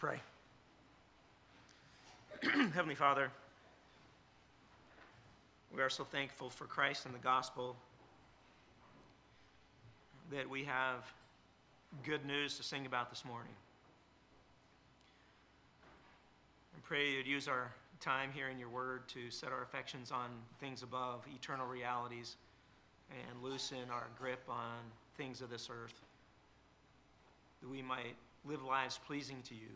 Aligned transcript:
pray. 0.00 0.18
Heavenly 2.72 2.94
Father, 2.94 3.30
we 5.76 5.82
are 5.82 5.90
so 5.90 6.04
thankful 6.04 6.48
for 6.48 6.64
Christ 6.64 7.04
and 7.04 7.14
the 7.14 7.18
gospel 7.18 7.76
that 10.32 10.48
we 10.48 10.64
have 10.64 11.04
good 12.02 12.24
news 12.24 12.56
to 12.56 12.62
sing 12.62 12.86
about 12.86 13.10
this 13.10 13.26
morning. 13.26 13.52
And 16.72 16.82
pray 16.82 17.10
you'd 17.10 17.26
use 17.26 17.46
our 17.46 17.70
time 18.00 18.30
here 18.32 18.48
in 18.48 18.58
your 18.58 18.70
word 18.70 19.06
to 19.08 19.30
set 19.30 19.52
our 19.52 19.62
affections 19.62 20.10
on 20.10 20.30
things 20.60 20.82
above, 20.82 21.26
eternal 21.34 21.66
realities, 21.66 22.36
and 23.10 23.42
loosen 23.42 23.90
our 23.92 24.06
grip 24.18 24.40
on 24.48 24.78
things 25.18 25.42
of 25.42 25.50
this 25.50 25.68
earth, 25.70 26.00
that 27.60 27.68
we 27.68 27.82
might 27.82 28.16
live 28.46 28.62
lives 28.62 28.98
pleasing 29.06 29.42
to 29.46 29.54
you. 29.54 29.68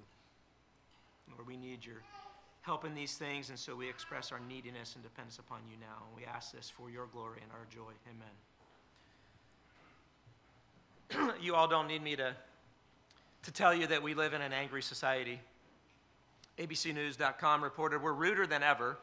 Lord, 1.31 1.47
we 1.47 1.57
need 1.57 1.85
your 1.85 2.03
help 2.63 2.85
in 2.85 2.95
these 2.95 3.15
things, 3.17 3.51
and 3.51 3.59
so 3.59 3.77
we 3.77 3.89
express 3.89 4.33
our 4.33 4.41
neediness 4.49 4.95
and 4.95 5.03
dependence 5.03 5.39
upon 5.39 5.59
you 5.71 5.77
now. 5.81 6.07
And 6.07 6.17
we 6.17 6.25
ask 6.25 6.53
this 6.53 6.71
for 6.71 6.91
your 6.91 7.07
glory 7.07 7.41
and 7.43 7.53
our 7.53 7.67
joy. 7.71 7.93
Amen. 11.19 11.35
you 11.41 11.55
all 11.55 11.69
don't 11.69 11.87
need 11.87 12.03
me 12.03 12.17
to, 12.17 12.35
to 13.43 13.53
tell 13.53 13.75
you 13.75 13.87
that 13.87 14.03
we 14.03 14.15
live 14.15 14.33
in 14.33 14.41
an 14.41 14.53
angry 14.53 14.83
society. 14.83 15.39
ABCNews.com 16.59 17.63
reported 17.63 18.03
we're 18.03 18.13
ruder 18.13 18.47
than 18.47 18.63
ever. 18.63 18.97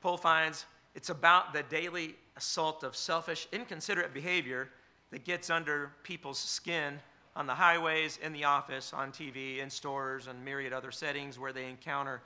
Poll 0.00 0.16
finds 0.16 0.64
it's 0.94 1.10
about 1.10 1.52
the 1.52 1.62
daily 1.64 2.16
assault 2.36 2.82
of 2.82 2.96
selfish, 2.96 3.46
inconsiderate 3.52 4.14
behavior 4.14 4.70
that 5.10 5.24
gets 5.24 5.50
under 5.50 5.92
people's 6.02 6.38
skin 6.38 6.98
on 7.36 7.46
the 7.46 7.54
highways, 7.54 8.18
in 8.22 8.32
the 8.32 8.44
office, 8.44 8.92
on 8.92 9.12
TV, 9.12 9.58
in 9.58 9.70
stores, 9.70 10.26
and 10.26 10.44
myriad 10.44 10.72
other 10.72 10.90
settings 10.90 11.38
where 11.38 11.52
they 11.52 11.68
encounter 11.68 12.20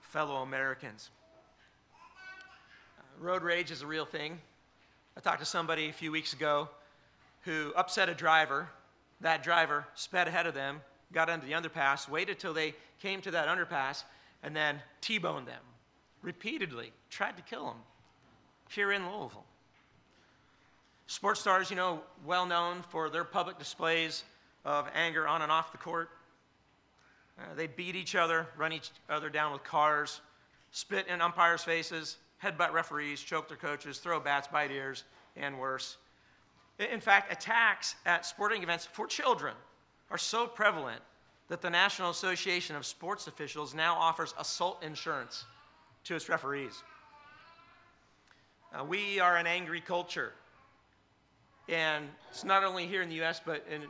fellow 0.00 0.42
Americans. 0.42 1.10
Uh, 2.98 3.02
road 3.18 3.42
rage 3.42 3.70
is 3.70 3.82
a 3.82 3.86
real 3.86 4.04
thing. 4.04 4.38
I 5.16 5.20
talked 5.20 5.40
to 5.40 5.46
somebody 5.46 5.88
a 5.88 5.92
few 5.92 6.10
weeks 6.10 6.32
ago 6.32 6.68
who 7.42 7.72
upset 7.76 8.08
a 8.08 8.14
driver. 8.14 8.68
That 9.20 9.42
driver 9.42 9.86
sped 9.94 10.28
ahead 10.28 10.46
of 10.46 10.54
them, 10.54 10.80
got 11.12 11.28
under 11.28 11.46
the 11.46 11.52
underpass, 11.52 12.08
waited 12.08 12.38
till 12.38 12.54
they 12.54 12.74
came 13.00 13.20
to 13.22 13.30
that 13.30 13.48
underpass, 13.48 14.04
and 14.42 14.54
then 14.56 14.80
T 15.00 15.18
boned 15.18 15.46
them 15.46 15.62
repeatedly, 16.22 16.92
tried 17.08 17.36
to 17.36 17.42
kill 17.42 17.66
them 17.66 17.76
here 18.68 18.92
in 18.92 19.02
Louisville. 19.02 19.44
Sports 21.06 21.40
stars, 21.40 21.70
you 21.70 21.76
know, 21.76 22.00
well 22.24 22.46
known 22.46 22.82
for 22.88 23.08
their 23.10 23.24
public 23.24 23.58
displays 23.58 24.22
of 24.64 24.88
anger 24.94 25.26
on 25.26 25.42
and 25.42 25.50
off 25.50 25.72
the 25.72 25.78
court. 25.78 26.10
Uh, 27.38 27.54
they 27.56 27.66
beat 27.66 27.96
each 27.96 28.14
other, 28.14 28.46
run 28.56 28.72
each 28.72 28.90
other 29.08 29.30
down 29.30 29.52
with 29.52 29.64
cars, 29.64 30.20
spit 30.70 31.06
in 31.08 31.20
umpires' 31.20 31.64
faces, 31.64 32.18
headbutt 32.42 32.72
referees, 32.72 33.20
choke 33.20 33.48
their 33.48 33.56
coaches, 33.56 33.98
throw 33.98 34.20
bats, 34.20 34.48
bite 34.48 34.70
ears, 34.70 35.04
and 35.36 35.58
worse. 35.58 35.96
In 36.78 37.00
fact, 37.00 37.32
attacks 37.32 37.94
at 38.06 38.24
sporting 38.24 38.62
events 38.62 38.86
for 38.86 39.06
children 39.06 39.54
are 40.10 40.18
so 40.18 40.46
prevalent 40.46 41.00
that 41.48 41.60
the 41.60 41.68
National 41.68 42.10
Association 42.10 42.76
of 42.76 42.86
Sports 42.86 43.26
Officials 43.26 43.74
now 43.74 43.94
offers 43.94 44.34
assault 44.38 44.82
insurance 44.82 45.44
to 46.04 46.14
its 46.14 46.28
referees. 46.28 46.82
Uh, 48.72 48.84
we 48.84 49.18
are 49.18 49.36
an 49.36 49.46
angry 49.46 49.80
culture. 49.80 50.32
And 51.68 52.06
it's 52.30 52.44
not 52.44 52.64
only 52.64 52.86
here 52.86 53.02
in 53.02 53.08
the 53.08 53.16
U.S., 53.16 53.40
but 53.44 53.64
in 53.70 53.82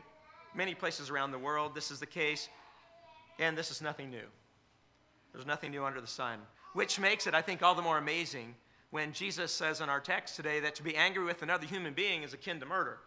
many 0.55 0.75
places 0.75 1.11
around 1.11 1.31
the 1.31 1.39
world, 1.39 1.75
this 1.75 1.91
is 1.91 2.01
the 2.01 2.07
case. 2.07 2.49
And 3.39 3.57
this 3.57 3.71
is 3.71 3.81
nothing 3.81 4.11
new. 4.11 4.27
There's 5.33 5.47
nothing 5.47 5.71
new 5.71 5.85
under 5.85 6.01
the 6.01 6.07
sun, 6.07 6.41
which 6.75 6.99
makes 6.99 7.27
it, 7.27 7.35
I 7.35 7.43
think, 7.43 7.63
all 7.63 7.75
the 7.75 7.83
more 7.83 7.99
amazing 7.99 8.55
when 8.91 9.13
Jesus 9.13 9.53
says 9.53 9.81
in 9.81 9.89
our 9.89 10.01
text 10.01 10.37
today 10.37 10.61
that 10.61 10.75
to 10.75 10.83
be 10.83 10.97
angry 10.97 11.25
with 11.25 11.43
another 11.43 11.67
human 11.67 11.95
being 11.95 12.23
is 12.23 12.35
akin 12.35 12.61
to 12.61 12.67
murder. 12.67 12.99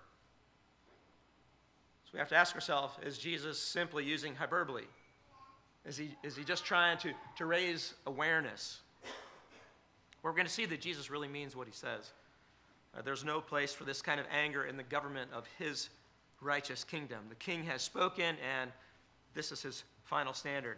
So 2.06 2.12
we 2.14 2.20
have 2.20 2.30
to 2.30 2.36
ask 2.36 2.56
ourselves 2.56 2.96
is 3.06 3.18
Jesus 3.18 3.60
simply 3.60 4.06
using 4.06 4.36
hyperbole? 4.36 4.84
Is 5.86 5.98
he, 5.98 6.16
is 6.24 6.38
he 6.38 6.46
just 6.46 6.64
trying 6.64 6.98
to, 7.00 7.12
to 7.38 7.46
raise 7.46 7.94
awareness? 8.08 8.80
We're 10.22 10.32
going 10.32 10.48
to 10.48 10.52
see 10.52 10.66
that 10.66 10.80
Jesus 10.80 11.10
really 11.10 11.28
means 11.28 11.56
what 11.56 11.68
he 11.68 11.74
says. 11.74 12.12
Uh, 12.98 13.02
there's 13.02 13.26
no 13.26 13.42
place 13.42 13.74
for 13.74 13.84
this 13.84 14.02
kind 14.02 14.20
of 14.20 14.26
anger 14.32 14.64
in 14.66 14.78
the 14.78 14.84
government 14.84 15.32
of 15.34 15.46
his 15.60 15.90
righteous 16.44 16.84
kingdom. 16.84 17.20
The 17.30 17.36
king 17.36 17.64
has 17.64 17.82
spoken, 17.82 18.36
and 18.60 18.72
this 19.34 19.52
is 19.52 19.62
his 19.62 19.84
final 20.04 20.34
standard. 20.34 20.78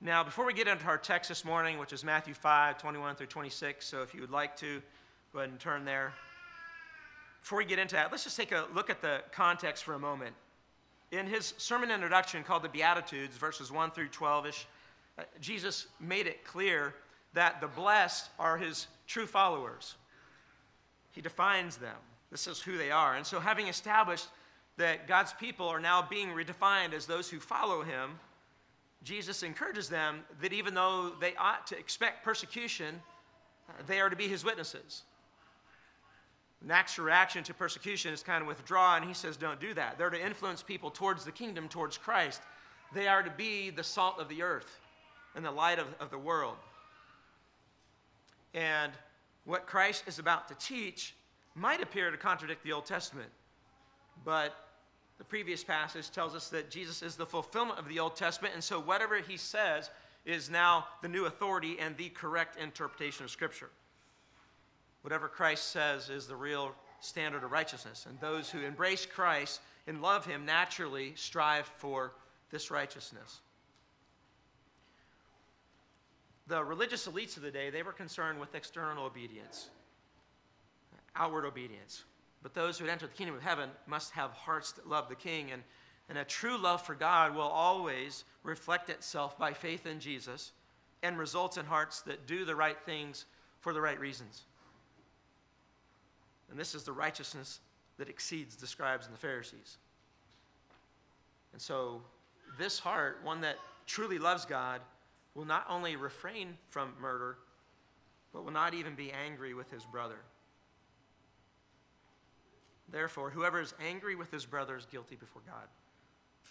Now, 0.00 0.22
before 0.22 0.44
we 0.44 0.52
get 0.52 0.68
into 0.68 0.84
our 0.86 0.98
text 0.98 1.28
this 1.28 1.44
morning, 1.44 1.78
which 1.78 1.92
is 1.92 2.04
Matthew 2.04 2.34
5 2.34 2.78
21 2.78 3.16
through 3.16 3.26
26, 3.26 3.86
so 3.86 4.02
if 4.02 4.14
you 4.14 4.20
would 4.20 4.30
like 4.30 4.56
to, 4.58 4.82
go 5.32 5.38
ahead 5.38 5.50
and 5.50 5.58
turn 5.58 5.84
there. 5.84 6.12
Before 7.40 7.58
we 7.58 7.64
get 7.64 7.78
into 7.78 7.94
that, 7.94 8.10
let's 8.10 8.24
just 8.24 8.36
take 8.36 8.52
a 8.52 8.66
look 8.74 8.90
at 8.90 9.00
the 9.00 9.22
context 9.32 9.84
for 9.84 9.94
a 9.94 9.98
moment. 9.98 10.34
In 11.10 11.26
his 11.26 11.54
sermon 11.58 11.90
introduction 11.90 12.42
called 12.42 12.62
the 12.62 12.68
Beatitudes, 12.68 13.36
verses 13.36 13.70
1 13.70 13.90
through 13.92 14.08
12 14.08 14.46
ish, 14.46 14.66
uh, 15.18 15.22
Jesus 15.40 15.86
made 16.00 16.26
it 16.26 16.44
clear 16.44 16.94
that 17.34 17.60
the 17.60 17.68
blessed 17.68 18.30
are 18.38 18.56
his 18.56 18.86
true 19.06 19.26
followers. 19.26 19.94
He 21.12 21.20
defines 21.20 21.76
them. 21.76 21.96
This 22.34 22.48
is 22.48 22.60
who 22.60 22.76
they 22.76 22.90
are. 22.90 23.14
And 23.14 23.24
so, 23.24 23.38
having 23.38 23.68
established 23.68 24.26
that 24.76 25.06
God's 25.06 25.32
people 25.34 25.68
are 25.68 25.78
now 25.78 26.02
being 26.02 26.30
redefined 26.30 26.92
as 26.92 27.06
those 27.06 27.30
who 27.30 27.38
follow 27.38 27.82
him, 27.82 28.18
Jesus 29.04 29.44
encourages 29.44 29.88
them 29.88 30.24
that 30.40 30.52
even 30.52 30.74
though 30.74 31.12
they 31.20 31.36
ought 31.36 31.64
to 31.68 31.78
expect 31.78 32.24
persecution, 32.24 33.00
uh, 33.68 33.74
they 33.86 34.00
are 34.00 34.10
to 34.10 34.16
be 34.16 34.26
his 34.26 34.44
witnesses. 34.44 35.04
Natural 36.60 37.06
reaction 37.06 37.44
to 37.44 37.54
persecution 37.54 38.12
is 38.12 38.24
kind 38.24 38.42
of 38.42 38.48
withdraw, 38.48 38.96
and 38.96 39.04
he 39.04 39.14
says, 39.14 39.36
don't 39.36 39.60
do 39.60 39.72
that. 39.74 39.96
They're 39.96 40.10
to 40.10 40.20
influence 40.20 40.60
people 40.60 40.90
towards 40.90 41.24
the 41.24 41.30
kingdom, 41.30 41.68
towards 41.68 41.96
Christ. 41.96 42.42
They 42.92 43.06
are 43.06 43.22
to 43.22 43.30
be 43.30 43.70
the 43.70 43.84
salt 43.84 44.18
of 44.18 44.28
the 44.28 44.42
earth 44.42 44.80
and 45.36 45.44
the 45.44 45.52
light 45.52 45.78
of, 45.78 45.86
of 46.00 46.10
the 46.10 46.18
world. 46.18 46.56
And 48.54 48.90
what 49.44 49.66
Christ 49.66 50.02
is 50.08 50.18
about 50.18 50.48
to 50.48 50.56
teach 50.56 51.14
might 51.54 51.82
appear 51.82 52.10
to 52.10 52.16
contradict 52.16 52.64
the 52.64 52.72
Old 52.72 52.86
Testament, 52.86 53.28
but 54.24 54.54
the 55.18 55.24
previous 55.24 55.62
passage 55.62 56.10
tells 56.10 56.34
us 56.34 56.48
that 56.48 56.70
Jesus 56.70 57.02
is 57.02 57.16
the 57.16 57.26
fulfillment 57.26 57.78
of 57.78 57.88
the 57.88 58.00
Old 58.00 58.16
Testament, 58.16 58.54
and 58.54 58.64
so 58.64 58.80
whatever 58.80 59.18
he 59.18 59.36
says 59.36 59.90
is 60.24 60.50
now 60.50 60.86
the 61.02 61.08
new 61.08 61.26
authority 61.26 61.76
and 61.78 61.96
the 61.96 62.08
correct 62.08 62.58
interpretation 62.58 63.24
of 63.24 63.30
Scripture. 63.30 63.70
Whatever 65.02 65.28
Christ 65.28 65.68
says 65.68 66.08
is 66.08 66.26
the 66.26 66.34
real 66.34 66.74
standard 67.00 67.44
of 67.44 67.52
righteousness, 67.52 68.06
and 68.08 68.18
those 68.20 68.50
who 68.50 68.60
embrace 68.60 69.06
Christ 69.06 69.60
and 69.86 70.00
love 70.00 70.24
him 70.24 70.44
naturally 70.44 71.12
strive 71.14 71.66
for 71.76 72.12
this 72.50 72.70
righteousness. 72.70 73.40
The 76.46 76.64
religious 76.64 77.06
elites 77.06 77.36
of 77.36 77.42
the 77.42 77.50
day, 77.50 77.70
they 77.70 77.82
were 77.82 77.92
concerned 77.92 78.40
with 78.40 78.54
external 78.54 79.04
obedience 79.04 79.70
outward 81.16 81.44
obedience. 81.44 82.04
But 82.42 82.54
those 82.54 82.78
who 82.78 82.86
enter 82.86 83.06
the 83.06 83.14
kingdom 83.14 83.34
of 83.34 83.42
heaven 83.42 83.70
must 83.86 84.12
have 84.12 84.30
hearts 84.32 84.72
that 84.72 84.88
love 84.88 85.08
the 85.08 85.14
King. 85.14 85.50
And, 85.50 85.62
and 86.08 86.18
a 86.18 86.24
true 86.24 86.58
love 86.58 86.82
for 86.82 86.94
God 86.94 87.34
will 87.34 87.42
always 87.42 88.24
reflect 88.42 88.90
itself 88.90 89.38
by 89.38 89.52
faith 89.52 89.86
in 89.86 89.98
Jesus 89.98 90.52
and 91.02 91.18
results 91.18 91.56
in 91.56 91.64
hearts 91.64 92.02
that 92.02 92.26
do 92.26 92.44
the 92.44 92.54
right 92.54 92.78
things 92.84 93.26
for 93.60 93.72
the 93.72 93.80
right 93.80 93.98
reasons. 93.98 94.42
And 96.50 96.58
this 96.58 96.74
is 96.74 96.82
the 96.82 96.92
righteousness 96.92 97.60
that 97.96 98.08
exceeds 98.08 98.56
the 98.56 98.66
scribes 98.66 99.06
and 99.06 99.14
the 99.14 99.20
Pharisees. 99.20 99.78
And 101.52 101.62
so, 101.62 102.02
this 102.58 102.78
heart, 102.78 103.20
one 103.22 103.40
that 103.40 103.56
truly 103.86 104.18
loves 104.18 104.44
God, 104.44 104.80
will 105.34 105.44
not 105.44 105.64
only 105.68 105.96
refrain 105.96 106.56
from 106.68 106.92
murder, 107.00 107.38
but 108.32 108.44
will 108.44 108.52
not 108.52 108.74
even 108.74 108.94
be 108.94 109.12
angry 109.12 109.54
with 109.54 109.70
his 109.70 109.84
brother. 109.84 110.18
Therefore, 112.94 113.28
whoever 113.28 113.60
is 113.60 113.74
angry 113.84 114.14
with 114.14 114.30
his 114.30 114.46
brother 114.46 114.76
is 114.76 114.86
guilty 114.86 115.16
before 115.16 115.42
God. 115.44 115.66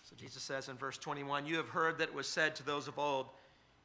So 0.04 0.14
Jesus 0.18 0.44
says 0.44 0.68
in 0.68 0.76
verse 0.76 0.98
21 0.98 1.46
You 1.46 1.56
have 1.56 1.70
heard 1.70 1.98
that 2.00 2.10
it 2.10 2.14
was 2.14 2.28
said 2.28 2.54
to 2.58 2.66
those 2.66 2.90
of 2.90 3.00
old, 3.00 3.28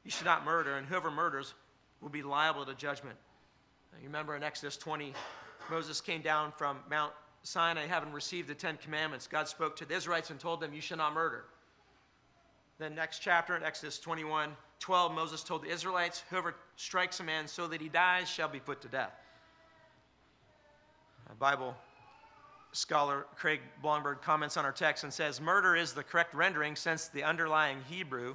You 0.02 0.10
should 0.10 0.24
not 0.24 0.44
murder, 0.44 0.76
and 0.76 0.84
whoever 0.84 1.08
murders 1.08 1.54
will 2.00 2.08
be 2.08 2.22
liable 2.22 2.66
to 2.66 2.74
judgment. 2.74 3.16
Now, 3.92 3.98
you 4.00 4.06
remember 4.06 4.34
in 4.34 4.42
Exodus 4.42 4.76
20, 4.76 5.14
Moses 5.70 6.00
came 6.00 6.20
down 6.20 6.50
from 6.50 6.78
Mount 6.90 7.12
Sinai 7.44 7.86
having 7.86 8.12
received 8.12 8.48
the 8.48 8.56
Ten 8.56 8.76
Commandments. 8.76 9.28
God 9.28 9.46
spoke 9.46 9.76
to 9.76 9.84
the 9.84 9.94
Israelites 9.94 10.30
and 10.30 10.40
told 10.40 10.60
them, 10.60 10.74
You 10.74 10.80
shall 10.80 10.98
not 10.98 11.14
murder. 11.14 11.44
Then, 12.80 12.96
next 12.96 13.20
chapter 13.20 13.54
in 13.56 13.62
Exodus 13.62 14.00
21 14.00 14.50
12, 14.80 15.14
Moses 15.14 15.44
told 15.44 15.62
the 15.62 15.70
Israelites, 15.70 16.24
Whoever 16.28 16.56
strikes 16.74 17.20
a 17.20 17.24
man 17.24 17.46
so 17.46 17.68
that 17.68 17.80
he 17.80 17.88
dies 17.88 18.28
shall 18.28 18.48
be 18.48 18.58
put 18.58 18.80
to 18.80 18.88
death. 18.88 19.12
The 21.28 21.36
Bible 21.36 21.76
scholar 22.72 23.26
Craig 23.36 23.60
Blomberg 23.82 24.20
comments 24.22 24.56
on 24.56 24.64
our 24.64 24.72
text 24.72 25.04
and 25.04 25.12
says 25.12 25.40
murder 25.40 25.76
is 25.76 25.92
the 25.92 26.02
correct 26.02 26.34
rendering 26.34 26.76
since 26.76 27.08
the 27.08 27.22
underlying 27.22 27.78
Hebrew, 27.88 28.34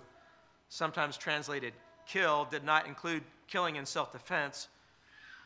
sometimes 0.70 1.18
translated 1.18 1.74
kill, 2.08 2.46
did 2.50 2.64
not 2.64 2.88
include 2.88 3.24
killing 3.48 3.76
in 3.76 3.86
self 3.86 4.12
defense. 4.12 4.68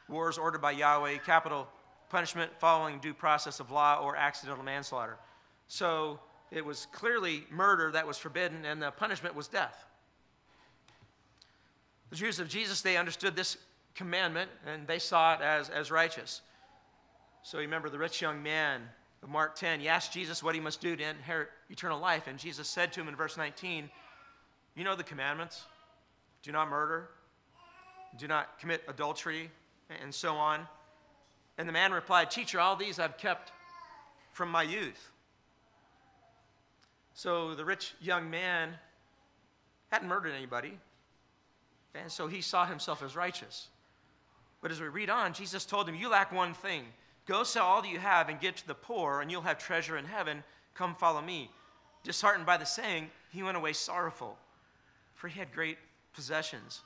Wars 0.07 0.37
ordered 0.37 0.61
by 0.61 0.71
Yahweh, 0.71 1.17
capital 1.17 1.67
punishment 2.09 2.51
following 2.59 2.99
due 2.99 3.13
process 3.13 3.59
of 3.59 3.71
law, 3.71 3.99
or 4.01 4.15
accidental 4.15 4.63
manslaughter. 4.63 5.17
So 5.67 6.19
it 6.51 6.63
was 6.63 6.87
clearly 6.93 7.43
murder 7.51 7.91
that 7.91 8.07
was 8.07 8.17
forbidden, 8.17 8.63
and 8.63 8.81
the 8.81 8.91
punishment 8.91 9.35
was 9.35 9.49
death. 9.49 9.85
The 12.09 12.15
Jews 12.15 12.39
of 12.39 12.47
Jesus, 12.47 12.81
they 12.81 12.95
understood 12.95 13.35
this 13.35 13.57
commandment 13.97 14.49
and 14.65 14.87
they 14.87 14.99
saw 14.99 15.33
it 15.33 15.41
as, 15.41 15.69
as 15.69 15.91
righteous. 15.91 16.41
So 17.43 17.57
you 17.57 17.63
remember 17.63 17.89
the 17.89 17.99
rich 17.99 18.21
young 18.21 18.43
man 18.43 18.81
of 19.23 19.29
Mark 19.29 19.55
10. 19.55 19.79
He 19.79 19.87
asked 19.87 20.13
Jesus 20.13 20.43
what 20.43 20.55
he 20.55 20.61
must 20.61 20.81
do 20.81 20.95
to 20.95 21.03
inherit 21.03 21.49
eternal 21.69 21.99
life. 21.99 22.27
And 22.27 22.37
Jesus 22.37 22.67
said 22.67 22.93
to 22.93 23.01
him 23.01 23.07
in 23.07 23.15
verse 23.15 23.37
19, 23.37 23.89
You 24.75 24.83
know 24.83 24.95
the 24.95 25.03
commandments 25.03 25.63
do 26.43 26.51
not 26.51 26.69
murder, 26.69 27.09
do 28.17 28.27
not 28.27 28.59
commit 28.59 28.83
adultery, 28.87 29.49
and 30.01 30.13
so 30.13 30.35
on. 30.35 30.67
And 31.57 31.67
the 31.67 31.73
man 31.73 31.91
replied, 31.91 32.29
Teacher, 32.29 32.59
all 32.59 32.75
these 32.75 32.99
I've 32.99 33.17
kept 33.17 33.51
from 34.31 34.49
my 34.49 34.63
youth. 34.63 35.11
So 37.13 37.55
the 37.55 37.65
rich 37.65 37.95
young 37.99 38.29
man 38.29 38.75
hadn't 39.91 40.07
murdered 40.07 40.33
anybody, 40.33 40.77
and 41.95 42.11
so 42.11 42.27
he 42.27 42.41
saw 42.41 42.65
himself 42.65 43.01
as 43.01 43.15
righteous. 43.15 43.69
But 44.61 44.71
as 44.71 44.79
we 44.79 44.87
read 44.87 45.09
on, 45.09 45.33
Jesus 45.33 45.65
told 45.65 45.89
him, 45.89 45.95
You 45.95 46.09
lack 46.09 46.31
one 46.31 46.53
thing. 46.53 46.83
Go 47.27 47.43
sell 47.43 47.65
all 47.65 47.81
that 47.81 47.91
you 47.91 47.99
have 47.99 48.29
and 48.29 48.39
give 48.39 48.55
to 48.55 48.67
the 48.67 48.73
poor, 48.73 49.21
and 49.21 49.29
you'll 49.29 49.41
have 49.41 49.59
treasure 49.59 49.97
in 49.97 50.05
heaven. 50.05 50.43
Come 50.73 50.95
follow 50.95 51.21
me. 51.21 51.51
Disheartened 52.03 52.45
by 52.45 52.57
the 52.57 52.65
saying, 52.65 53.09
he 53.31 53.43
went 53.43 53.57
away 53.57 53.73
sorrowful, 53.73 54.37
for 55.15 55.27
he 55.27 55.37
had 55.37 55.53
great 55.53 55.77
possessions. 56.13 56.81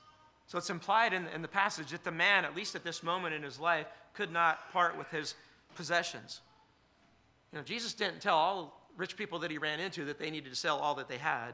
So 0.47 0.57
it's 0.57 0.69
implied 0.69 1.13
in, 1.13 1.27
in 1.27 1.41
the 1.41 1.47
passage 1.47 1.91
that 1.91 2.03
the 2.03 2.11
man, 2.11 2.43
at 2.43 2.55
least 2.55 2.75
at 2.75 2.83
this 2.83 3.03
moment 3.03 3.35
in 3.35 3.43
his 3.43 3.59
life, 3.59 3.85
could 4.13 4.31
not 4.31 4.71
part 4.73 4.97
with 4.97 5.09
his 5.09 5.35
possessions. 5.75 6.41
You 7.53 7.59
know, 7.59 7.63
Jesus 7.63 7.93
didn't 7.93 8.19
tell 8.19 8.35
all 8.35 8.63
the 8.63 8.97
rich 8.97 9.15
people 9.15 9.39
that 9.39 9.51
he 9.51 9.57
ran 9.57 9.79
into 9.79 10.05
that 10.05 10.17
they 10.17 10.31
needed 10.31 10.49
to 10.49 10.55
sell 10.55 10.79
all 10.79 10.95
that 10.95 11.07
they 11.07 11.17
had. 11.17 11.51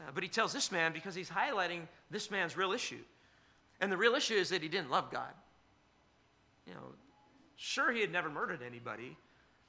Uh, 0.00 0.10
but 0.12 0.22
he 0.22 0.28
tells 0.28 0.52
this 0.52 0.72
man 0.72 0.92
because 0.92 1.14
he's 1.14 1.30
highlighting 1.30 1.82
this 2.10 2.30
man's 2.30 2.56
real 2.56 2.72
issue. 2.72 3.00
And 3.80 3.90
the 3.90 3.96
real 3.96 4.14
issue 4.14 4.34
is 4.34 4.48
that 4.50 4.62
he 4.62 4.68
didn't 4.68 4.90
love 4.90 5.10
God. 5.10 5.32
You 6.66 6.74
know, 6.74 6.80
Sure, 7.56 7.90
he 7.90 8.00
had 8.00 8.12
never 8.12 8.28
murdered 8.28 8.62
anybody, 8.62 9.16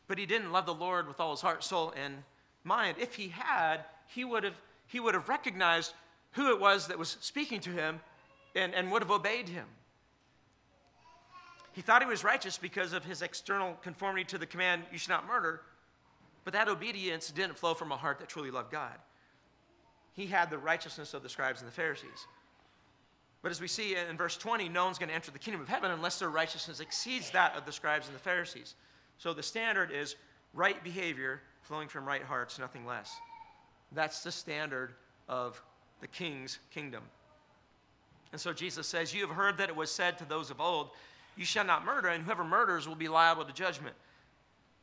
but 0.08 0.18
he 0.18 0.26
didn't 0.26 0.52
love 0.52 0.66
the 0.66 0.74
Lord 0.74 1.08
with 1.08 1.20
all 1.20 1.32
his 1.32 1.42
heart, 1.42 1.64
soul, 1.64 1.94
and 1.96 2.24
mind. 2.64 2.98
If 3.00 3.16
he 3.16 3.30
had, 3.30 3.86
he 4.08 4.26
would 4.26 4.44
have, 4.44 4.56
he 4.88 5.00
would 5.00 5.14
have 5.14 5.30
recognized 5.30 5.94
who 6.32 6.52
it 6.52 6.60
was 6.60 6.88
that 6.88 7.00
was 7.00 7.18
speaking 7.22 7.62
to 7.62 7.70
him 7.72 8.00
and, 8.56 8.76
and 8.76 8.92
would 8.92 9.02
have 9.02 9.12
obeyed 9.12 9.50
him. 9.50 9.66
He 11.72 11.82
thought 11.82 12.02
he 12.02 12.08
was 12.08 12.24
righteous 12.24 12.58
because 12.58 12.92
of 12.92 13.06
his 13.06 13.22
external 13.22 13.78
conformity 13.84 14.26
to 14.26 14.38
the 14.38 14.48
command, 14.48 14.84
you 14.92 14.98
should 14.98 15.10
not 15.10 15.28
murder, 15.28 15.62
but 16.44 16.54
that 16.54 16.68
obedience 16.68 17.30
didn't 17.30 17.58
flow 17.58 17.74
from 17.74 17.92
a 17.92 17.98
heart 17.98 18.20
that 18.20 18.28
truly 18.28 18.52
loved 18.52 18.72
God. 18.72 18.96
He 20.14 20.26
had 20.26 20.50
the 20.50 20.58
righteousness 20.58 21.14
of 21.14 21.22
the 21.22 21.30
scribes 21.30 21.62
and 21.62 21.68
the 21.68 21.74
Pharisees. 21.74 22.26
But 23.48 23.52
as 23.52 23.62
we 23.62 23.70
see 23.70 23.96
in 23.96 24.18
verse 24.18 24.36
20, 24.36 24.68
no 24.68 24.84
one's 24.84 24.98
going 24.98 25.08
to 25.08 25.16
enter 25.16 25.32
the 25.32 25.40
kingdom 25.40 25.62
of 25.62 25.70
heaven 25.70 25.90
unless 25.90 26.20
their 26.20 26.30
righteousness 26.30 26.82
exceeds 26.82 27.30
that 27.30 27.56
of 27.56 27.66
the 27.66 27.72
scribes 27.72 28.08
and 28.08 28.14
the 28.14 28.20
Pharisees. 28.20 28.76
So 29.20 29.34
the 29.34 29.42
standard 29.42 29.90
is 29.90 30.18
right 30.54 30.84
behavior 30.84 31.40
flowing 31.62 31.88
from 31.88 32.04
right 32.04 32.22
hearts, 32.22 32.60
nothing 32.60 32.86
less. 32.86 33.16
That's 33.94 34.22
the 34.22 34.34
standard 34.34 34.96
of 35.30 35.64
the 36.02 36.08
king's 36.08 36.60
kingdom. 36.72 37.04
And 38.34 38.42
so 38.42 38.52
Jesus 38.52 38.86
says, 38.86 39.14
You 39.14 39.26
have 39.26 39.34
heard 39.34 39.58
that 39.60 39.70
it 39.70 39.76
was 39.78 39.92
said 39.92 40.18
to 40.18 40.26
those 40.26 40.52
of 40.52 40.60
old, 40.60 40.90
You 41.38 41.46
shall 41.46 41.64
not 41.64 41.86
murder, 41.86 42.10
and 42.10 42.26
whoever 42.26 42.44
murders 42.44 42.86
will 42.86 42.96
be 42.96 43.08
liable 43.08 43.46
to 43.46 43.54
judgment. 43.54 43.96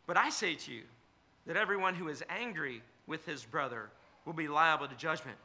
But 0.06 0.16
I 0.16 0.30
say 0.30 0.54
to 0.54 0.72
you 0.72 0.84
that 1.46 1.58
everyone 1.58 1.94
who 1.94 2.08
is 2.08 2.24
angry 2.30 2.80
with 3.06 3.26
his 3.26 3.44
brother 3.44 3.90
will 4.24 4.32
be 4.32 4.48
liable 4.48 4.88
to 4.88 4.96
judgment. 4.96 5.36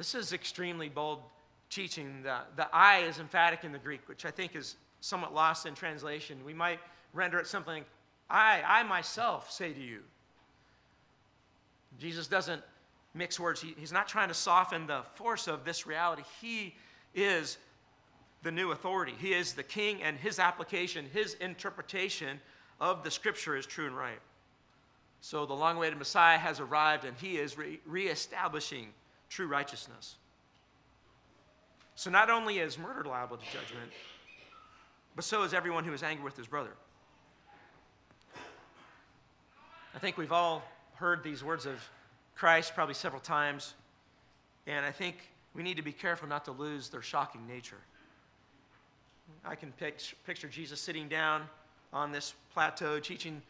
This 0.00 0.14
is 0.14 0.32
extremely 0.32 0.88
bold 0.88 1.20
teaching. 1.68 2.22
The, 2.22 2.38
the 2.56 2.74
I 2.74 3.00
is 3.00 3.18
emphatic 3.18 3.64
in 3.64 3.72
the 3.72 3.78
Greek, 3.78 4.08
which 4.08 4.24
I 4.24 4.30
think 4.30 4.56
is 4.56 4.76
somewhat 5.02 5.34
lost 5.34 5.66
in 5.66 5.74
translation. 5.74 6.38
We 6.42 6.54
might 6.54 6.80
render 7.12 7.38
it 7.38 7.46
something 7.46 7.84
I, 8.30 8.62
I 8.66 8.82
myself 8.84 9.52
say 9.52 9.74
to 9.74 9.78
you. 9.78 9.98
Jesus 11.98 12.28
doesn't 12.28 12.62
mix 13.12 13.38
words. 13.38 13.60
He, 13.60 13.74
he's 13.76 13.92
not 13.92 14.08
trying 14.08 14.28
to 14.28 14.34
soften 14.34 14.86
the 14.86 15.02
force 15.16 15.46
of 15.46 15.66
this 15.66 15.86
reality. 15.86 16.22
He 16.40 16.74
is 17.14 17.58
the 18.42 18.50
new 18.50 18.72
authority. 18.72 19.12
He 19.18 19.34
is 19.34 19.52
the 19.52 19.62
king, 19.62 20.02
and 20.02 20.16
his 20.16 20.38
application, 20.38 21.10
his 21.12 21.34
interpretation 21.42 22.40
of 22.80 23.04
the 23.04 23.10
scripture 23.10 23.54
is 23.54 23.66
true 23.66 23.86
and 23.86 23.94
right. 23.94 24.20
So 25.20 25.44
the 25.44 25.52
long 25.52 25.76
awaited 25.76 25.98
Messiah 25.98 26.38
has 26.38 26.58
arrived, 26.58 27.04
and 27.04 27.14
he 27.18 27.36
is 27.36 27.58
re- 27.58 27.80
reestablishing 27.84 28.94
true 29.30 29.46
righteousness. 29.46 30.16
So 31.94 32.10
not 32.10 32.28
only 32.28 32.58
is 32.58 32.78
murder 32.78 33.04
liable 33.04 33.38
to 33.38 33.44
judgment, 33.44 33.90
but 35.16 35.24
so 35.24 35.42
is 35.44 35.54
everyone 35.54 35.84
who 35.84 35.92
is 35.94 36.02
angry 36.02 36.24
with 36.24 36.36
his 36.36 36.46
brother. 36.46 36.72
I 39.94 39.98
think 39.98 40.18
we've 40.18 40.32
all 40.32 40.62
heard 40.94 41.22
these 41.22 41.42
words 41.42 41.64
of 41.64 41.80
Christ 42.36 42.74
probably 42.74 42.94
several 42.94 43.20
times, 43.20 43.74
and 44.66 44.84
I 44.84 44.92
think 44.92 45.16
we 45.54 45.62
need 45.62 45.76
to 45.76 45.82
be 45.82 45.92
careful 45.92 46.28
not 46.28 46.44
to 46.44 46.52
lose 46.52 46.88
their 46.88 47.02
shocking 47.02 47.46
nature. 47.46 47.80
I 49.44 49.54
can 49.54 49.72
picture 50.26 50.48
Jesus 50.48 50.80
sitting 50.80 51.08
down 51.08 51.42
on 51.92 52.12
this 52.12 52.34
plateau 52.52 52.98
teaching 53.00 53.42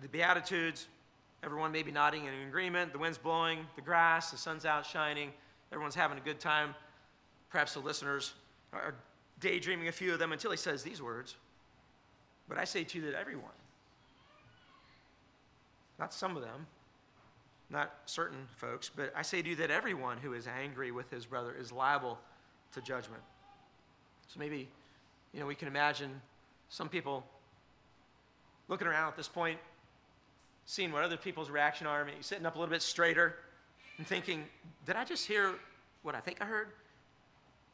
the 0.00 0.08
Beatitudes, 0.08 0.86
Everyone 1.44 1.72
may 1.72 1.82
be 1.82 1.92
nodding 1.92 2.24
in 2.24 2.32
agreement. 2.48 2.92
The 2.92 2.98
wind's 2.98 3.18
blowing, 3.18 3.66
the 3.76 3.82
grass, 3.82 4.30
the 4.30 4.38
sun's 4.38 4.64
out 4.64 4.86
shining. 4.86 5.30
Everyone's 5.70 5.94
having 5.94 6.16
a 6.16 6.20
good 6.22 6.40
time. 6.40 6.74
Perhaps 7.50 7.74
the 7.74 7.80
listeners 7.80 8.32
are 8.72 8.94
daydreaming 9.40 9.88
a 9.88 9.92
few 9.92 10.12
of 10.14 10.18
them 10.18 10.32
until 10.32 10.50
he 10.50 10.56
says 10.56 10.82
these 10.82 11.02
words. 11.02 11.36
But 12.48 12.56
I 12.56 12.64
say 12.64 12.82
to 12.82 12.98
you 12.98 13.04
that 13.10 13.14
everyone, 13.14 13.50
not 15.98 16.14
some 16.14 16.34
of 16.34 16.42
them, 16.42 16.66
not 17.68 17.94
certain 18.06 18.46
folks, 18.56 18.90
but 18.94 19.12
I 19.14 19.22
say 19.22 19.42
to 19.42 19.48
you 19.48 19.56
that 19.56 19.70
everyone 19.70 20.16
who 20.16 20.32
is 20.32 20.46
angry 20.46 20.92
with 20.92 21.10
his 21.10 21.26
brother 21.26 21.54
is 21.58 21.70
liable 21.70 22.18
to 22.72 22.80
judgment. 22.80 23.22
So 24.28 24.40
maybe, 24.40 24.68
you 25.32 25.40
know, 25.40 25.46
we 25.46 25.54
can 25.54 25.68
imagine 25.68 26.20
some 26.70 26.88
people 26.88 27.24
looking 28.68 28.86
around 28.86 29.08
at 29.08 29.16
this 29.16 29.28
point 29.28 29.58
seeing 30.66 30.92
what 30.92 31.04
other 31.04 31.16
people's 31.16 31.50
reaction 31.50 31.86
are, 31.86 32.04
maybe 32.04 32.22
sitting 32.22 32.46
up 32.46 32.56
a 32.56 32.58
little 32.58 32.72
bit 32.72 32.82
straighter 32.82 33.36
and 33.98 34.06
thinking, 34.06 34.44
did 34.86 34.96
I 34.96 35.04
just 35.04 35.26
hear 35.26 35.54
what 36.02 36.14
I 36.14 36.20
think 36.20 36.38
I 36.40 36.44
heard? 36.44 36.68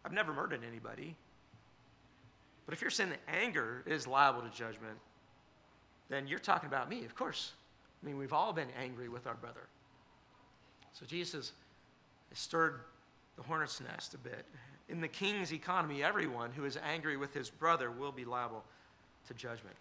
I've 0.04 0.12
never 0.12 0.32
murdered 0.32 0.62
anybody. 0.66 1.16
But 2.66 2.74
if 2.74 2.80
you're 2.80 2.90
saying 2.90 3.10
that 3.10 3.20
anger 3.28 3.82
is 3.86 4.06
liable 4.06 4.42
to 4.42 4.50
judgment, 4.50 4.98
then 6.08 6.26
you're 6.26 6.38
talking 6.38 6.68
about 6.68 6.88
me, 6.88 7.04
of 7.04 7.14
course. 7.14 7.52
I 8.02 8.06
mean, 8.06 8.16
we've 8.16 8.32
all 8.32 8.52
been 8.52 8.68
angry 8.80 9.08
with 9.08 9.26
our 9.26 9.34
brother. 9.34 9.68
So 10.92 11.06
Jesus 11.06 11.52
stirred 12.32 12.80
the 13.36 13.42
hornet's 13.42 13.80
nest 13.80 14.14
a 14.14 14.18
bit. 14.18 14.44
In 14.88 15.00
the 15.00 15.08
king's 15.08 15.52
economy, 15.52 16.02
everyone 16.02 16.50
who 16.50 16.64
is 16.64 16.78
angry 16.84 17.16
with 17.16 17.32
his 17.32 17.50
brother 17.50 17.90
will 17.90 18.12
be 18.12 18.24
liable 18.24 18.64
to 19.28 19.34
judgment. 19.34 19.76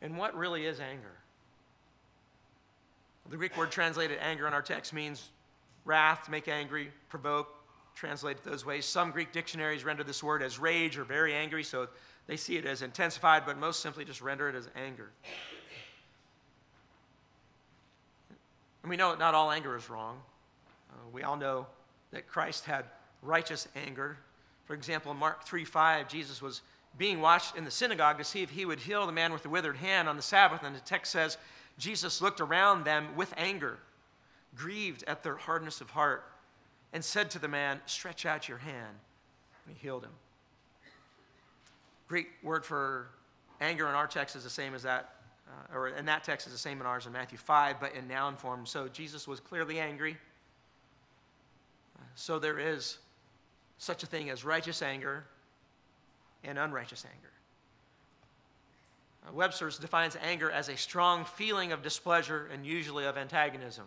And 0.00 0.16
what 0.16 0.36
really 0.36 0.66
is 0.66 0.80
anger? 0.80 1.14
The 3.30 3.36
Greek 3.36 3.56
word 3.56 3.70
translated 3.70 4.18
anger 4.20 4.46
in 4.46 4.54
our 4.54 4.62
text 4.62 4.94
means 4.94 5.28
wrath, 5.84 6.30
make 6.30 6.48
angry, 6.48 6.90
provoke, 7.08 7.48
translated 7.94 8.42
those 8.44 8.64
ways. 8.64 8.86
Some 8.86 9.10
Greek 9.10 9.32
dictionaries 9.32 9.84
render 9.84 10.04
this 10.04 10.22
word 10.22 10.42
as 10.42 10.58
rage 10.58 10.96
or 10.96 11.04
very 11.04 11.34
angry, 11.34 11.62
so 11.62 11.88
they 12.26 12.36
see 12.36 12.56
it 12.56 12.64
as 12.64 12.80
intensified, 12.80 13.44
but 13.44 13.58
most 13.58 13.80
simply 13.80 14.04
just 14.04 14.22
render 14.22 14.48
it 14.48 14.54
as 14.54 14.68
anger. 14.76 15.10
And 18.82 18.90
we 18.90 18.96
know 18.96 19.14
not 19.16 19.34
all 19.34 19.50
anger 19.50 19.76
is 19.76 19.90
wrong. 19.90 20.20
Uh, 20.90 20.94
we 21.12 21.22
all 21.22 21.36
know 21.36 21.66
that 22.12 22.26
Christ 22.26 22.64
had 22.64 22.86
righteous 23.22 23.68
anger. 23.76 24.16
For 24.64 24.74
example, 24.74 25.12
in 25.12 25.18
Mark 25.18 25.44
3 25.44 25.64
5, 25.64 26.08
Jesus 26.08 26.40
was 26.40 26.62
being 26.98 27.20
watched 27.20 27.56
in 27.56 27.64
the 27.64 27.70
synagogue 27.70 28.18
to 28.18 28.24
see 28.24 28.42
if 28.42 28.50
he 28.50 28.66
would 28.66 28.80
heal 28.80 29.06
the 29.06 29.12
man 29.12 29.32
with 29.32 29.44
the 29.44 29.48
withered 29.48 29.76
hand 29.76 30.08
on 30.08 30.16
the 30.16 30.22
Sabbath. 30.22 30.64
And 30.64 30.74
the 30.74 30.80
text 30.80 31.12
says, 31.12 31.38
Jesus 31.78 32.20
looked 32.20 32.40
around 32.40 32.84
them 32.84 33.14
with 33.16 33.32
anger, 33.36 33.78
grieved 34.56 35.04
at 35.06 35.22
their 35.22 35.36
hardness 35.36 35.80
of 35.80 35.90
heart, 35.90 36.24
and 36.92 37.04
said 37.04 37.30
to 37.30 37.38
the 37.38 37.48
man, 37.48 37.80
Stretch 37.86 38.26
out 38.26 38.48
your 38.48 38.58
hand. 38.58 38.96
And 39.64 39.76
he 39.76 39.80
healed 39.80 40.02
him. 40.02 40.10
Greek 42.08 42.28
word 42.42 42.64
for 42.64 43.08
anger 43.60 43.88
in 43.88 43.94
our 43.94 44.06
text 44.06 44.34
is 44.34 44.42
the 44.42 44.50
same 44.50 44.74
as 44.74 44.82
that, 44.82 45.14
uh, 45.46 45.76
or 45.76 45.88
in 45.88 46.04
that 46.06 46.24
text 46.24 46.46
is 46.46 46.52
the 46.52 46.58
same 46.58 46.80
in 46.80 46.86
ours 46.86 47.06
in 47.06 47.12
Matthew 47.12 47.38
5, 47.38 47.78
but 47.78 47.94
in 47.94 48.08
noun 48.08 48.34
form. 48.34 48.66
So 48.66 48.88
Jesus 48.88 49.28
was 49.28 49.38
clearly 49.38 49.78
angry. 49.78 50.16
So 52.16 52.40
there 52.40 52.58
is 52.58 52.98
such 53.76 54.02
a 54.02 54.06
thing 54.06 54.30
as 54.30 54.44
righteous 54.44 54.82
anger 54.82 55.24
and 56.44 56.58
unrighteous 56.58 57.04
anger. 57.04 57.30
Uh, 59.26 59.32
Webster's 59.32 59.78
defines 59.78 60.16
anger 60.22 60.50
as 60.50 60.68
a 60.68 60.76
strong 60.76 61.24
feeling 61.24 61.72
of 61.72 61.82
displeasure 61.82 62.48
and 62.52 62.64
usually 62.64 63.04
of 63.04 63.16
antagonism. 63.16 63.84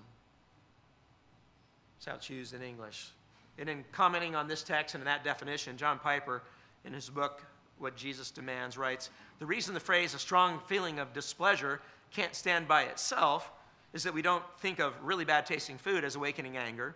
That's 1.97 2.05
how 2.07 2.15
it's 2.15 2.29
used 2.29 2.53
in 2.53 2.61
English. 2.61 3.11
And 3.57 3.69
in 3.69 3.83
commenting 3.91 4.35
on 4.35 4.47
this 4.47 4.63
text 4.63 4.95
and 4.95 5.01
in 5.01 5.05
that 5.05 5.23
definition, 5.23 5.77
John 5.77 5.99
Piper, 5.99 6.41
in 6.85 6.93
his 6.93 7.09
book, 7.09 7.43
What 7.77 7.95
Jesus 7.95 8.31
Demands, 8.31 8.77
writes 8.77 9.09
The 9.39 9.45
reason 9.45 9.73
the 9.73 9.79
phrase 9.79 10.13
a 10.13 10.19
strong 10.19 10.59
feeling 10.67 10.99
of 10.99 11.13
displeasure 11.13 11.81
can't 12.11 12.35
stand 12.35 12.67
by 12.67 12.83
itself 12.83 13.51
is 13.93 14.03
that 14.03 14.13
we 14.13 14.21
don't 14.21 14.43
think 14.59 14.79
of 14.79 14.93
really 15.03 15.25
bad 15.25 15.45
tasting 15.45 15.77
food 15.77 16.03
as 16.03 16.15
awakening 16.15 16.57
anger, 16.57 16.95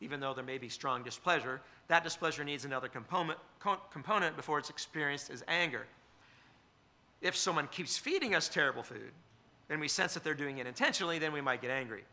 even 0.00 0.20
though 0.20 0.34
there 0.34 0.44
may 0.44 0.58
be 0.58 0.68
strong 0.68 1.02
displeasure. 1.02 1.60
That 1.88 2.04
displeasure 2.04 2.44
needs 2.44 2.64
another 2.64 2.88
component, 2.88 3.38
component 3.92 4.36
before 4.36 4.58
it's 4.58 4.70
experienced 4.70 5.30
as 5.30 5.44
anger. 5.48 5.86
If 7.20 7.36
someone 7.36 7.68
keeps 7.68 7.98
feeding 7.98 8.34
us 8.34 8.48
terrible 8.48 8.82
food 8.82 9.12
and 9.68 9.80
we 9.80 9.88
sense 9.88 10.14
that 10.14 10.24
they're 10.24 10.34
doing 10.34 10.58
it 10.58 10.66
intentionally, 10.66 11.18
then 11.18 11.32
we 11.32 11.40
might 11.40 11.60
get 11.60 11.70
angry. 11.70 12.04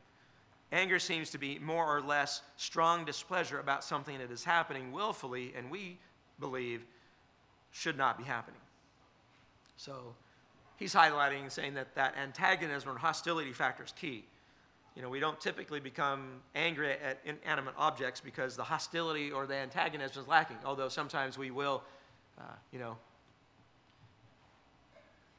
Anger 0.71 0.99
seems 0.99 1.29
to 1.29 1.37
be 1.37 1.59
more 1.59 1.85
or 1.85 2.01
less 2.01 2.41
strong 2.57 3.05
displeasure 3.05 3.59
about 3.59 3.83
something 3.83 4.17
that 4.17 4.31
is 4.31 4.43
happening 4.43 4.91
willfully 4.91 5.53
and 5.55 5.71
we 5.71 5.97
believe 6.39 6.83
should 7.71 7.97
not 7.97 8.17
be 8.17 8.23
happening. 8.25 8.59
So 9.77 10.13
he's 10.75 10.93
highlighting 10.93 11.41
and 11.43 11.51
saying 11.51 11.75
that 11.75 11.95
that 11.95 12.15
antagonism 12.17 12.89
or 12.89 12.97
hostility 12.97 13.53
factor 13.53 13.83
is 13.83 13.93
key. 13.93 14.25
You 14.97 15.03
know, 15.03 15.09
we 15.09 15.19
don't 15.19 15.39
typically 15.39 15.79
become 15.79 16.41
angry 16.55 16.89
at 16.93 17.19
inanimate 17.23 17.75
objects 17.77 18.19
because 18.19 18.55
the 18.55 18.63
hostility 18.63 19.31
or 19.31 19.45
the 19.45 19.53
antagonism 19.53 20.23
is 20.23 20.27
lacking, 20.27 20.57
although 20.65 20.89
sometimes 20.89 21.37
we 21.37 21.51
will, 21.51 21.83
uh, 22.39 22.45
you 22.71 22.79
know, 22.79 22.97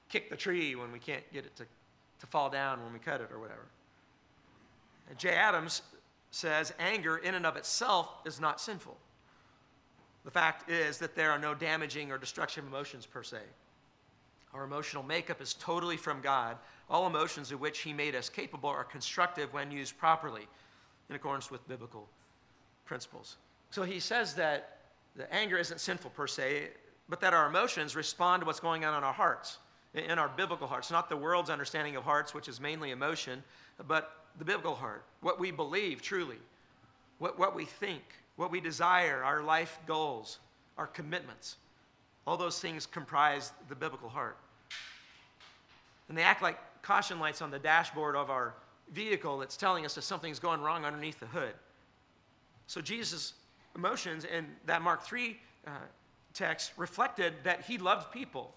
kick 0.09 0.31
the 0.31 0.37
tree 0.37 0.77
when 0.77 0.93
we 0.93 1.01
can't 1.01 1.25
get 1.33 1.45
it 1.45 1.57
to, 1.57 1.65
to 2.21 2.27
fall 2.29 2.49
down 2.49 2.85
when 2.85 2.93
we 2.93 3.01
cut 3.01 3.21
it 3.21 3.33
or 3.33 3.41
whatever. 3.41 3.67
Jay 5.17 5.35
Adams 5.35 5.83
says 6.31 6.73
anger 6.79 7.17
in 7.17 7.35
and 7.35 7.45
of 7.45 7.57
itself 7.57 8.11
is 8.25 8.39
not 8.39 8.61
sinful. 8.61 8.97
The 10.25 10.31
fact 10.31 10.71
is 10.71 10.99
that 10.99 11.17
there 11.17 11.33
are 11.33 11.39
no 11.39 11.53
damaging 11.53 12.13
or 12.13 12.19
destructive 12.19 12.65
emotions 12.65 13.07
per 13.07 13.25
se. 13.25 13.39
Our 14.55 14.65
emotional 14.65 15.03
makeup 15.03 15.41
is 15.41 15.55
totally 15.55 15.97
from 15.97 16.21
God. 16.21 16.57
All 16.89 17.07
emotions 17.07 17.53
of 17.53 17.61
which 17.61 17.81
He 17.81 17.93
made 17.93 18.15
us 18.15 18.29
capable 18.29 18.69
are 18.69 18.85
constructive 18.85 19.53
when 19.53 19.71
used 19.71 19.99
properly 19.99 20.49
in 21.09 21.17
accordance 21.17 21.51
with 21.51 21.67
biblical 21.69 22.09
principles. 22.85 23.37
So 23.71 23.83
he 23.83 24.01
says 24.01 24.35
that 24.35 24.79
the 25.17 25.33
anger 25.33 25.59
isn't 25.59 25.81
sinful 25.81 26.11
per 26.11 26.27
se, 26.27 26.69
but 27.09 27.21
that 27.21 27.35
our 27.35 27.47
emotions 27.47 27.97
respond 27.97 28.43
to 28.43 28.47
what's 28.47 28.61
going 28.61 28.85
on 28.85 28.97
in 28.97 29.05
our 29.05 29.13
hearts, 29.13 29.59
in 29.95 30.19
our 30.19 30.29
biblical 30.29 30.67
hearts, 30.67 30.91
not 30.91 31.09
the 31.09 31.17
world's 31.17 31.51
understanding 31.51 31.97
of 31.97 32.05
hearts, 32.05 32.35
which 32.35 32.49
is 32.49 32.61
mainly 32.61 32.91
emotion, 32.91 33.43
but 33.87 34.25
the 34.39 34.45
biblical 34.45 34.75
heart, 34.75 35.05
what 35.21 35.39
we 35.39 35.51
believe 35.51 36.03
truly, 36.03 36.39
what, 37.19 37.39
what 37.39 37.55
we 37.55 37.65
think, 37.65 38.03
what 38.37 38.51
we 38.51 38.61
desire, 38.61 39.23
our 39.25 39.43
life 39.43 39.79
goals, 39.87 40.39
our 40.77 40.87
commitments. 40.87 41.57
All 42.29 42.37
those 42.37 42.61
things 42.61 42.85
comprise 42.85 43.53
the 43.71 43.75
biblical 43.75 44.11
heart. 44.11 44.37
And 46.11 46.19
they 46.19 46.21
act 46.21 46.43
like 46.43 46.59
caution 46.83 47.19
lights 47.19 47.41
on 47.41 47.51
the 47.51 47.59
dashboard 47.59 48.15
of 48.15 48.29
our 48.29 48.53
vehicle 48.93 49.39
that's 49.39 49.57
telling 49.57 49.87
us 49.87 49.95
that 49.95 50.03
something's 50.03 50.39
going 50.39 50.61
wrong 50.61 50.85
underneath 50.85 51.19
the 51.19 51.27
hood. 51.27 51.55
So 52.67 52.83
Jesus' 52.83 53.33
emotions 53.75 54.27
in 54.27 54.45
that 54.67 54.83
Mark 54.83 55.03
3 55.05 55.39
uh, 55.67 55.71
text 56.35 56.73
reflected 56.77 57.33
that 57.45 57.63
he 57.63 57.79
loved 57.79 58.13
people, 58.13 58.53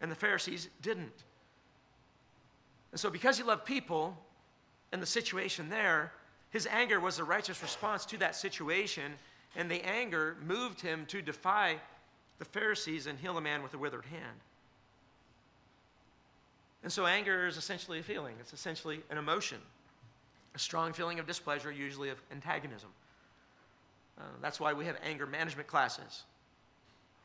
and 0.00 0.08
the 0.08 0.14
Pharisees 0.14 0.68
didn't. 0.82 1.24
And 2.92 3.00
so, 3.00 3.10
because 3.10 3.38
he 3.38 3.42
loved 3.42 3.64
people 3.64 4.16
and 4.92 5.02
the 5.02 5.06
situation 5.06 5.68
there, 5.68 6.12
his 6.50 6.68
anger 6.68 7.00
was 7.00 7.18
a 7.18 7.24
righteous 7.24 7.60
response 7.60 8.06
to 8.06 8.16
that 8.18 8.36
situation, 8.36 9.14
and 9.56 9.68
the 9.68 9.84
anger 9.84 10.36
moved 10.46 10.80
him 10.80 11.06
to 11.06 11.20
defy 11.20 11.80
the 12.38 12.44
Pharisees 12.44 13.06
and 13.06 13.18
heal 13.18 13.36
a 13.38 13.40
man 13.40 13.62
with 13.62 13.74
a 13.74 13.78
withered 13.78 14.04
hand. 14.06 14.40
And 16.82 16.92
so, 16.92 17.06
anger 17.06 17.46
is 17.46 17.56
essentially 17.56 17.98
a 17.98 18.02
feeling, 18.02 18.36
it's 18.40 18.52
essentially 18.52 19.00
an 19.10 19.18
emotion, 19.18 19.58
a 20.54 20.58
strong 20.58 20.92
feeling 20.92 21.18
of 21.18 21.26
displeasure, 21.26 21.72
usually 21.72 22.10
of 22.10 22.18
antagonism. 22.30 22.90
Uh, 24.18 24.22
that's 24.40 24.60
why 24.60 24.72
we 24.72 24.84
have 24.84 24.96
anger 25.02 25.26
management 25.26 25.68
classes, 25.68 26.24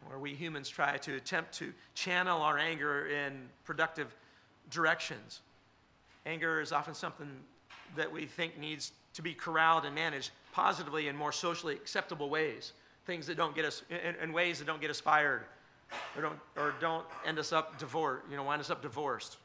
where 0.07 0.19
we 0.19 0.33
humans 0.33 0.67
try 0.67 0.97
to 0.97 1.15
attempt 1.15 1.53
to 1.53 1.73
channel 1.93 2.41
our 2.41 2.57
anger 2.57 3.07
in 3.07 3.47
productive 3.63 4.15
directions. 4.69 5.41
Anger 6.25 6.59
is 6.59 6.71
often 6.71 6.93
something 6.93 7.29
that 7.95 8.11
we 8.11 8.25
think 8.25 8.57
needs 8.57 8.93
to 9.13 9.21
be 9.21 9.33
corralled 9.33 9.85
and 9.85 9.93
managed 9.93 10.31
positively 10.53 11.07
in 11.07 11.15
more 11.15 11.31
socially 11.31 11.75
acceptable 11.75 12.29
ways. 12.29 12.73
Things 13.05 13.27
that 13.27 13.37
don't 13.37 13.55
get 13.55 13.65
us, 13.65 13.83
in, 13.89 14.15
in 14.21 14.33
ways 14.33 14.59
that 14.59 14.65
don't 14.65 14.81
get 14.81 14.89
us 14.89 14.99
fired 14.99 15.43
or 16.15 16.21
don't, 16.21 16.39
or 16.55 16.73
don't 16.79 17.05
end 17.25 17.39
us 17.39 17.51
up 17.51 17.77
divorced, 17.77 18.23
you 18.29 18.37
know, 18.37 18.43
wind 18.43 18.61
us 18.61 18.69
up 18.69 18.81
divorced 18.81 19.37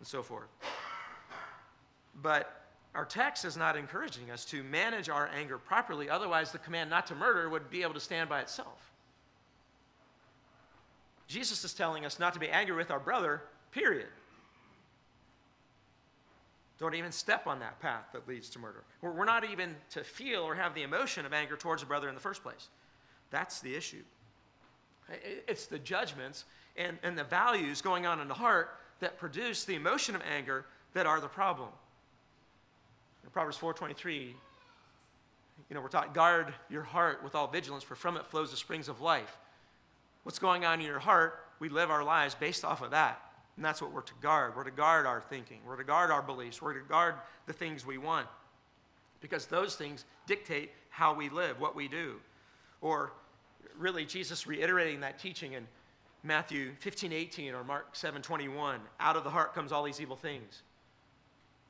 and 0.00 0.08
so 0.08 0.22
forth. 0.22 0.48
But 2.22 2.64
our 2.94 3.04
text 3.04 3.44
is 3.44 3.56
not 3.56 3.76
encouraging 3.76 4.30
us 4.30 4.44
to 4.46 4.62
manage 4.62 5.08
our 5.08 5.28
anger 5.36 5.58
properly. 5.58 6.08
Otherwise, 6.08 6.52
the 6.52 6.58
command 6.58 6.90
not 6.90 7.06
to 7.08 7.14
murder 7.14 7.48
would 7.48 7.70
be 7.70 7.82
able 7.82 7.94
to 7.94 8.00
stand 8.00 8.28
by 8.28 8.40
itself. 8.40 8.92
Jesus 11.26 11.64
is 11.64 11.74
telling 11.74 12.04
us 12.04 12.18
not 12.18 12.34
to 12.34 12.40
be 12.40 12.48
angry 12.48 12.76
with 12.76 12.90
our 12.90 13.00
brother, 13.00 13.42
period. 13.72 14.06
Don't 16.78 16.94
even 16.94 17.12
step 17.12 17.46
on 17.46 17.60
that 17.60 17.80
path 17.80 18.04
that 18.12 18.28
leads 18.28 18.48
to 18.50 18.58
murder. 18.58 18.84
We're 19.00 19.24
not 19.24 19.48
even 19.48 19.74
to 19.90 20.04
feel 20.04 20.42
or 20.42 20.54
have 20.54 20.74
the 20.74 20.82
emotion 20.82 21.24
of 21.24 21.32
anger 21.32 21.56
towards 21.56 21.82
a 21.82 21.86
brother 21.86 22.08
in 22.08 22.14
the 22.14 22.20
first 22.20 22.42
place. 22.42 22.68
That's 23.34 23.58
the 23.58 23.74
issue. 23.74 24.04
It's 25.48 25.66
the 25.66 25.80
judgments 25.80 26.44
and, 26.76 26.98
and 27.02 27.18
the 27.18 27.24
values 27.24 27.82
going 27.82 28.06
on 28.06 28.20
in 28.20 28.28
the 28.28 28.34
heart 28.34 28.70
that 29.00 29.18
produce 29.18 29.64
the 29.64 29.74
emotion 29.74 30.14
of 30.14 30.22
anger 30.22 30.64
that 30.92 31.04
are 31.04 31.20
the 31.20 31.26
problem. 31.26 31.68
In 33.24 33.30
Proverbs 33.30 33.58
4.23, 33.58 34.26
you 34.28 34.34
know, 35.72 35.80
we're 35.80 35.88
taught, 35.88 36.14
guard 36.14 36.54
your 36.70 36.84
heart 36.84 37.24
with 37.24 37.34
all 37.34 37.48
vigilance, 37.48 37.82
for 37.82 37.96
from 37.96 38.16
it 38.16 38.24
flows 38.24 38.52
the 38.52 38.56
springs 38.56 38.88
of 38.88 39.00
life. 39.00 39.36
What's 40.22 40.38
going 40.38 40.64
on 40.64 40.78
in 40.78 40.86
your 40.86 41.00
heart, 41.00 41.44
we 41.58 41.68
live 41.68 41.90
our 41.90 42.04
lives 42.04 42.36
based 42.36 42.64
off 42.64 42.82
of 42.82 42.92
that. 42.92 43.20
And 43.56 43.64
that's 43.64 43.82
what 43.82 43.92
we're 43.92 44.02
to 44.02 44.14
guard. 44.22 44.54
We're 44.54 44.62
to 44.62 44.70
guard 44.70 45.06
our 45.06 45.20
thinking. 45.28 45.58
We're 45.66 45.76
to 45.76 45.82
guard 45.82 46.12
our 46.12 46.22
beliefs. 46.22 46.62
We're 46.62 46.74
to 46.74 46.88
guard 46.88 47.16
the 47.46 47.52
things 47.52 47.84
we 47.84 47.98
want. 47.98 48.28
Because 49.20 49.46
those 49.46 49.74
things 49.74 50.04
dictate 50.28 50.70
how 50.88 51.14
we 51.14 51.28
live, 51.30 51.58
what 51.58 51.74
we 51.74 51.88
do. 51.88 52.20
Or 52.80 53.12
really, 53.78 54.04
Jesus 54.04 54.46
reiterating 54.46 55.00
that 55.00 55.18
teaching 55.18 55.52
in 55.52 55.66
Matthew 56.22 56.72
15, 56.80 57.12
18 57.12 57.54
or 57.54 57.64
Mark 57.64 57.94
7, 57.94 58.22
21. 58.22 58.80
Out 58.98 59.16
of 59.16 59.24
the 59.24 59.30
heart 59.30 59.54
comes 59.54 59.72
all 59.72 59.82
these 59.82 60.00
evil 60.00 60.16
things. 60.16 60.62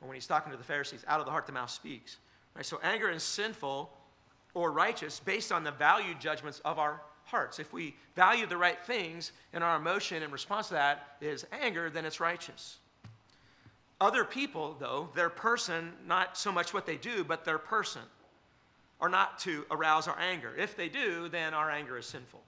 Or 0.00 0.08
when 0.08 0.14
he's 0.14 0.26
talking 0.26 0.52
to 0.52 0.58
the 0.58 0.64
Pharisees, 0.64 1.04
out 1.08 1.20
of 1.20 1.26
the 1.26 1.32
heart 1.32 1.46
the 1.46 1.52
mouth 1.52 1.70
speaks. 1.70 2.18
Right? 2.54 2.64
So 2.64 2.78
anger 2.82 3.10
is 3.10 3.22
sinful 3.22 3.90
or 4.54 4.70
righteous 4.70 5.20
based 5.20 5.50
on 5.50 5.64
the 5.64 5.72
value 5.72 6.14
judgments 6.20 6.60
of 6.64 6.78
our 6.78 7.00
hearts. 7.24 7.58
If 7.58 7.72
we 7.72 7.96
value 8.14 8.46
the 8.46 8.56
right 8.56 8.80
things 8.84 9.32
and 9.52 9.64
our 9.64 9.76
emotion 9.76 10.22
in 10.22 10.30
response 10.30 10.68
to 10.68 10.74
that 10.74 11.16
is 11.20 11.46
anger, 11.52 11.90
then 11.90 12.04
it's 12.04 12.20
righteous. 12.20 12.78
Other 14.00 14.24
people, 14.24 14.76
though, 14.78 15.08
their 15.14 15.30
person, 15.30 15.92
not 16.06 16.36
so 16.36 16.52
much 16.52 16.74
what 16.74 16.86
they 16.86 16.96
do, 16.96 17.24
but 17.24 17.44
their 17.44 17.58
person, 17.58 18.02
are 19.04 19.08
not 19.10 19.38
to 19.38 19.66
arouse 19.70 20.08
our 20.08 20.18
anger. 20.18 20.54
If 20.56 20.78
they 20.78 20.88
do, 20.88 21.28
then 21.28 21.52
our 21.52 21.70
anger 21.70 21.98
is 21.98 22.06
sinful. 22.06 22.40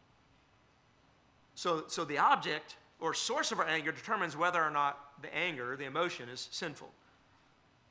So, 1.54 1.84
so 1.86 2.02
the 2.06 2.16
object 2.16 2.76
or 2.98 3.12
source 3.12 3.52
of 3.52 3.60
our 3.60 3.66
anger 3.66 3.92
determines 3.92 4.38
whether 4.38 4.64
or 4.64 4.70
not 4.70 4.98
the 5.20 5.34
anger, 5.36 5.76
the 5.76 5.84
emotion, 5.84 6.30
is 6.30 6.48
sinful. 6.50 6.88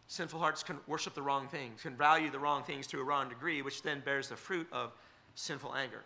Sinful 0.08 0.40
hearts 0.40 0.64
can 0.64 0.78
worship 0.88 1.14
the 1.14 1.22
wrong 1.22 1.48
things, 1.48 1.84
can 1.84 1.96
value 1.96 2.32
the 2.32 2.40
wrong 2.40 2.64
things 2.64 2.88
to 2.88 3.00
a 3.00 3.04
wrong 3.04 3.30
degree, 3.30 3.62
which 3.62 3.84
then 3.84 4.02
bears 4.04 4.30
the 4.30 4.36
fruit 4.36 4.68
of 4.72 4.94
sinful 5.36 5.76
anger. 5.76 6.02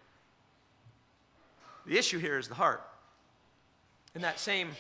The 1.86 1.98
issue 1.98 2.20
here 2.20 2.38
is 2.38 2.50
the 2.50 2.56
heart. 2.56 2.86
In 4.16 4.22
that 4.24 4.38
same 4.38 4.72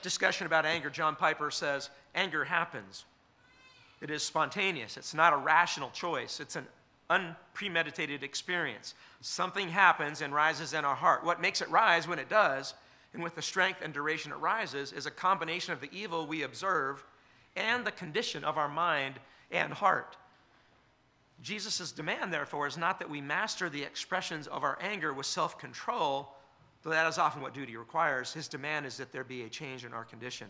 discussion 0.00 0.46
about 0.46 0.64
anger, 0.64 0.90
John 0.90 1.16
Piper 1.16 1.50
says 1.50 1.90
anger 2.14 2.44
happens. 2.44 3.04
It 4.00 4.12
is 4.12 4.22
spontaneous. 4.22 4.96
It's 4.96 5.12
not 5.12 5.32
a 5.32 5.36
rational 5.36 5.90
choice. 5.90 6.38
It's 6.38 6.54
an 6.54 6.68
unpremeditated 7.10 8.22
experience. 8.22 8.94
Something 9.20 9.68
happens 9.68 10.20
and 10.20 10.34
rises 10.34 10.74
in 10.74 10.84
our 10.84 10.94
heart. 10.94 11.24
What 11.24 11.40
makes 11.40 11.60
it 11.60 11.70
rise 11.70 12.06
when 12.08 12.18
it 12.18 12.28
does 12.28 12.74
and 13.16 13.22
with 13.22 13.34
the 13.34 13.42
strength 13.42 13.80
and 13.82 13.94
duration 13.94 14.30
it 14.30 14.36
rises, 14.36 14.92
is 14.92 15.06
a 15.06 15.10
combination 15.10 15.72
of 15.72 15.80
the 15.80 15.88
evil 15.90 16.26
we 16.26 16.42
observe 16.42 17.04
and 17.56 17.84
the 17.84 17.90
condition 17.90 18.44
of 18.44 18.58
our 18.58 18.68
mind 18.68 19.14
and 19.50 19.72
heart. 19.72 20.18
Jesus' 21.42 21.92
demand, 21.92 22.32
therefore, 22.32 22.66
is 22.66 22.76
not 22.76 22.98
that 22.98 23.08
we 23.08 23.22
master 23.22 23.70
the 23.70 23.82
expressions 23.82 24.46
of 24.46 24.64
our 24.64 24.78
anger 24.82 25.14
with 25.14 25.26
self 25.26 25.58
control, 25.58 26.34
though 26.82 26.90
that 26.90 27.06
is 27.06 27.18
often 27.18 27.40
what 27.40 27.54
duty 27.54 27.76
requires. 27.76 28.32
His 28.32 28.48
demand 28.48 28.84
is 28.84 28.98
that 28.98 29.12
there 29.12 29.24
be 29.24 29.42
a 29.42 29.48
change 29.48 29.84
in 29.84 29.94
our 29.94 30.04
condition. 30.04 30.48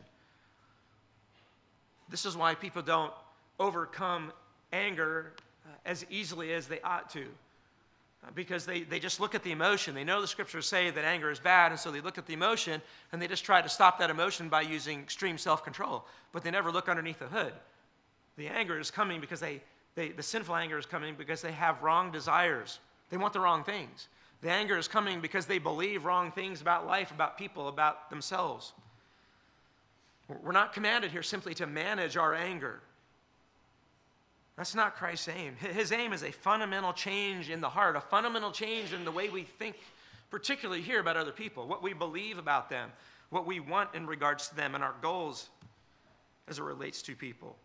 This 2.09 2.25
is 2.25 2.37
why 2.37 2.55
people 2.55 2.83
don't 2.83 3.13
overcome 3.59 4.33
anger 4.73 5.33
as 5.85 6.05
easily 6.11 6.53
as 6.53 6.67
they 6.67 6.81
ought 6.81 7.11
to. 7.11 7.27
Uh, 8.25 8.31
because 8.35 8.67
they, 8.67 8.83
they 8.83 8.99
just 8.99 9.21
look 9.21 9.35
at 9.35 9.43
the 9.43 9.53
emotion. 9.53 9.95
They 9.95 10.05
know 10.05 10.21
the 10.21 10.27
scriptures 10.27 10.67
say 10.67 10.91
that 10.91 11.05
anger 11.05 11.31
is 11.31 11.39
bad, 11.39 11.71
and 11.71 11.79
so 11.79 11.91
they 11.91 12.01
look 12.01 12.19
at 12.19 12.27
the 12.27 12.33
emotion 12.33 12.81
and 13.13 13.21
they 13.21 13.29
just 13.29 13.45
try 13.45 13.61
to 13.61 13.69
stop 13.69 13.99
that 13.99 14.11
emotion 14.11 14.49
by 14.49 14.63
using 14.63 15.01
extreme 15.01 15.39
self 15.39 15.63
control. 15.63 16.05
But 16.33 16.43
they 16.43 16.51
never 16.51 16.73
look 16.73 16.89
underneath 16.89 17.19
the 17.19 17.27
hood. 17.27 17.53
The 18.37 18.49
anger 18.49 18.79
is 18.79 18.91
coming 18.91 19.21
because 19.21 19.41
they, 19.41 19.61
they, 19.95 20.09
the 20.11 20.23
sinful 20.23 20.57
anger 20.57 20.79
is 20.79 20.87
coming 20.87 21.15
because 21.17 21.41
they 21.41 21.53
have 21.53 21.83
wrong 21.83 22.11
desires. 22.11 22.81
They 23.11 23.17
want 23.17 23.33
the 23.33 23.41
wrong 23.41 23.65
things. 23.65 24.09
The 24.43 24.51
anger 24.51 24.77
is 24.77 24.89
coming 24.89 25.21
because 25.21 25.47
they 25.47 25.59
believe 25.59 26.05
wrong 26.05 26.31
things 26.31 26.61
about 26.61 26.87
life, 26.87 27.11
about 27.11 27.39
people, 27.39 27.69
about 27.69 28.11
themselves. 28.11 28.73
We're 30.29 30.53
not 30.53 30.73
commanded 30.73 31.13
here 31.13 31.23
simply 31.23 31.55
to 31.55 31.67
manage 31.67 32.17
our 32.17 32.35
anger. 32.35 32.81
That's 34.57 34.75
not 34.75 34.97
Christ's 34.97 35.29
aim. 35.29 35.55
His 35.57 35.93
aim 35.93 36.13
is 36.13 36.23
a 36.23 36.33
fundamental 36.33 36.93
change 36.95 37.51
in 37.51 37.61
the 37.61 37.69
heart, 37.69 37.95
a 37.95 38.01
fundamental 38.01 38.51
change 38.51 38.93
in 38.95 39.05
the 39.05 39.13
way 39.13 39.29
we 39.29 39.43
think, 39.43 39.77
particularly 40.31 40.81
here 40.81 40.99
about 40.99 41.17
other 41.17 41.33
people, 41.33 41.69
what 41.69 41.83
we 41.83 41.93
believe 41.93 42.39
about 42.39 42.71
them, 42.71 42.91
what 43.29 43.47
we 43.47 43.61
want 43.61 43.95
in 43.95 44.07
regards 44.07 44.49
to 44.49 44.57
them, 44.57 44.75
and 44.75 44.83
our 44.83 44.95
goals 45.03 45.51
as 46.49 46.59
it 46.59 46.63
relates 46.63 47.03
to 47.03 47.15
people. 47.15 47.57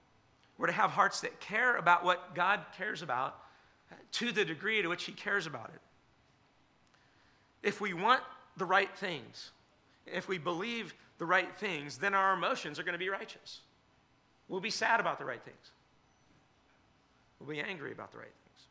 We're 0.58 0.68
to 0.68 0.74
have 0.74 0.92
hearts 0.92 1.22
that 1.22 1.40
care 1.40 1.78
about 1.78 2.04
what 2.04 2.36
God 2.36 2.60
cares 2.78 3.02
about 3.02 3.38
to 4.14 4.32
the 4.32 4.44
degree 4.44 4.82
to 4.82 4.90
which 4.90 5.06
He 5.06 5.14
cares 5.14 5.48
about 5.48 5.72
it. 5.74 5.82
If 7.64 7.80
we 7.80 7.94
want 7.94 8.22
the 8.58 8.66
right 8.66 8.94
things, 8.98 9.52
if 10.06 10.28
we 10.28 10.38
believe 10.38 10.94
the 11.20 11.26
right 11.26 11.56
things, 11.58 11.98
then 11.98 12.14
our 12.14 12.34
emotions 12.34 12.80
are 12.80 12.84
going 12.84 12.94
to 12.94 13.00
be 13.00 13.10
righteous. 13.10 13.62
We'll 14.50 14.60
be 14.60 14.70
sad 14.70 15.00
about 15.00 15.20
the 15.20 15.26
right 15.26 15.42
things. 15.42 15.72
We'll 17.42 17.56
be 17.56 17.62
angry 17.62 17.92
about 17.92 18.12
the 18.12 18.20
right 18.20 18.28
things 18.28 18.68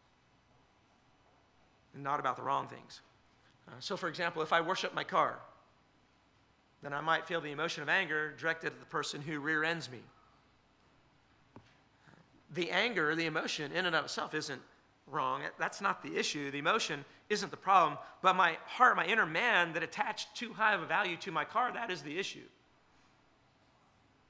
and 1.94 2.04
not 2.04 2.20
about 2.20 2.36
the 2.36 2.42
wrong 2.42 2.68
things. 2.68 3.00
Uh, 3.68 3.72
so, 3.80 3.96
for 3.96 4.08
example, 4.08 4.42
if 4.42 4.52
I 4.52 4.60
worship 4.60 4.94
my 4.94 5.02
car, 5.02 5.40
then 6.82 6.92
I 6.92 7.00
might 7.00 7.26
feel 7.26 7.40
the 7.40 7.50
emotion 7.50 7.82
of 7.82 7.88
anger 7.88 8.32
directed 8.38 8.68
at 8.68 8.80
the 8.80 8.86
person 8.86 9.20
who 9.20 9.40
rear 9.40 9.64
ends 9.64 9.90
me. 9.90 9.98
The 12.54 12.70
anger, 12.70 13.14
the 13.14 13.26
emotion 13.26 13.72
in 13.72 13.86
and 13.86 13.94
of 13.94 14.04
itself 14.04 14.34
isn't 14.34 14.62
wrong. 15.06 15.42
That's 15.58 15.80
not 15.80 16.02
the 16.02 16.16
issue. 16.16 16.50
The 16.50 16.58
emotion 16.58 17.04
isn't 17.28 17.50
the 17.50 17.56
problem. 17.56 17.98
But 18.22 18.34
my 18.34 18.56
heart, 18.66 18.96
my 18.96 19.06
inner 19.06 19.26
man 19.26 19.72
that 19.74 19.82
attached 19.82 20.34
too 20.36 20.52
high 20.52 20.74
of 20.74 20.82
a 20.82 20.86
value 20.86 21.16
to 21.18 21.32
my 21.32 21.44
car, 21.44 21.72
that 21.72 21.90
is 21.90 22.02
the 22.02 22.18
issue. 22.18 22.46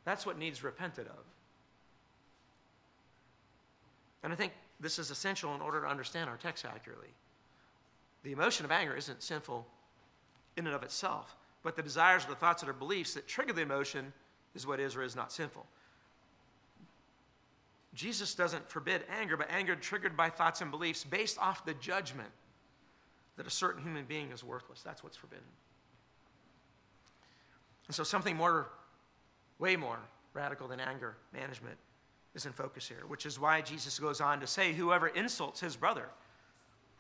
That's 0.05 0.27
what 0.27 0.39
needs 0.39 0.65
repented 0.65 1.07
of. 1.07 1.25
And 4.23 4.33
I 4.33 4.37
think 4.37 4.53
this 4.81 4.99
is 4.99 5.11
essential 5.11 5.55
in 5.55 5.61
order 5.61 5.81
to 5.81 5.87
understand 5.87 6.29
our 6.29 6.37
text 6.37 6.65
accurately. 6.65 7.09
The 8.23 8.33
emotion 8.33 8.65
of 8.65 8.71
anger 8.71 8.95
isn't 8.95 9.23
sinful 9.23 9.67
in 10.57 10.67
and 10.67 10.75
of 10.75 10.83
itself, 10.83 11.37
but 11.63 11.77
the 11.77 11.83
desires 11.83 12.25
or 12.27 12.29
the 12.29 12.35
thoughts 12.35 12.63
or 12.63 12.67
the 12.67 12.73
beliefs 12.73 13.15
that 13.15 13.27
trigger 13.27 13.53
the 13.53 13.63
emotion 13.63 14.13
is 14.55 14.67
what 14.67 14.81
is 14.81 14.97
or 14.97 15.03
is 15.03 15.17
not 15.17 15.33
sinful. 15.33 15.67
Jesus 17.95 18.35
doesn't 18.35 18.69
forbid 18.69 19.03
anger, 19.11 19.37
but 19.37 19.49
anger 19.51 19.75
triggered 19.75 20.17
by 20.17 20.29
thoughts 20.29 20.61
and 20.61 20.71
beliefs 20.71 21.03
based 21.03 21.39
off 21.39 21.65
the 21.65 21.75
judgment 21.75 22.31
that 23.37 23.47
a 23.47 23.51
certain 23.51 23.83
human 23.83 24.05
being 24.05 24.31
is 24.33 24.45
worthless. 24.45 24.83
That's 24.83 25.03
what's 25.03 25.17
forbidden. 25.17 25.45
And 27.89 27.95
so, 27.95 28.05
something 28.05 28.37
more, 28.37 28.69
way 29.59 29.77
more 29.77 29.99
radical 30.35 30.69
than 30.69 30.79
anger 30.79 31.17
management 31.33 31.77
is 32.35 32.47
in 32.47 32.53
focus 32.53 32.89
here, 32.89 33.05
which 33.09 33.27
is 33.27 33.39
why 33.39 33.61
Jesus 33.61 33.99
goes 33.99 34.21
on 34.21 34.41
to 34.41 34.47
say, 34.47 34.73
Whoever 34.73 35.09
insults 35.09 35.61
his 35.61 35.77
brother 35.77 36.07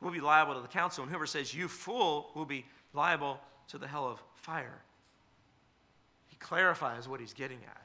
will 0.00 0.10
be 0.10 0.20
liable 0.20 0.54
to 0.54 0.60
the 0.60 0.68
council, 0.68 1.02
and 1.02 1.10
whoever 1.10 1.26
says, 1.26 1.54
You 1.54 1.68
fool, 1.68 2.30
will 2.34 2.44
be 2.44 2.64
liable 2.92 3.40
to 3.68 3.78
the 3.78 3.86
hell 3.86 4.06
of 4.06 4.22
fire. 4.34 4.82
He 6.26 6.36
clarifies 6.36 7.08
what 7.08 7.20
he's 7.20 7.32
getting 7.32 7.58
at. 7.66 7.82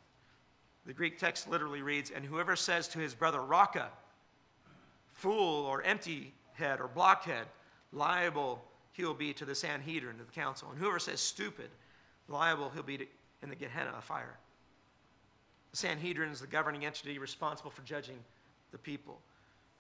The 0.86 0.94
Greek 0.94 1.18
text 1.18 1.50
literally 1.50 1.82
reads, 1.82 2.12
And 2.12 2.26
whoever 2.26 2.56
says 2.56 2.88
to 2.90 3.00
his 3.00 3.14
brother, 3.14 3.42
Raca, 3.42 3.90
fool, 5.14 5.66
or 5.66 5.84
empty 5.84 6.34
head, 6.54 6.80
or 6.80 6.88
blockhead, 6.88 7.48
liable 7.92 8.64
he 8.92 9.04
will 9.04 9.14
be 9.14 9.34
to 9.34 9.46
the 9.46 9.56
Sanhedrin, 9.56 10.18
to 10.18 10.24
the 10.24 10.32
council. 10.32 10.70
And 10.72 10.80
whoever 10.80 11.00
says 11.00 11.20
stupid, 11.20 11.70
liable 12.28 12.70
he'll 12.74 12.84
be 12.84 12.98
to, 12.98 13.06
in 13.44 13.50
the 13.50 13.56
Gehenna 13.56 13.92
of 13.92 14.04
fire. 14.04 14.38
The 15.76 15.80
Sanhedrin 15.80 16.32
is 16.32 16.40
the 16.40 16.48
governing 16.48 16.86
entity 16.86 17.20
responsible 17.20 17.70
for 17.70 17.82
judging 17.82 18.16
the 18.72 18.78
people. 18.78 19.20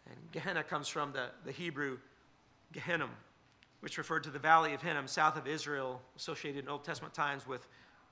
And 0.06 0.18
Gehenna 0.34 0.62
comes 0.62 0.90
from 0.90 1.14
the, 1.14 1.28
the 1.46 1.54
Hebrew 1.54 2.00
Gehinnom, 2.74 3.12
which 3.80 3.98
referred 3.98 4.22
to 4.26 4.30
the 4.30 4.38
valley 4.38 4.74
of 4.74 4.82
Hinnom, 4.82 5.08
south 5.08 5.38
of 5.38 5.48
Israel, 5.48 6.02
associated 6.18 6.66
in 6.66 6.70
Old 6.70 6.84
Testament 6.84 7.14
times 7.14 7.48
with 7.48 7.70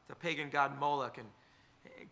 the 0.07 0.15
pagan 0.15 0.49
god 0.49 0.79
Moloch, 0.79 1.17
and 1.17 1.27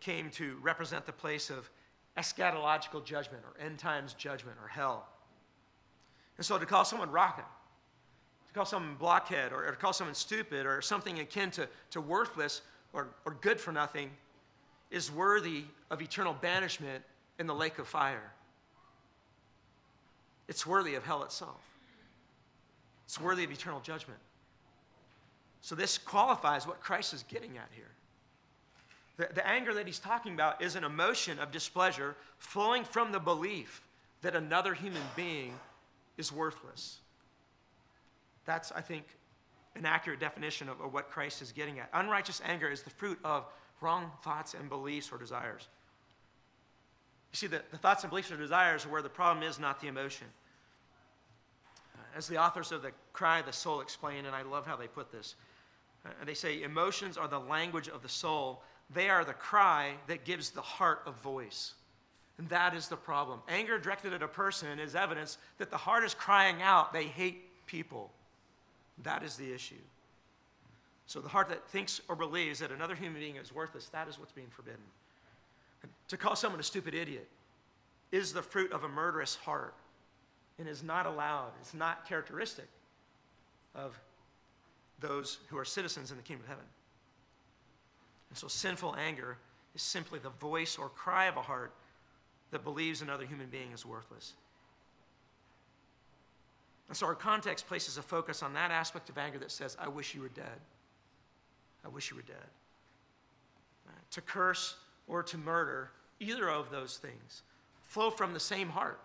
came 0.00 0.28
to 0.32 0.58
represent 0.60 1.06
the 1.06 1.12
place 1.12 1.48
of 1.48 1.70
eschatological 2.18 3.02
judgment 3.02 3.42
or 3.42 3.58
end 3.58 3.78
times 3.78 4.12
judgment 4.12 4.58
or 4.62 4.68
hell. 4.68 5.08
And 6.36 6.44
so 6.44 6.58
to 6.58 6.66
call 6.66 6.84
someone 6.84 7.10
Raca, 7.10 7.46
to 8.46 8.52
call 8.52 8.66
someone 8.66 8.96
blockhead, 8.96 9.54
or, 9.54 9.64
or 9.64 9.70
to 9.70 9.78
call 9.78 9.94
someone 9.94 10.16
stupid, 10.16 10.66
or 10.66 10.82
something 10.82 11.18
akin 11.20 11.50
to, 11.52 11.66
to 11.92 12.02
worthless 12.02 12.60
or, 12.92 13.08
or 13.24 13.38
good 13.40 13.58
for 13.58 13.72
nothing, 13.72 14.10
is 14.92 15.10
worthy 15.10 15.64
of 15.90 16.00
eternal 16.00 16.34
banishment 16.34 17.02
in 17.38 17.46
the 17.46 17.54
lake 17.54 17.78
of 17.78 17.88
fire. 17.88 18.30
It's 20.48 20.66
worthy 20.66 20.94
of 20.94 21.04
hell 21.04 21.24
itself. 21.24 21.60
It's 23.06 23.20
worthy 23.20 23.42
of 23.42 23.50
eternal 23.50 23.80
judgment. 23.80 24.20
So, 25.62 25.74
this 25.74 25.96
qualifies 25.96 26.66
what 26.66 26.80
Christ 26.80 27.14
is 27.14 27.24
getting 27.24 27.56
at 27.56 27.68
here. 27.72 27.90
The, 29.16 29.28
the, 29.34 29.46
anger 29.46 29.74
that 29.74 29.86
he's 29.86 29.98
talking 29.98 30.34
about 30.34 30.60
is 30.60 30.74
an 30.74 30.84
emotion 30.84 31.38
of 31.38 31.52
displeasure 31.52 32.16
flowing 32.38 32.84
from 32.84 33.12
the 33.12 33.20
belief 33.20 33.82
that 34.22 34.34
another 34.34 34.74
human 34.74 35.02
being 35.14 35.54
is 36.16 36.32
worthless. 36.32 36.98
That's, 38.44 38.72
I 38.72 38.80
think, 38.80 39.04
an 39.76 39.86
accurate 39.86 40.20
definition 40.20 40.68
of, 40.68 40.80
of 40.80 40.92
what 40.92 41.10
Christ 41.10 41.42
is 41.42 41.52
getting 41.52 41.78
at. 41.78 41.88
Unrighteous 41.92 42.42
anger 42.44 42.68
is 42.68 42.82
the 42.82 42.90
fruit 42.90 43.18
of 43.24 43.44
wrong 43.82 44.10
thoughts 44.22 44.54
and 44.54 44.68
beliefs 44.68 45.10
or 45.12 45.18
desires. 45.18 45.68
You 47.32 47.36
see, 47.36 47.46
the, 47.46 47.62
the 47.70 47.78
thoughts 47.78 48.04
and 48.04 48.10
beliefs 48.10 48.30
or 48.30 48.36
desires 48.36 48.84
are 48.84 48.88
where 48.88 49.02
the 49.02 49.08
problem 49.08 49.42
is, 49.42 49.58
not 49.58 49.80
the 49.80 49.88
emotion. 49.88 50.26
Uh, 51.94 52.18
as 52.18 52.28
the 52.28 52.38
authors 52.38 52.72
of 52.72 52.82
the 52.82 52.92
Cry 53.12 53.40
of 53.40 53.46
the 53.46 53.52
Soul 53.52 53.80
explain, 53.80 54.26
and 54.26 54.34
I 54.34 54.42
love 54.42 54.66
how 54.66 54.76
they 54.76 54.86
put 54.86 55.10
this, 55.10 55.34
uh, 56.04 56.10
they 56.24 56.34
say 56.34 56.62
emotions 56.62 57.16
are 57.16 57.28
the 57.28 57.38
language 57.38 57.88
of 57.88 58.02
the 58.02 58.08
soul. 58.08 58.62
They 58.92 59.08
are 59.08 59.24
the 59.24 59.32
cry 59.32 59.92
that 60.06 60.24
gives 60.24 60.50
the 60.50 60.60
heart 60.60 61.02
a 61.06 61.12
voice. 61.12 61.74
And 62.38 62.48
that 62.48 62.74
is 62.74 62.88
the 62.88 62.96
problem. 62.96 63.40
Anger 63.48 63.78
directed 63.78 64.12
at 64.12 64.22
a 64.22 64.28
person 64.28 64.78
is 64.78 64.94
evidence 64.94 65.38
that 65.58 65.70
the 65.70 65.76
heart 65.76 66.04
is 66.04 66.14
crying 66.14 66.60
out, 66.62 66.92
they 66.92 67.04
hate 67.04 67.66
people. 67.66 68.10
That 69.02 69.22
is 69.22 69.36
the 69.36 69.52
issue. 69.52 69.74
So 71.12 71.20
the 71.20 71.28
heart 71.28 71.50
that 71.50 71.68
thinks 71.68 72.00
or 72.08 72.16
believes 72.16 72.60
that 72.60 72.70
another 72.70 72.94
human 72.94 73.20
being 73.20 73.36
is 73.36 73.54
worthless, 73.54 73.86
that 73.90 74.08
is 74.08 74.18
what's 74.18 74.32
being 74.32 74.48
forbidden. 74.48 74.80
And 75.82 75.92
to 76.08 76.16
call 76.16 76.34
someone 76.34 76.58
a 76.58 76.62
stupid 76.62 76.94
idiot 76.94 77.28
is 78.12 78.32
the 78.32 78.40
fruit 78.40 78.72
of 78.72 78.84
a 78.84 78.88
murderous 78.88 79.34
heart 79.34 79.74
and 80.58 80.66
is 80.66 80.82
not 80.82 81.04
allowed, 81.04 81.50
it's 81.60 81.74
not 81.74 82.08
characteristic 82.08 82.64
of 83.74 84.00
those 85.00 85.40
who 85.48 85.58
are 85.58 85.66
citizens 85.66 86.12
in 86.12 86.16
the 86.16 86.22
kingdom 86.22 86.44
of 86.44 86.48
heaven. 86.48 86.64
And 88.30 88.38
so 88.38 88.48
sinful 88.48 88.96
anger 88.96 89.36
is 89.74 89.82
simply 89.82 90.18
the 90.18 90.30
voice 90.30 90.78
or 90.78 90.88
cry 90.88 91.26
of 91.26 91.36
a 91.36 91.42
heart 91.42 91.74
that 92.52 92.64
believes 92.64 93.02
another 93.02 93.26
human 93.26 93.48
being 93.48 93.72
is 93.74 93.84
worthless. 93.84 94.32
And 96.88 96.96
so 96.96 97.04
our 97.04 97.14
context 97.14 97.66
places 97.66 97.98
a 97.98 98.02
focus 98.02 98.42
on 98.42 98.54
that 98.54 98.70
aspect 98.70 99.10
of 99.10 99.18
anger 99.18 99.38
that 99.40 99.50
says, 99.50 99.76
I 99.78 99.88
wish 99.88 100.14
you 100.14 100.22
were 100.22 100.28
dead. 100.28 100.58
I 101.84 101.88
wish 101.88 102.10
you 102.10 102.16
were 102.16 102.22
dead. 102.22 102.36
To 104.12 104.20
curse 104.20 104.76
or 105.08 105.22
to 105.22 105.38
murder, 105.38 105.90
either 106.20 106.48
of 106.48 106.70
those 106.70 106.98
things, 106.98 107.42
flow 107.82 108.10
from 108.10 108.34
the 108.34 108.40
same 108.40 108.68
heart. 108.68 109.00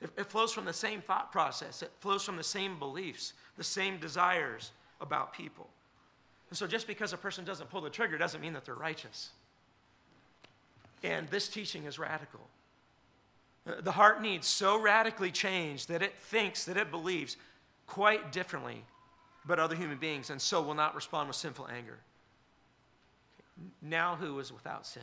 It, 0.00 0.10
it 0.16 0.26
flows 0.26 0.52
from 0.52 0.66
the 0.66 0.72
same 0.72 1.00
thought 1.00 1.32
process. 1.32 1.82
It 1.82 1.90
flows 2.00 2.22
from 2.22 2.36
the 2.36 2.44
same 2.44 2.78
beliefs, 2.78 3.32
the 3.56 3.64
same 3.64 3.98
desires 3.98 4.72
about 5.00 5.32
people. 5.32 5.68
And 6.50 6.56
so 6.56 6.66
just 6.66 6.86
because 6.86 7.12
a 7.12 7.16
person 7.16 7.44
doesn't 7.44 7.70
pull 7.70 7.80
the 7.80 7.90
trigger 7.90 8.18
doesn't 8.18 8.40
mean 8.40 8.52
that 8.52 8.64
they're 8.64 8.74
righteous. 8.74 9.30
And 11.02 11.28
this 11.28 11.48
teaching 11.48 11.84
is 11.84 11.98
radical. 11.98 12.40
Uh, 13.66 13.80
the 13.80 13.92
heart 13.92 14.22
needs 14.22 14.46
so 14.46 14.80
radically 14.80 15.30
changed 15.30 15.88
that 15.88 16.02
it 16.02 16.14
thinks, 16.18 16.64
that 16.66 16.76
it 16.76 16.90
believes 16.90 17.36
quite 17.86 18.32
differently 18.32 18.84
but 19.46 19.58
other 19.58 19.76
human 19.76 19.98
beings, 19.98 20.30
and 20.30 20.40
so 20.40 20.60
will 20.60 20.74
not 20.74 20.94
respond 20.94 21.28
with 21.28 21.36
sinful 21.36 21.68
anger. 21.68 21.98
Now, 23.80 24.16
who 24.16 24.38
is 24.38 24.52
without 24.52 24.86
sin? 24.86 25.02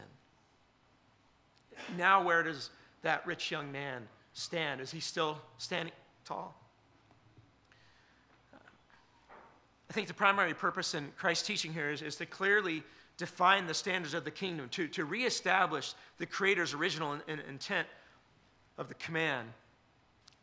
Now, 1.98 2.24
where 2.24 2.44
does 2.44 2.70
that 3.02 3.26
rich 3.26 3.50
young 3.52 3.72
man 3.72 4.08
stand? 4.34 4.82
Is 4.82 4.92
he 4.92 5.00
still 5.00 5.40
standing 5.58 5.94
tall? 6.26 6.56
I 9.90 9.94
think 9.94 10.08
the 10.08 10.14
primary 10.14 10.54
purpose 10.54 10.96
in 10.96 11.12
Christ's 11.18 11.46
teaching 11.46 11.72
here 11.72 11.92
is, 11.92 12.02
is 12.02 12.16
to 12.16 12.26
clearly 12.26 12.84
define 13.18 13.68
the 13.68 13.74
standards 13.74 14.14
of 14.14 14.24
the 14.24 14.32
kingdom, 14.32 14.68
to, 14.70 14.88
to 14.88 15.06
reestablish 15.06 15.94
the 16.18 16.26
Creator's 16.26 16.74
original 16.74 17.14
in, 17.14 17.22
in, 17.28 17.40
intent 17.42 17.88
of 18.78 18.88
the 18.88 18.96
command. 18.96 19.48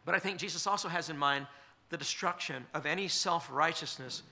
But 0.04 0.14
I 0.14 0.18
think 0.18 0.38
Jesus 0.38 0.66
also 0.66 0.88
has 0.88 1.10
in 1.10 1.18
mind 1.18 1.46
the 1.90 1.96
destruction 1.96 2.64
of 2.72 2.86
any 2.86 3.08
self 3.08 3.48
righteousness 3.52 4.22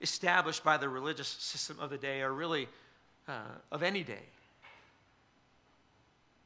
established 0.00 0.64
by 0.64 0.76
the 0.76 0.88
religious 0.88 1.28
system 1.28 1.78
of 1.78 1.90
the 1.90 1.98
day, 1.98 2.22
or 2.22 2.32
really 2.32 2.68
uh, 3.28 3.40
of 3.70 3.82
any 3.82 4.02
day, 4.02 4.24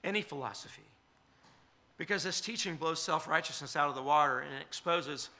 any 0.04 0.20
philosophy. 0.20 0.82
Because 1.96 2.22
this 2.22 2.40
teaching 2.40 2.76
blows 2.76 3.00
self 3.00 3.26
righteousness 3.26 3.76
out 3.76 3.88
of 3.88 3.94
the 3.94 4.02
water 4.02 4.40
and 4.40 4.52
it 4.54 4.60
exposes 4.60 5.30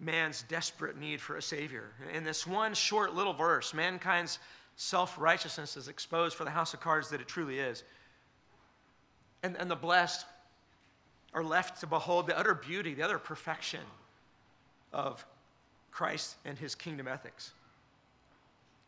man's 0.00 0.42
desperate 0.48 0.98
need 0.98 1.20
for 1.20 1.36
a 1.36 1.42
Savior. 1.42 1.92
In 2.12 2.24
this 2.24 2.46
one 2.46 2.74
short 2.74 3.14
little 3.14 3.34
verse, 3.34 3.72
mankind's 3.72 4.38
self 4.76 5.16
righteousness 5.18 5.76
is 5.76 5.88
exposed 5.88 6.36
for 6.36 6.44
the 6.44 6.50
house 6.50 6.74
of 6.74 6.80
cards 6.80 7.10
that 7.10 7.20
it 7.20 7.28
truly 7.28 7.60
is. 7.60 7.84
And, 9.44 9.56
and 9.58 9.70
the 9.70 9.76
blessed 9.76 10.24
are 11.34 11.44
left 11.44 11.80
to 11.80 11.86
behold 11.86 12.26
the 12.26 12.38
utter 12.38 12.54
beauty, 12.54 12.94
the 12.94 13.02
utter 13.02 13.18
perfection 13.18 13.80
of 14.92 15.24
Christ 15.90 16.36
and 16.44 16.58
his 16.58 16.74
kingdom 16.74 17.08
ethics. 17.08 17.52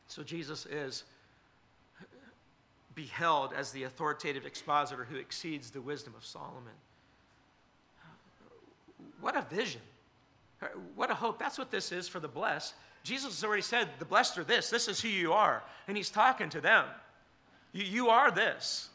So 0.09 0.23
Jesus 0.23 0.67
is 0.67 1.05
beheld 2.95 3.53
as 3.57 3.73
the 3.73 3.85
authoritative 3.85 4.47
expositor 4.47 5.05
who 5.05 5.17
exceeds 5.17 5.71
the 5.71 5.81
wisdom 5.81 6.15
of 6.17 6.25
Solomon. 6.25 6.73
What 9.21 9.37
a 9.37 9.43
vision. 9.43 9.81
What 10.95 11.11
a 11.11 11.15
hope. 11.15 11.39
That's 11.39 11.59
what 11.59 11.71
this 11.71 11.93
is 11.93 12.09
for 12.09 12.21
the 12.21 12.29
blessed. 12.29 12.75
Jesus 13.03 13.35
has 13.35 13.45
already 13.45 13.63
said, 13.63 13.89
The 13.99 14.05
blessed 14.05 14.39
are 14.39 14.45
this. 14.45 14.71
This 14.71 14.89
is 14.89 15.01
who 15.01 15.09
you 15.09 15.33
are. 15.33 15.63
And 15.89 15.97
he's 15.97 16.11
talking 16.11 16.49
to 16.51 16.61
them. 16.61 16.87
You, 17.73 17.85
you 17.85 18.09
are 18.09 18.31
this. 18.31 18.89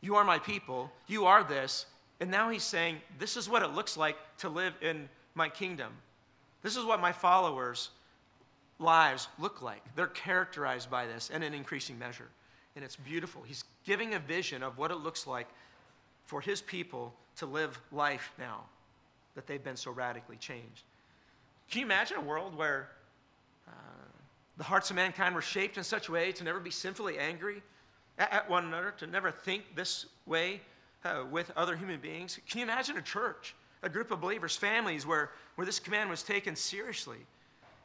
You 0.00 0.16
are 0.16 0.24
my 0.24 0.38
people. 0.38 0.90
You 1.06 1.26
are 1.26 1.44
this. 1.44 1.86
And 2.20 2.30
now 2.30 2.50
he's 2.50 2.62
saying, 2.62 2.96
This 3.18 3.36
is 3.36 3.48
what 3.48 3.62
it 3.62 3.72
looks 3.72 3.96
like 3.96 4.16
to 4.38 4.48
live 4.48 4.74
in 4.82 5.08
my 5.34 5.48
kingdom. 5.48 5.92
This 6.62 6.76
is 6.76 6.84
what 6.84 7.00
my 7.00 7.12
followers' 7.12 7.90
lives 8.78 9.28
look 9.38 9.62
like. 9.62 9.82
They're 9.94 10.06
characterized 10.06 10.90
by 10.90 11.06
this 11.06 11.30
in 11.30 11.42
an 11.42 11.54
increasing 11.54 11.98
measure. 11.98 12.28
And 12.76 12.84
it's 12.84 12.96
beautiful. 12.96 13.42
He's 13.42 13.64
giving 13.84 14.14
a 14.14 14.18
vision 14.18 14.62
of 14.62 14.78
what 14.78 14.90
it 14.90 14.96
looks 14.96 15.26
like 15.26 15.48
for 16.26 16.40
his 16.40 16.60
people 16.60 17.12
to 17.36 17.46
live 17.46 17.80
life 17.92 18.32
now 18.38 18.64
that 19.34 19.46
they've 19.46 19.62
been 19.62 19.76
so 19.76 19.90
radically 19.90 20.36
changed. 20.36 20.82
Can 21.70 21.80
you 21.80 21.86
imagine 21.86 22.16
a 22.16 22.20
world 22.20 22.56
where 22.56 22.88
uh, 23.66 23.72
the 24.56 24.64
hearts 24.64 24.90
of 24.90 24.96
mankind 24.96 25.34
were 25.34 25.42
shaped 25.42 25.76
in 25.76 25.84
such 25.84 26.08
a 26.08 26.12
way 26.12 26.32
to 26.32 26.44
never 26.44 26.60
be 26.60 26.70
sinfully 26.70 27.18
angry 27.18 27.62
at, 28.18 28.32
at 28.32 28.50
one 28.50 28.64
another, 28.64 28.92
to 28.98 29.06
never 29.06 29.30
think 29.30 29.64
this 29.74 30.06
way 30.26 30.60
uh, 31.04 31.24
with 31.30 31.50
other 31.56 31.76
human 31.76 32.00
beings? 32.00 32.38
Can 32.48 32.58
you 32.58 32.64
imagine 32.64 32.96
a 32.96 33.02
church 33.02 33.54
a 33.82 33.88
group 33.88 34.10
of 34.10 34.20
believers, 34.20 34.56
families, 34.56 35.06
where, 35.06 35.30
where 35.54 35.64
this 35.64 35.80
command 35.80 36.10
was 36.10 36.22
taken 36.22 36.54
seriously 36.54 37.18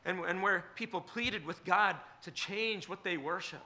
and, 0.05 0.19
and 0.25 0.41
where 0.41 0.65
people 0.75 1.01
pleaded 1.01 1.45
with 1.45 1.63
God 1.65 1.95
to 2.23 2.31
change 2.31 2.87
what 2.87 3.03
they 3.03 3.17
worship. 3.17 3.61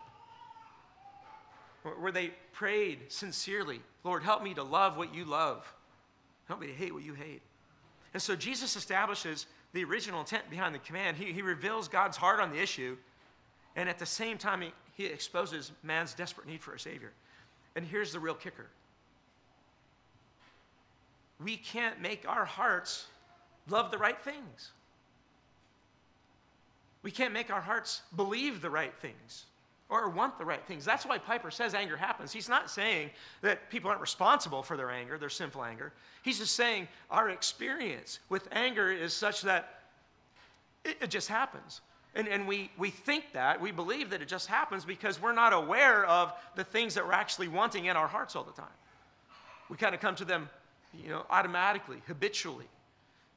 Where, 1.84 2.12
they 2.12 2.32
prayed 2.52 3.00
sincerely, 3.08 3.82
Lord, 4.04 4.24
help 4.24 4.44
me 4.44 4.54
to 4.54 4.64
love 4.64 4.98
what 4.98 5.14
you 5.14 5.26
love, 5.26 5.66
help 6.48 6.60
me 6.60 6.68
to 6.68 6.74
hate 6.74 6.94
what 6.94 7.04
you 7.04 7.14
hate. 7.14 7.42
And 8.14 8.22
so 8.22 8.36
Jesus 8.36 8.76
establishes 8.76 9.46
the 9.74 9.84
original 9.84 10.20
intent 10.20 10.50
behind 10.50 10.74
the 10.76 10.80
command. 10.80 11.16
He, 11.16 11.32
he 11.32 11.42
reveals 11.42 11.88
God's 11.88 12.18
heart 12.18 12.40
on 12.40 12.52
the 12.52 12.60
issue, 12.60 12.98
and 13.76 13.88
at 13.88 14.00
the 14.00 14.06
same 14.06 14.38
time, 14.38 14.62
he, 14.62 14.72
he 14.96 15.06
exposes 15.06 15.72
man's 15.84 16.14
desperate 16.14 16.48
need 16.48 16.62
for 16.62 16.74
a 16.74 16.80
Savior. 16.80 17.12
And 17.76 17.86
here's 17.86 18.12
the 18.12 18.20
real 18.20 18.34
kicker 18.34 18.68
we 21.44 21.58
can't 21.58 22.02
make 22.02 22.28
our 22.28 22.46
hearts 22.46 23.08
love 23.70 23.92
the 23.92 23.98
right 23.98 24.20
things. 24.22 24.72
We 27.02 27.12
can't 27.12 27.34
make 27.34 27.50
our 27.50 27.62
hearts 27.62 28.02
believe 28.16 28.62
the 28.62 28.70
right 28.70 28.94
things 29.02 29.46
or 29.90 30.10
want 30.10 30.38
the 30.38 30.46
right 30.46 30.64
things. 30.68 30.86
That's 30.86 31.06
why 31.06 31.18
Piper 31.18 31.50
says 31.50 31.74
anger 31.74 31.98
happens. 31.98 32.32
He's 32.32 32.50
not 32.50 32.70
saying 32.70 33.10
that 33.42 33.70
people 33.70 33.90
aren't 33.90 34.02
responsible 34.02 34.62
for 34.62 34.78
their 34.78 34.92
anger, 34.92 35.18
their 35.18 35.30
sinful 35.30 35.64
anger. 35.64 35.94
He's 36.22 36.40
just 36.40 36.56
saying 36.56 36.88
our 37.10 37.30
experience 37.30 38.20
with 38.30 38.48
anger 38.52 38.92
is 38.92 39.14
such 39.14 39.42
that 39.44 39.80
it, 40.84 40.98
it 41.02 41.10
just 41.10 41.30
happens. 41.30 41.82
And, 42.16 42.28
and 42.28 42.48
we, 42.48 42.70
we 42.78 42.90
think 42.90 43.34
that, 43.34 43.62
we 43.62 43.72
believe 43.72 44.10
that 44.10 44.22
it 44.22 44.28
just 44.28 44.48
happens 44.48 44.84
because 44.84 45.22
we're 45.22 45.34
not 45.34 45.54
aware 45.54 46.06
of 46.06 46.34
the 46.56 46.64
things 46.64 46.96
that 46.96 47.06
we're 47.06 47.14
actually 47.14 47.48
wanting 47.48 47.86
in 47.86 47.96
our 47.96 48.08
hearts 48.08 48.36
all 48.36 48.44
the 48.44 48.52
time. 48.52 48.68
We 49.70 49.78
kind 49.78 49.96
of 49.96 50.02
come 50.02 50.16
to 50.16 50.26
them 50.26 50.50
you 50.94 51.10
know, 51.10 51.26
automatically, 51.30 52.02
habitually. 52.08 52.68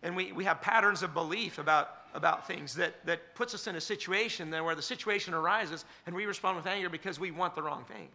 And 0.03 0.17
we, 0.17 0.33
we 0.33 0.45
have 0.45 0.61
patterns 0.61 1.03
of 1.03 1.15
belief 1.15 1.59
about, 1.59 1.91
about 2.15 2.47
things 2.47 2.75
that, 2.75 2.95
that 3.07 3.35
puts 3.35 3.55
us 3.55 3.67
in 3.67 3.77
a 3.77 3.81
situation 3.81 4.51
then 4.51 4.65
where 4.65 4.75
the 4.75 4.83
situation 4.83 5.33
arises 5.35 5.85
and 6.07 6.15
we 6.15 6.27
respond 6.27 6.57
with 6.57 6.67
anger 6.67 6.89
because 6.89 7.21
we 7.21 7.31
want 7.31 7.55
the 7.55 7.63
wrong 7.63 7.85
thing. 7.85 8.09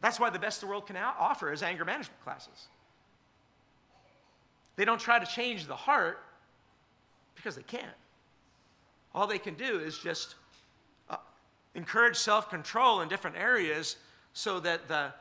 That's 0.00 0.18
why 0.18 0.30
the 0.30 0.38
best 0.38 0.60
the 0.60 0.66
world 0.66 0.86
can 0.86 0.96
offer 0.96 1.52
is 1.52 1.62
anger 1.62 1.84
management 1.84 2.22
classes. 2.24 2.66
They 4.74 4.84
don't 4.84 5.00
try 5.00 5.18
to 5.18 5.26
change 5.26 5.66
the 5.66 5.76
heart 5.76 6.24
because 7.36 7.54
they 7.54 7.62
can't. 7.62 7.86
All 9.14 9.26
they 9.26 9.38
can 9.38 9.54
do 9.54 9.78
is 9.78 9.98
just 9.98 10.34
uh, 11.08 11.16
encourage 11.74 12.16
self 12.16 12.50
control 12.50 13.02
in 13.02 13.08
different 13.08 13.36
areas 13.36 13.96
so 14.32 14.58
that 14.60 14.88
the, 14.88 15.12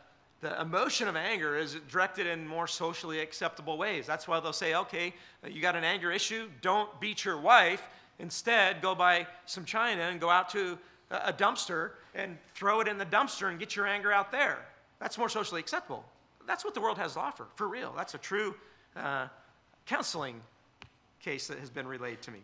the 0.41 0.60
emotion 0.60 1.08
of 1.08 1.15
anger 1.15 1.56
is 1.56 1.77
directed 1.89 2.25
in 2.25 2.47
more 2.47 2.67
socially 2.67 3.19
acceptable 3.19 3.77
ways. 3.77 4.08
That's 4.08 4.27
why 4.27 4.39
they'll 4.39 4.54
say, 4.54 4.75
okay, 4.75 5.13
you 5.47 5.62
got 5.62 5.75
an 5.75 5.84
anger 5.84 6.12
issue, 6.12 6.49
don't 6.62 6.99
beat 6.99 7.23
your 7.23 7.39
wife. 7.39 7.88
Instead, 8.19 8.82
go 8.82 8.95
buy 8.95 9.27
some 9.45 9.65
china 9.65 10.01
and 10.01 10.19
go 10.19 10.30
out 10.30 10.49
to 10.49 10.77
a 11.12 11.32
dumpster 11.32 11.91
and 12.15 12.38
throw 12.56 12.80
it 12.82 12.88
in 12.88 12.97
the 12.97 13.06
dumpster 13.06 13.49
and 13.49 13.60
get 13.60 13.75
your 13.75 13.86
anger 13.86 14.12
out 14.12 14.32
there. 14.32 14.65
That's 14.99 15.17
more 15.17 15.30
socially 15.30 15.60
acceptable. 15.60 16.04
That's 16.47 16.65
what 16.65 16.73
the 16.73 16.82
world 16.82 16.97
has 16.97 17.13
to 17.13 17.19
offer, 17.19 17.45
for 17.56 17.67
real. 17.67 17.93
That's 17.95 18.13
a 18.13 18.17
true 18.17 18.56
uh, 18.95 19.27
counseling 19.86 20.41
case 21.19 21.47
that 21.47 21.60
has 21.60 21.69
been 21.69 21.88
relayed 21.88 22.21
to 22.23 22.32
me. 22.32 22.39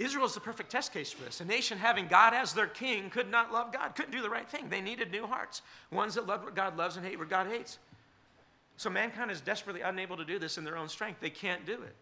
Israel 0.00 0.24
is 0.24 0.32
the 0.32 0.40
perfect 0.40 0.70
test 0.70 0.94
case 0.94 1.12
for 1.12 1.22
this. 1.24 1.42
A 1.42 1.44
nation 1.44 1.76
having 1.76 2.06
God 2.08 2.32
as 2.32 2.54
their 2.54 2.66
king 2.66 3.10
could 3.10 3.30
not 3.30 3.52
love 3.52 3.70
God, 3.70 3.94
couldn't 3.94 4.12
do 4.12 4.22
the 4.22 4.30
right 4.30 4.48
thing. 4.48 4.70
They 4.70 4.80
needed 4.80 5.12
new 5.12 5.26
hearts, 5.26 5.60
ones 5.92 6.14
that 6.14 6.26
love 6.26 6.42
what 6.42 6.56
God 6.56 6.78
loves 6.78 6.96
and 6.96 7.04
hate 7.04 7.18
what 7.18 7.28
God 7.28 7.48
hates. 7.48 7.78
So 8.78 8.88
mankind 8.88 9.30
is 9.30 9.42
desperately 9.42 9.82
unable 9.82 10.16
to 10.16 10.24
do 10.24 10.38
this 10.38 10.56
in 10.56 10.64
their 10.64 10.78
own 10.78 10.88
strength. 10.88 11.20
They 11.20 11.28
can't 11.28 11.66
do 11.66 11.74
it. 11.74 11.94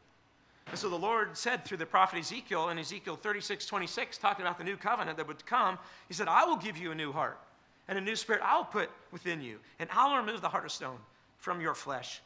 And 0.69 0.79
so 0.79 0.89
the 0.89 0.97
Lord 0.97 1.37
said 1.37 1.65
through 1.65 1.79
the 1.79 1.87
prophet 1.87 2.21
Ezekiel 2.21 2.69
in 2.69 2.79
Ezekiel 2.79 3.17
36, 3.17 3.67
26, 3.67 4.19
talking 4.19 4.47
about 4.47 4.59
the 4.59 4.65
new 4.65 4.77
covenant 4.77 5.17
that 5.17 5.27
would 5.27 5.45
come, 5.45 5.77
He 6.07 6.15
said, 6.15 6.29
I 6.29 6.45
will 6.45 6.57
give 6.57 6.79
you 6.79 6.93
a 6.93 6.95
new 6.95 7.11
heart 7.11 7.41
and 7.89 7.99
a 7.99 8.01
new 8.01 8.15
spirit 8.15 8.43
I'll 8.45 8.65
put 8.65 8.91
within 9.11 9.43
you, 9.43 9.59
and 9.81 9.91
I'll 9.93 10.19
remove 10.19 10.41
the 10.41 10.49
heart 10.49 10.65
of 10.65 10.71
stone 10.71 10.99
from 11.39 11.61
your 11.61 11.75
flesh 11.75 12.21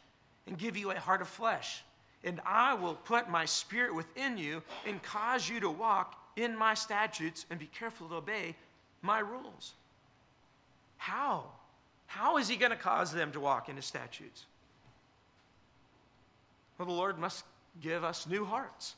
and 0.47 0.59
give 0.59 0.77
you 0.77 0.91
a 0.91 1.01
heart 1.01 1.23
of 1.23 1.29
flesh 1.29 1.83
and 2.25 2.41
I 2.47 2.75
will 2.75 2.95
put 2.95 3.29
my 3.29 3.45
spirit 3.45 3.95
within 3.95 4.39
you 4.39 4.63
and 4.87 5.03
cause 5.03 5.49
you 5.49 5.61
to 5.61 5.71
walk 5.71 6.17
in 6.37 6.57
my 6.57 6.75
statutes 6.75 7.47
and 7.51 7.59
be 7.59 7.67
careful 7.67 8.09
to 8.09 8.17
obey 8.17 8.57
my 9.03 9.19
rules. 9.19 9.75
How? 10.99 11.45
How 12.07 12.39
is 12.39 12.49
he 12.49 12.57
going 12.57 12.71
to 12.71 12.77
cause 12.77 13.13
them 13.13 13.33
to 13.33 13.41
walk 13.41 13.69
in 13.69 13.77
his 13.77 13.85
statutes? 13.85 14.47
Well, 16.79 16.87
the 16.87 16.95
Lord 16.95 17.19
must 17.19 17.45
give 17.81 18.05
us 18.05 18.27
new 18.27 18.45
hearts, 18.45 18.95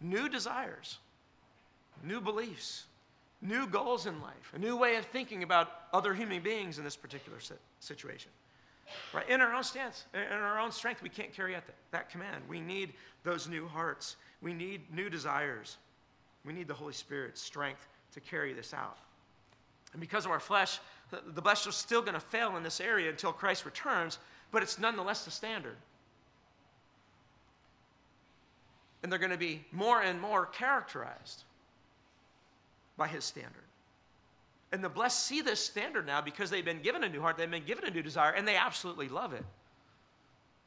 new 0.00 0.28
desires, 0.28 0.98
new 2.02 2.20
beliefs, 2.20 2.84
new 3.42 3.66
goals 3.66 4.06
in 4.06 4.20
life, 4.22 4.52
a 4.54 4.58
new 4.58 4.76
way 4.76 4.96
of 4.96 5.04
thinking 5.06 5.42
about 5.42 5.70
other 5.92 6.14
human 6.14 6.42
beings 6.42 6.78
in 6.78 6.84
this 6.84 6.96
particular 6.96 7.38
situation. 7.80 8.30
Right? 9.12 9.28
In 9.28 9.40
our 9.40 9.54
own 9.54 9.64
stance, 9.64 10.04
in 10.14 10.20
our 10.20 10.58
own 10.58 10.70
strength, 10.72 11.02
we 11.02 11.08
can't 11.08 11.32
carry 11.32 11.54
out 11.54 11.66
that, 11.66 11.76
that 11.90 12.10
command. 12.10 12.42
We 12.48 12.60
need 12.60 12.92
those 13.22 13.48
new 13.48 13.66
hearts. 13.66 14.16
We 14.42 14.52
need 14.52 14.82
new 14.92 15.08
desires. 15.08 15.78
We 16.44 16.52
need 16.52 16.68
the 16.68 16.74
Holy 16.74 16.92
Spirit's 16.92 17.40
strength 17.40 17.86
to 18.12 18.20
carry 18.20 18.52
this 18.52 18.74
out. 18.74 18.98
And 19.92 20.00
because 20.00 20.24
of 20.24 20.30
our 20.30 20.40
flesh, 20.40 20.80
the, 21.10 21.42
flesh 21.42 21.66
is 21.66 21.74
still 21.74 22.02
going 22.02 22.14
to 22.14 22.20
fail 22.20 22.56
in 22.56 22.62
this 22.62 22.80
area 22.80 23.10
until 23.10 23.32
Christ 23.32 23.64
returns, 23.64 24.18
but 24.50 24.62
it's 24.62 24.78
nonetheless 24.78 25.24
the 25.24 25.30
standard. 25.30 25.76
And 29.02 29.12
they're 29.12 29.18
going 29.18 29.30
to 29.30 29.38
be 29.38 29.64
more 29.70 30.02
and 30.02 30.20
more 30.20 30.46
characterized 30.46 31.44
by 32.96 33.06
his 33.06 33.24
standard. 33.24 33.52
And 34.74 34.82
the 34.82 34.88
blessed 34.88 35.24
see 35.24 35.40
this 35.40 35.60
standard 35.60 36.04
now 36.04 36.20
because 36.20 36.50
they've 36.50 36.64
been 36.64 36.82
given 36.82 37.04
a 37.04 37.08
new 37.08 37.20
heart, 37.20 37.36
they've 37.36 37.48
been 37.48 37.64
given 37.64 37.84
a 37.84 37.90
new 37.90 38.02
desire, 38.02 38.32
and 38.32 38.46
they 38.46 38.56
absolutely 38.56 39.08
love 39.08 39.32
it. 39.32 39.44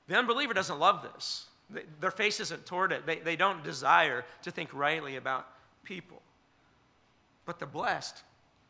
The 0.08 0.16
unbeliever 0.16 0.54
doesn't 0.54 0.80
love 0.80 1.04
this. 1.04 1.48
They, 1.70 1.82
their 2.00 2.12
face 2.12 2.40
isn't 2.40 2.66
toward 2.66 2.94
it. 2.94 3.06
They, 3.06 3.18
they 3.18 3.36
don't 3.36 3.66
desire 3.66 4.24
to 4.44 4.52
think 4.52 4.74
rightly 4.74 5.18
about 5.18 5.50
people. 5.84 6.22
But 7.44 7.60
the 7.60 7.66
blessed, 7.66 8.24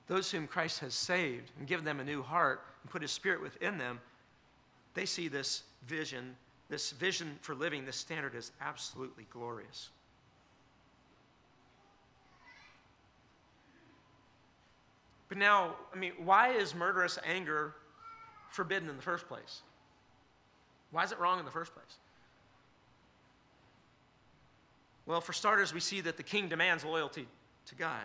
those 0.08 0.32
whom 0.32 0.48
Christ 0.48 0.80
has 0.80 0.96
saved 0.96 1.52
and 1.60 1.68
given 1.68 1.86
them 1.86 2.00
a 2.00 2.04
new 2.04 2.24
heart 2.24 2.64
and 2.82 2.90
put 2.90 3.04
his 3.04 3.12
spirit 3.12 3.40
within 3.40 3.78
them, 3.78 4.00
they 4.96 5.06
see 5.06 5.28
this 5.28 5.62
vision, 5.86 6.36
this 6.68 6.90
vision 6.94 7.38
for 7.42 7.54
living, 7.54 7.86
this 7.86 7.98
standard 7.98 8.34
is 8.34 8.54
absolutely 8.60 9.28
glorious. 9.30 9.92
But 15.30 15.38
now, 15.38 15.76
I 15.94 15.98
mean, 15.98 16.14
why 16.24 16.54
is 16.54 16.74
murderous 16.74 17.20
anger 17.26 17.74
forbidden 18.50 18.90
in 18.90 18.96
the 18.96 19.04
first 19.04 19.28
place? 19.28 19.62
Why 20.92 21.04
is 21.04 21.12
it 21.12 21.20
wrong 21.20 21.40
in 21.40 21.46
the 21.46 21.52
first 21.52 21.74
place? 21.74 21.98
Well, 25.06 25.22
for 25.22 25.34
starters, 25.34 25.74
we 25.74 25.80
see 25.80 26.02
that 26.02 26.18
the 26.18 26.24
king 26.24 26.50
demands 26.50 26.84
loyalty 26.84 27.28
to 27.68 27.76
God. 27.76 28.04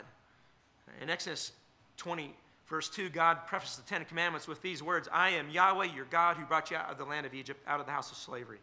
In 1.00 1.10
Exodus 1.10 1.52
20, 1.96 2.34
verse 2.68 2.88
2, 2.88 3.08
God 3.08 3.46
prefaced 3.46 3.76
the 3.76 3.88
Ten 3.88 4.04
Commandments 4.04 4.46
with 4.46 4.62
these 4.62 4.82
words 4.82 5.08
I 5.12 5.30
am 5.30 5.50
Yahweh, 5.50 5.86
your 5.94 6.04
God, 6.06 6.36
who 6.36 6.44
brought 6.44 6.70
you 6.70 6.76
out 6.76 6.90
of 6.90 6.98
the 6.98 7.04
land 7.04 7.26
of 7.26 7.34
Egypt, 7.34 7.60
out 7.66 7.80
of 7.80 7.86
the 7.86 7.92
house 7.92 8.10
of 8.10 8.16
slavery. 8.16 8.58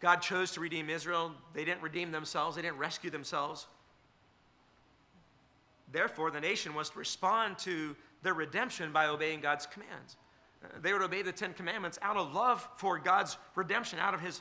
God 0.00 0.16
chose 0.16 0.52
to 0.52 0.60
redeem 0.60 0.88
Israel. 0.88 1.32
They 1.54 1.64
didn't 1.64 1.82
redeem 1.82 2.12
themselves, 2.12 2.56
they 2.56 2.62
didn't 2.62 2.78
rescue 2.78 3.10
themselves. 3.10 3.66
Therefore, 5.92 6.30
the 6.30 6.40
nation 6.40 6.74
was 6.74 6.90
to 6.90 6.98
respond 6.98 7.58
to 7.58 7.96
their 8.22 8.34
redemption 8.34 8.92
by 8.92 9.06
obeying 9.06 9.40
God's 9.40 9.66
commands. 9.66 10.16
Uh, 10.62 10.68
they 10.82 10.92
would 10.92 11.02
obey 11.02 11.22
the 11.22 11.32
Ten 11.32 11.54
Commandments 11.54 11.98
out 12.02 12.16
of 12.16 12.34
love 12.34 12.68
for 12.76 12.98
God's 12.98 13.36
redemption, 13.54 13.98
out 13.98 14.14
of 14.14 14.20
his 14.20 14.40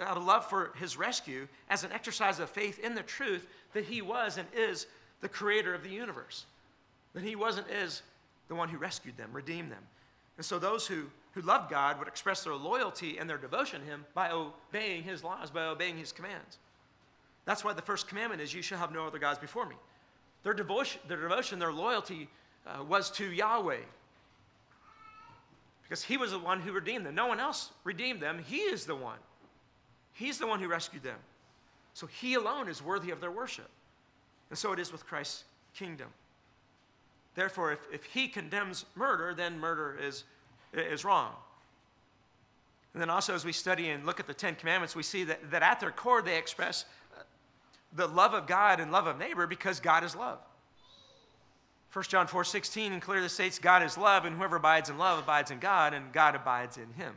out 0.00 0.16
of 0.16 0.24
love 0.24 0.44
for 0.48 0.72
his 0.78 0.96
rescue, 0.96 1.46
as 1.70 1.84
an 1.84 1.92
exercise 1.92 2.40
of 2.40 2.50
faith 2.50 2.78
in 2.80 2.94
the 2.94 3.02
truth 3.02 3.46
that 3.72 3.84
he 3.84 4.02
was 4.02 4.36
and 4.36 4.46
is 4.54 4.86
the 5.20 5.28
creator 5.28 5.74
of 5.74 5.82
the 5.82 5.88
universe. 5.88 6.46
That 7.14 7.22
he 7.22 7.36
wasn't 7.36 7.68
is 7.70 8.02
the 8.48 8.54
one 8.54 8.68
who 8.68 8.78
rescued 8.78 9.16
them, 9.16 9.30
redeemed 9.32 9.70
them. 9.70 9.82
And 10.36 10.44
so 10.44 10.58
those 10.58 10.86
who, 10.86 11.04
who 11.32 11.40
loved 11.40 11.70
God 11.70 11.98
would 11.98 12.08
express 12.08 12.44
their 12.44 12.54
loyalty 12.54 13.18
and 13.18 13.28
their 13.28 13.38
devotion 13.38 13.80
to 13.80 13.86
him 13.86 14.04
by 14.14 14.30
obeying 14.30 15.02
his 15.02 15.24
laws, 15.24 15.50
by 15.50 15.64
obeying 15.64 15.96
his 15.96 16.12
commands. 16.12 16.58
That's 17.44 17.64
why 17.64 17.72
the 17.72 17.82
first 17.82 18.08
commandment 18.08 18.42
is, 18.42 18.52
You 18.52 18.62
shall 18.62 18.78
have 18.78 18.92
no 18.92 19.06
other 19.06 19.18
gods 19.18 19.38
before 19.38 19.66
me. 19.66 19.76
Their 20.42 20.54
devotion, 20.54 21.00
their, 21.08 21.20
devotion, 21.20 21.58
their 21.58 21.72
loyalty 21.72 22.28
uh, 22.66 22.82
was 22.82 23.10
to 23.12 23.30
Yahweh. 23.30 23.80
Because 25.82 26.02
he 26.02 26.16
was 26.16 26.32
the 26.32 26.38
one 26.38 26.60
who 26.60 26.72
redeemed 26.72 27.06
them. 27.06 27.14
No 27.14 27.26
one 27.26 27.40
else 27.40 27.70
redeemed 27.84 28.20
them. 28.20 28.42
He 28.44 28.58
is 28.58 28.86
the 28.86 28.96
one. 28.96 29.18
He's 30.12 30.38
the 30.38 30.46
one 30.46 30.60
who 30.60 30.68
rescued 30.68 31.02
them. 31.02 31.18
So 31.94 32.06
he 32.06 32.34
alone 32.34 32.68
is 32.68 32.82
worthy 32.82 33.10
of 33.10 33.20
their 33.20 33.30
worship. 33.30 33.68
And 34.50 34.58
so 34.58 34.72
it 34.72 34.78
is 34.78 34.92
with 34.92 35.06
Christ's 35.06 35.44
kingdom. 35.74 36.08
Therefore, 37.34 37.72
if, 37.72 37.80
if 37.92 38.04
he 38.04 38.28
condemns 38.28 38.84
murder, 38.94 39.34
then 39.34 39.58
murder 39.60 39.98
is, 40.00 40.24
is 40.72 41.04
wrong. 41.04 41.32
And 42.94 43.00
then 43.02 43.10
also, 43.10 43.34
as 43.34 43.44
we 43.44 43.52
study 43.52 43.90
and 43.90 44.06
look 44.06 44.20
at 44.20 44.26
the 44.26 44.34
Ten 44.34 44.54
Commandments, 44.54 44.96
we 44.96 45.02
see 45.02 45.24
that, 45.24 45.50
that 45.50 45.62
at 45.62 45.80
their 45.80 45.90
core 45.90 46.22
they 46.22 46.38
express 46.38 46.86
the 47.96 48.06
love 48.06 48.34
of 48.34 48.46
God 48.46 48.78
and 48.78 48.92
love 48.92 49.06
of 49.06 49.18
neighbor 49.18 49.46
because 49.46 49.80
God 49.80 50.04
is 50.04 50.14
love. 50.14 50.38
1 51.92 52.04
John 52.04 52.26
4 52.26 52.44
16 52.44 53.00
clearly 53.00 53.28
states, 53.28 53.58
God 53.58 53.82
is 53.82 53.96
love, 53.96 54.26
and 54.26 54.36
whoever 54.36 54.56
abides 54.56 54.90
in 54.90 54.98
love 54.98 55.18
abides 55.18 55.50
in 55.50 55.58
God, 55.58 55.94
and 55.94 56.12
God 56.12 56.34
abides 56.34 56.76
in 56.76 56.92
him. 56.92 57.14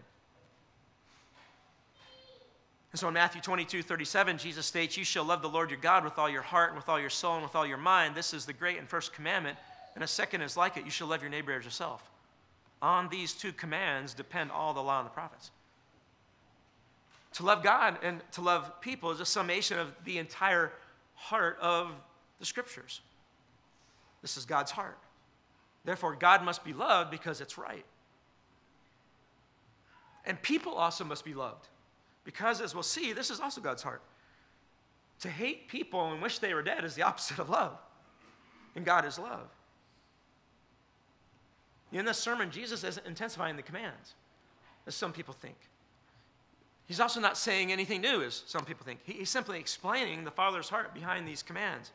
And 2.91 2.99
so 2.99 3.07
in 3.09 3.13
Matthew 3.13 3.41
22 3.41 3.83
37, 3.83 4.37
Jesus 4.37 4.65
states, 4.65 4.97
You 4.97 5.03
shall 5.03 5.25
love 5.25 5.41
the 5.41 5.49
Lord 5.49 5.69
your 5.69 5.79
God 5.79 6.03
with 6.03 6.17
all 6.17 6.29
your 6.29 6.41
heart, 6.41 6.69
and 6.69 6.77
with 6.77 6.89
all 6.89 6.99
your 6.99 7.09
soul, 7.09 7.35
and 7.35 7.43
with 7.43 7.55
all 7.55 7.65
your 7.65 7.77
mind. 7.77 8.15
This 8.15 8.33
is 8.33 8.45
the 8.45 8.53
great 8.53 8.79
and 8.79 8.87
first 8.87 9.13
commandment. 9.13 9.57
And 9.95 10.03
a 10.03 10.07
second 10.07 10.41
is 10.41 10.55
like 10.55 10.77
it 10.77 10.85
you 10.85 10.91
shall 10.91 11.07
love 11.07 11.21
your 11.21 11.29
neighbor 11.29 11.51
as 11.51 11.65
yourself. 11.65 12.09
On 12.81 13.09
these 13.09 13.33
two 13.33 13.51
commands 13.51 14.13
depend 14.13 14.49
all 14.49 14.73
the 14.73 14.81
law 14.81 14.99
and 14.99 15.07
the 15.07 15.11
prophets. 15.11 15.51
To 17.33 17.43
love 17.43 17.63
God 17.63 17.97
and 18.01 18.21
to 18.31 18.41
love 18.41 18.81
people 18.81 19.11
is 19.11 19.19
a 19.19 19.25
summation 19.25 19.77
of 19.77 19.93
the 20.03 20.17
entire 20.17 20.71
heart 21.15 21.57
of 21.61 21.91
the 22.39 22.45
scriptures. 22.45 23.01
This 24.21 24.37
is 24.37 24.45
God's 24.45 24.71
heart. 24.71 24.97
Therefore, 25.85 26.15
God 26.15 26.43
must 26.43 26.63
be 26.63 26.73
loved 26.73 27.11
because 27.11 27.39
it's 27.41 27.57
right. 27.57 27.85
And 30.25 30.41
people 30.41 30.73
also 30.73 31.03
must 31.03 31.23
be 31.23 31.33
loved 31.33 31.67
because, 32.23 32.61
as 32.61 32.73
we'll 32.73 32.83
see, 32.83 33.13
this 33.13 33.29
is 33.29 33.39
also 33.39 33.61
God's 33.61 33.83
heart. 33.83 34.01
To 35.21 35.29
hate 35.29 35.67
people 35.67 36.11
and 36.11 36.21
wish 36.21 36.39
they 36.39 36.53
were 36.53 36.61
dead 36.61 36.83
is 36.83 36.95
the 36.95 37.03
opposite 37.03 37.39
of 37.39 37.49
love. 37.49 37.77
And 38.75 38.85
God 38.85 39.05
is 39.05 39.17
love. 39.17 39.49
In 41.91 42.05
this 42.05 42.17
sermon, 42.17 42.51
Jesus 42.51 42.83
isn't 42.83 43.05
intensifying 43.05 43.55
the 43.55 43.63
commands, 43.63 44.13
as 44.85 44.95
some 44.95 45.11
people 45.11 45.33
think. 45.33 45.55
He's 46.89 46.99
also 46.99 47.19
not 47.19 47.37
saying 47.37 47.71
anything 47.71 48.01
new, 48.01 48.23
as 48.23 48.41
some 48.47 48.65
people 48.65 48.83
think. 48.83 49.01
He's 49.03 49.29
simply 49.29 49.59
explaining 49.59 50.23
the 50.23 50.31
Father's 50.31 50.69
heart 50.69 50.91
behind 50.91 51.27
these 51.27 51.43
commands. 51.43 51.91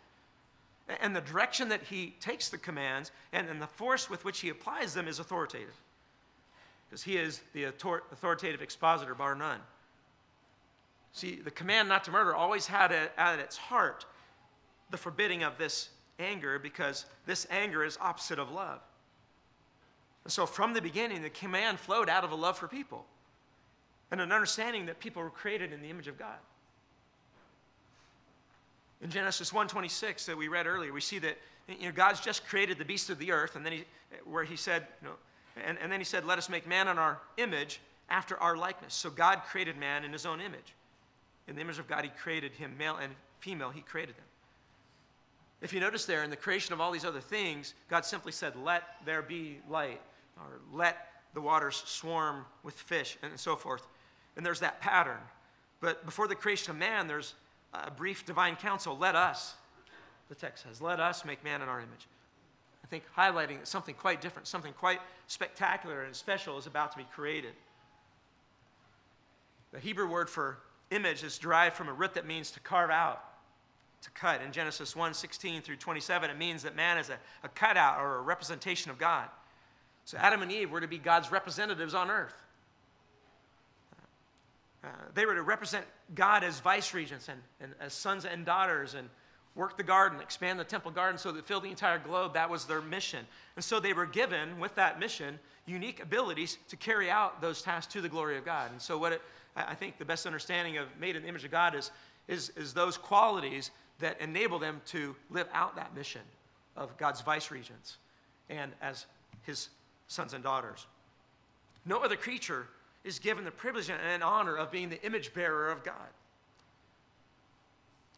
And 1.01 1.17
the 1.17 1.21
direction 1.21 1.69
that 1.71 1.83
he 1.83 2.15
takes 2.21 2.49
the 2.49 2.59
commands 2.59 3.11
and, 3.33 3.61
the 3.61 3.67
force 3.67 4.09
with 4.09 4.25
which 4.25 4.39
he 4.39 4.51
applies 4.51 4.95
them 4.95 5.09
is 5.09 5.19
authoritative. 5.19 5.75
Because 6.89 7.03
he 7.03 7.17
is 7.17 7.41
the 7.55 7.65
authoritative 7.65 8.63
expositor, 8.63 9.17
bar 9.17 9.35
none. 9.35 9.59
See, 11.13 11.41
the 11.43 11.51
command 11.51 11.89
not 11.89 12.05
to 12.05 12.13
murder 12.13 12.33
always 12.33 12.69
had 12.69 12.93
at 12.93 13.41
its 13.41 13.57
heart 13.57 14.07
the 14.93 14.97
forbidding 14.97 15.43
of 15.43 15.59
this 15.59 15.89
anger 16.21 16.61
because 16.61 17.07
this 17.27 17.49
anger 17.51 17.83
is 17.83 17.99
opposite 18.01 18.39
of 18.39 18.53
love. 18.53 18.79
And 20.23 20.33
so 20.33 20.47
from 20.47 20.73
the 20.73 20.81
beginning, 20.81 21.23
the 21.23 21.31
command 21.31 21.81
flowed 21.81 22.09
out 22.09 22.23
of 22.23 22.31
a 22.31 22.37
love 22.37 22.57
for 22.57 22.69
people 22.69 23.07
and 24.15 24.21
an 24.21 24.31
understanding 24.31 24.87
that 24.87 25.01
people 25.01 25.21
were 25.21 25.29
created 25.29 25.73
in 25.73 25.83
the 25.83 25.91
image 25.91 26.07
of 26.07 26.17
God. 26.17 26.39
In 29.03 29.11
Genesis 29.11 29.51
1:26 29.51 30.27
that 30.27 30.37
we 30.37 30.47
read 30.47 30.69
earlier, 30.69 30.93
we 30.93 31.01
see 31.01 31.19
that 31.19 31.37
you 31.67 31.87
know, 31.87 31.93
God's 31.93 32.21
just 32.21 32.47
created 32.47 32.79
the 32.79 32.85
beasts 32.85 33.11
of 33.11 33.19
the 33.19 33.33
earth, 33.33 33.57
and 33.57 33.67
then 33.67 33.73
he, 33.73 33.85
where 34.25 34.45
he 34.45 34.55
said, 34.55 34.87
you 35.03 35.09
know, 35.09 35.15
and, 35.67 35.77
and 35.83 35.91
then 35.91 35.99
he 35.99 36.05
said, 36.05 36.25
let 36.25 36.39
us 36.39 36.49
make 36.49 36.65
man 36.65 36.87
in 36.87 36.97
our 36.97 37.19
image 37.39 37.81
after 38.09 38.37
our 38.39 38.57
likeness. 38.57 38.95
So 38.95 39.11
God 39.11 39.43
created 39.51 39.77
man 39.77 40.05
in 40.05 40.13
his 40.13 40.27
own 40.27 40.41
image. 40.41 40.75
In 41.49 41.57
the 41.57 41.61
image 41.61 41.81
of 41.81 41.89
God, 41.89 42.05
he 42.05 42.11
created 42.11 42.53
him, 42.53 42.79
male 42.79 42.99
and 43.03 43.13
female, 43.41 43.71
he 43.71 43.81
created 43.81 44.15
them. 44.15 44.25
If 45.61 45.73
you 45.73 45.81
notice 45.81 46.05
there, 46.05 46.23
in 46.23 46.31
the 46.31 46.37
creation 46.37 46.73
of 46.73 46.81
all 46.81 46.93
these 46.93 47.05
other 47.05 47.21
things, 47.21 47.75
God 47.91 48.05
simply 48.05 48.31
said, 48.31 48.55
let 48.55 48.85
there 49.05 49.23
be 49.23 49.59
light, 49.69 50.01
or 50.37 50.61
let 50.73 51.09
the 51.35 51.41
waters 51.41 51.83
swarm 51.85 52.45
with 52.63 52.75
fish, 52.75 53.19
and 53.21 53.41
so 53.41 53.57
forth. 53.57 53.89
And 54.37 54.45
there's 54.45 54.61
that 54.61 54.81
pattern. 54.81 55.21
But 55.81 56.05
before 56.05 56.29
the 56.29 56.35
creation 56.35 56.71
of 56.71 56.77
man, 56.77 57.07
there's 57.07 57.35
a 57.73 57.91
brief 57.91 58.25
divine 58.25 58.57
counsel. 58.57 58.97
Let 58.97 59.15
us, 59.15 59.55
the 60.29 60.35
text 60.35 60.65
says, 60.65 60.81
let 60.81 61.01
us 61.01 61.25
make 61.25 61.43
man 61.45 61.63
in 61.63 61.69
our 61.69 61.79
image. 61.79 62.07
I 62.83 62.87
think 62.87 63.05
highlighting 63.17 63.67
something 63.67 63.95
quite 63.95 64.21
different, 64.21 64.47
something 64.47 64.73
quite 64.75 65.01
spectacular 65.27 66.03
and 66.03 66.15
special 66.15 66.59
is 66.59 66.67
about 66.67 66.93
to 66.93 66.99
be 66.99 67.07
created. 67.15 67.55
The 69.73 69.81
Hebrew 69.81 70.09
word 70.09 70.31
for 70.31 70.59
image 70.91 71.25
is 71.25 71.39
derived 71.39 71.77
from 71.77 71.89
a 71.89 71.93
root 71.93 72.15
that 72.15 72.27
means 72.27 72.51
to 72.53 72.61
carve 72.61 72.91
out, 72.91 73.25
to 74.03 74.11
cut. 74.11 74.43
In 74.43 74.53
Genesis 74.53 74.95
1 74.95 75.15
16 75.15 75.63
through 75.63 75.77
27, 75.77 76.31
it 76.31 76.39
means 76.39 76.63
that 76.63 76.77
man 76.77 76.99
is 76.99 77.09
a, 77.09 77.19
a 77.43 77.49
cutout 77.49 78.01
or 78.01 78.17
a 78.17 78.21
representation 78.21 78.91
of 78.91 78.99
God. 78.99 79.29
So 80.05 80.19
Adam 80.19 80.43
and 80.43 80.53
Eve 80.53 80.71
were 80.71 80.81
to 80.81 80.87
be 80.87 80.99
God's 80.99 81.33
representatives 81.33 81.95
on 81.95 82.11
earth. 82.11 82.44
Uh, 84.85 84.89
they 85.15 85.25
were 85.25 85.35
to 85.35 85.43
represent 85.43 85.87
God 86.15 86.45
as 86.45 86.61
vice 86.61 86.93
regents 86.93 87.29
and, 87.29 87.41
and 87.61 87.73
as 87.81 87.95
sons 87.95 88.27
and 88.27 88.45
daughters 88.45 88.95
and 88.95 89.09
work 89.55 89.77
the 89.77 89.83
garden, 89.83 90.21
expand 90.21 90.59
the 90.59 90.65
temple 90.65 90.91
garden 90.91 91.17
so 91.17 91.33
that 91.33 91.39
it 91.39 91.47
filled 91.47 91.63
the 91.63 91.71
entire 91.71 91.99
globe. 91.99 92.35
That 92.35 92.51
was 92.51 92.67
their 92.67 92.83
mission. 92.83 93.25
And 93.57 93.65
so 93.65 93.81
they 93.81 93.93
were 93.93 94.07
given, 94.07 94.59
with 94.59 94.75
that 94.75 94.99
mission, 94.99 95.39
unique 95.67 96.03
abilities 96.03 96.59
to 96.69 96.77
carry 96.77 97.11
out 97.11 97.41
those 97.41 97.63
tasks 97.63 97.93
to 97.95 98.01
the 98.01 98.09
glory 98.09 98.37
of 98.37 98.45
God. 98.45 98.73
And 98.73 98.83
so, 98.83 98.99
what 98.99 99.13
it, 99.13 99.23
I 99.57 99.75
think 99.75 99.99
the 99.99 100.05
best 100.05 100.27
understanding 100.27 100.77
of 100.79 100.89
made 101.01 101.17
in 101.17 101.23
the 101.23 101.29
image 101.29 101.45
of 101.45 101.51
God 101.51 101.75
is, 101.75 101.91
is, 102.29 102.51
is 102.57 102.75
those 102.75 102.97
qualities 102.97 103.71
that 104.01 104.21
enable 104.21 104.59
them 104.59 104.81
to 104.87 105.15
live 105.31 105.49
out 105.53 105.77
that 105.77 105.95
mission 105.95 106.23
of 106.77 106.97
God's 106.99 107.21
vice 107.21 107.51
regents 107.51 107.99
and 108.51 108.73
as 108.83 109.07
his 109.43 109.69
sons 110.09 110.35
and 110.35 110.43
daughters. 110.43 110.87
No 111.87 111.99
other 111.99 112.17
creature 112.17 112.67
is 113.05 113.19
given 113.19 113.45
the 113.45 113.51
privilege 113.51 113.91
and 113.91 114.23
honor 114.23 114.57
of 114.57 114.71
being 114.71 114.89
the 114.89 115.03
image 115.05 115.35
bearer 115.35 115.71
of 115.71 115.85
God. 115.85 115.95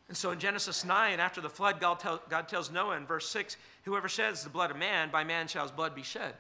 And 0.09 0.17
so 0.17 0.31
in 0.31 0.39
Genesis 0.39 0.85
9, 0.85 1.19
after 1.19 1.41
the 1.41 1.51
flood, 1.51 1.81
God, 1.81 1.99
tell, 1.99 2.23
God, 2.31 2.49
tells 2.49 2.71
Noah 2.71 2.97
in 2.97 3.07
verse 3.07 3.29
6 3.29 3.57
Whoever 3.85 4.09
sheds 4.09 4.45
the 4.45 4.51
blood 4.51 4.71
of 4.71 4.77
man, 4.77 5.11
by 5.11 5.25
man 5.25 5.49
shall 5.49 5.63
his 5.63 5.73
blood 5.73 5.95
be 5.95 6.03
shed. 6.03 6.35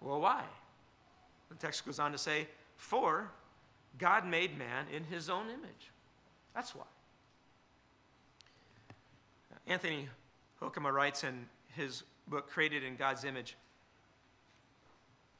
Well, 0.00 0.20
why? 0.20 0.42
The 1.50 1.54
text 1.56 1.84
goes 1.84 1.98
on 1.98 2.12
to 2.12 2.18
say, 2.18 2.48
For 2.76 3.30
God 3.98 4.26
made 4.26 4.58
man 4.58 4.86
in 4.94 5.04
his 5.04 5.28
own 5.28 5.46
image. 5.46 5.90
That's 6.54 6.74
why. 6.74 6.84
Anthony 9.66 10.08
Hoekema 10.62 10.92
writes 10.92 11.24
in 11.24 11.46
his 11.74 12.04
book, 12.28 12.48
Created 12.48 12.84
in 12.84 12.96
God's 12.96 13.24
Image, 13.24 13.56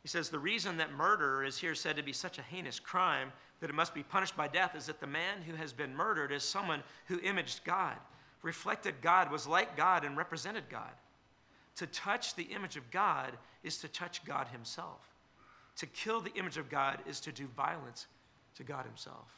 he 0.06 0.08
says, 0.08 0.28
The 0.28 0.38
reason 0.38 0.76
that 0.76 0.92
murder 0.92 1.42
is 1.42 1.58
here 1.58 1.74
said 1.74 1.96
to 1.96 2.02
be 2.04 2.12
such 2.12 2.38
a 2.38 2.42
heinous 2.42 2.78
crime 2.78 3.32
that 3.58 3.68
it 3.68 3.72
must 3.72 3.92
be 3.92 4.04
punished 4.04 4.36
by 4.36 4.46
death 4.46 4.76
is 4.76 4.86
that 4.86 5.00
the 5.00 5.06
man 5.08 5.42
who 5.44 5.56
has 5.56 5.72
been 5.72 5.96
murdered 5.96 6.30
is 6.30 6.44
someone 6.44 6.84
who 7.06 7.18
imaged 7.22 7.64
God, 7.64 7.96
reflected 8.42 8.94
God, 9.02 9.32
was 9.32 9.48
like 9.48 9.76
God, 9.76 10.04
and 10.04 10.16
represented 10.16 10.62
God. 10.70 10.92
To 11.78 11.88
touch 11.88 12.36
the 12.36 12.44
image 12.44 12.76
of 12.76 12.88
God 12.92 13.32
is 13.64 13.78
to 13.78 13.88
touch 13.88 14.24
God 14.24 14.46
himself. 14.46 15.00
To 15.78 15.86
kill 15.86 16.20
the 16.20 16.32
image 16.34 16.56
of 16.56 16.70
God 16.70 17.00
is 17.08 17.18
to 17.22 17.32
do 17.32 17.48
violence 17.56 18.06
to 18.58 18.62
God 18.62 18.86
himself. 18.86 19.34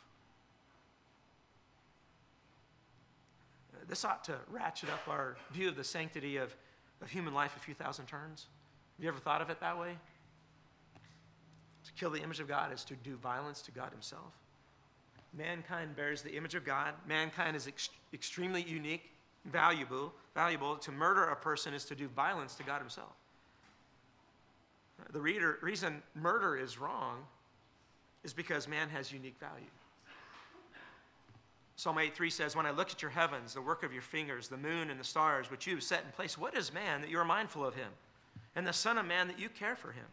Uh, 3.72 3.84
this 3.88 4.04
ought 4.04 4.22
to 4.24 4.34
ratchet 4.50 4.90
up 4.90 5.08
our 5.08 5.38
view 5.50 5.68
of 5.68 5.76
the 5.76 5.84
sanctity 5.84 6.36
of, 6.36 6.54
of 7.00 7.08
human 7.08 7.32
life 7.32 7.56
a 7.56 7.58
few 7.58 7.72
thousand 7.72 8.04
turns. 8.04 8.48
Have 8.98 9.04
you 9.04 9.08
ever 9.08 9.18
thought 9.18 9.40
of 9.40 9.48
it 9.48 9.60
that 9.60 9.78
way? 9.78 9.96
To 11.88 11.92
kill 11.94 12.10
the 12.10 12.22
image 12.22 12.38
of 12.38 12.48
God 12.48 12.72
is 12.72 12.84
to 12.84 12.94
do 12.96 13.16
violence 13.16 13.62
to 13.62 13.70
God 13.70 13.90
Himself. 13.92 14.34
Mankind 15.36 15.96
bears 15.96 16.20
the 16.20 16.36
image 16.36 16.54
of 16.54 16.64
God. 16.64 16.92
Mankind 17.06 17.56
is 17.56 17.66
ex- 17.66 17.88
extremely 18.12 18.62
unique, 18.62 19.10
valuable. 19.46 20.12
Valuable. 20.34 20.76
To 20.76 20.92
murder 20.92 21.24
a 21.24 21.36
person 21.36 21.72
is 21.72 21.86
to 21.86 21.94
do 21.94 22.08
violence 22.08 22.54
to 22.56 22.62
God 22.62 22.80
Himself. 22.80 23.12
The 25.12 25.20
reader, 25.20 25.58
reason 25.62 26.02
murder 26.14 26.56
is 26.56 26.78
wrong 26.78 27.24
is 28.22 28.34
because 28.34 28.68
man 28.68 28.90
has 28.90 29.10
unique 29.10 29.38
value. 29.40 29.70
Psalm 31.76 31.96
8:3 31.96 32.30
says, 32.30 32.56
When 32.56 32.66
I 32.66 32.72
look 32.72 32.90
at 32.90 33.00
your 33.00 33.10
heavens, 33.10 33.54
the 33.54 33.62
work 33.62 33.84
of 33.84 33.92
your 33.92 34.02
fingers, 34.02 34.48
the 34.48 34.56
moon 34.56 34.90
and 34.90 34.98
the 34.98 35.04
stars, 35.04 35.50
which 35.50 35.66
you 35.66 35.74
have 35.76 35.82
set 35.82 36.04
in 36.04 36.10
place, 36.10 36.36
what 36.36 36.54
is 36.56 36.74
man 36.74 37.00
that 37.00 37.08
you 37.08 37.18
are 37.18 37.24
mindful 37.24 37.64
of 37.64 37.74
him? 37.74 37.90
And 38.56 38.66
the 38.66 38.72
Son 38.72 38.98
of 38.98 39.06
Man 39.06 39.28
that 39.28 39.38
you 39.38 39.48
care 39.48 39.76
for 39.76 39.92
him? 39.92 40.04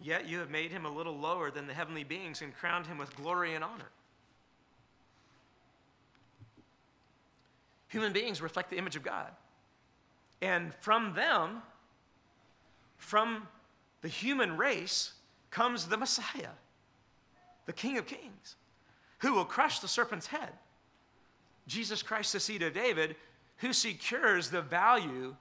Yet 0.00 0.28
you 0.28 0.38
have 0.38 0.50
made 0.50 0.70
him 0.70 0.84
a 0.84 0.90
little 0.90 1.16
lower 1.16 1.50
than 1.50 1.66
the 1.66 1.74
heavenly 1.74 2.04
beings 2.04 2.42
and 2.42 2.54
crowned 2.54 2.86
him 2.86 2.98
with 2.98 3.14
glory 3.16 3.54
and 3.54 3.64
honor. 3.64 3.90
Human 7.88 8.12
beings 8.12 8.42
reflect 8.42 8.70
the 8.70 8.76
image 8.76 8.96
of 8.96 9.02
God. 9.02 9.30
And 10.42 10.74
from 10.80 11.14
them, 11.14 11.62
from 12.96 13.46
the 14.02 14.08
human 14.08 14.56
race, 14.56 15.12
comes 15.50 15.86
the 15.86 15.96
Messiah, 15.96 16.50
the 17.66 17.72
King 17.72 17.96
of 17.98 18.06
Kings 18.06 18.56
who 19.24 19.32
will 19.32 19.46
crush 19.46 19.78
the 19.78 19.88
serpent's 19.88 20.26
head. 20.26 20.50
Jesus 21.66 22.02
Christ, 22.02 22.34
the 22.34 22.40
seed 22.40 22.62
of 22.62 22.74
David, 22.74 23.16
who 23.56 23.72
secures 23.72 24.50
the 24.50 24.60
value, 24.60 25.34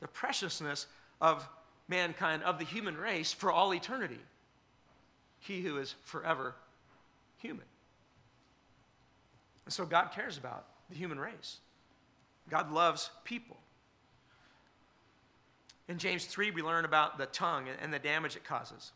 the 0.00 0.08
preciousness 0.08 0.86
of 1.18 1.48
mankind, 1.92 2.42
of 2.42 2.58
the 2.58 2.64
human 2.64 2.96
race 2.96 3.32
for 3.32 3.52
all 3.52 3.74
eternity. 3.74 4.18
He 5.38 5.60
who 5.60 5.78
is 5.78 5.94
forever 6.02 6.54
human. 7.36 7.66
And 9.66 9.72
so 9.72 9.84
God 9.84 10.10
cares 10.14 10.38
about 10.38 10.64
the 10.88 10.96
human 10.96 11.20
race. 11.20 11.58
God 12.48 12.72
loves 12.72 13.10
people. 13.24 13.56
In 15.88 15.98
James 15.98 16.24
3, 16.24 16.50
we 16.52 16.62
learn 16.62 16.84
about 16.86 17.18
the 17.18 17.26
tongue 17.26 17.66
and 17.80 17.92
the 17.92 17.98
damage 17.98 18.36
it 18.36 18.44
causes. 18.44 18.92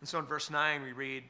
And 0.00 0.08
so 0.08 0.18
in 0.18 0.24
verse 0.24 0.50
9, 0.50 0.82
we 0.82 0.92
read, 0.92 1.24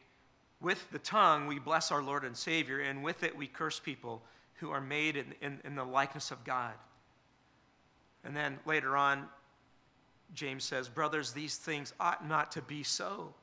with 0.60 0.90
the 0.92 0.98
tongue, 0.98 1.46
we 1.46 1.58
bless 1.58 1.90
our 1.90 2.02
Lord 2.02 2.22
and 2.22 2.36
Savior, 2.36 2.80
and 2.80 3.02
with 3.02 3.24
it, 3.24 3.36
we 3.36 3.46
curse 3.46 3.80
people 3.80 4.22
who 4.60 4.70
are 4.70 4.80
made 4.80 5.16
in, 5.16 5.34
in, 5.40 5.58
in, 5.64 5.74
the 5.74 5.84
likeness 5.84 6.30
of 6.30 6.44
God. 6.44 6.74
And 8.24 8.36
then 8.36 8.58
later 8.66 8.94
on, 8.96 9.24
James 10.34 10.64
says, 10.64 10.88
Brothers, 10.88 11.32
these 11.32 11.56
things 11.56 11.92
ought 12.00 12.26
not 12.26 12.52
to 12.52 12.62
be 12.62 12.82
so. 12.82 13.34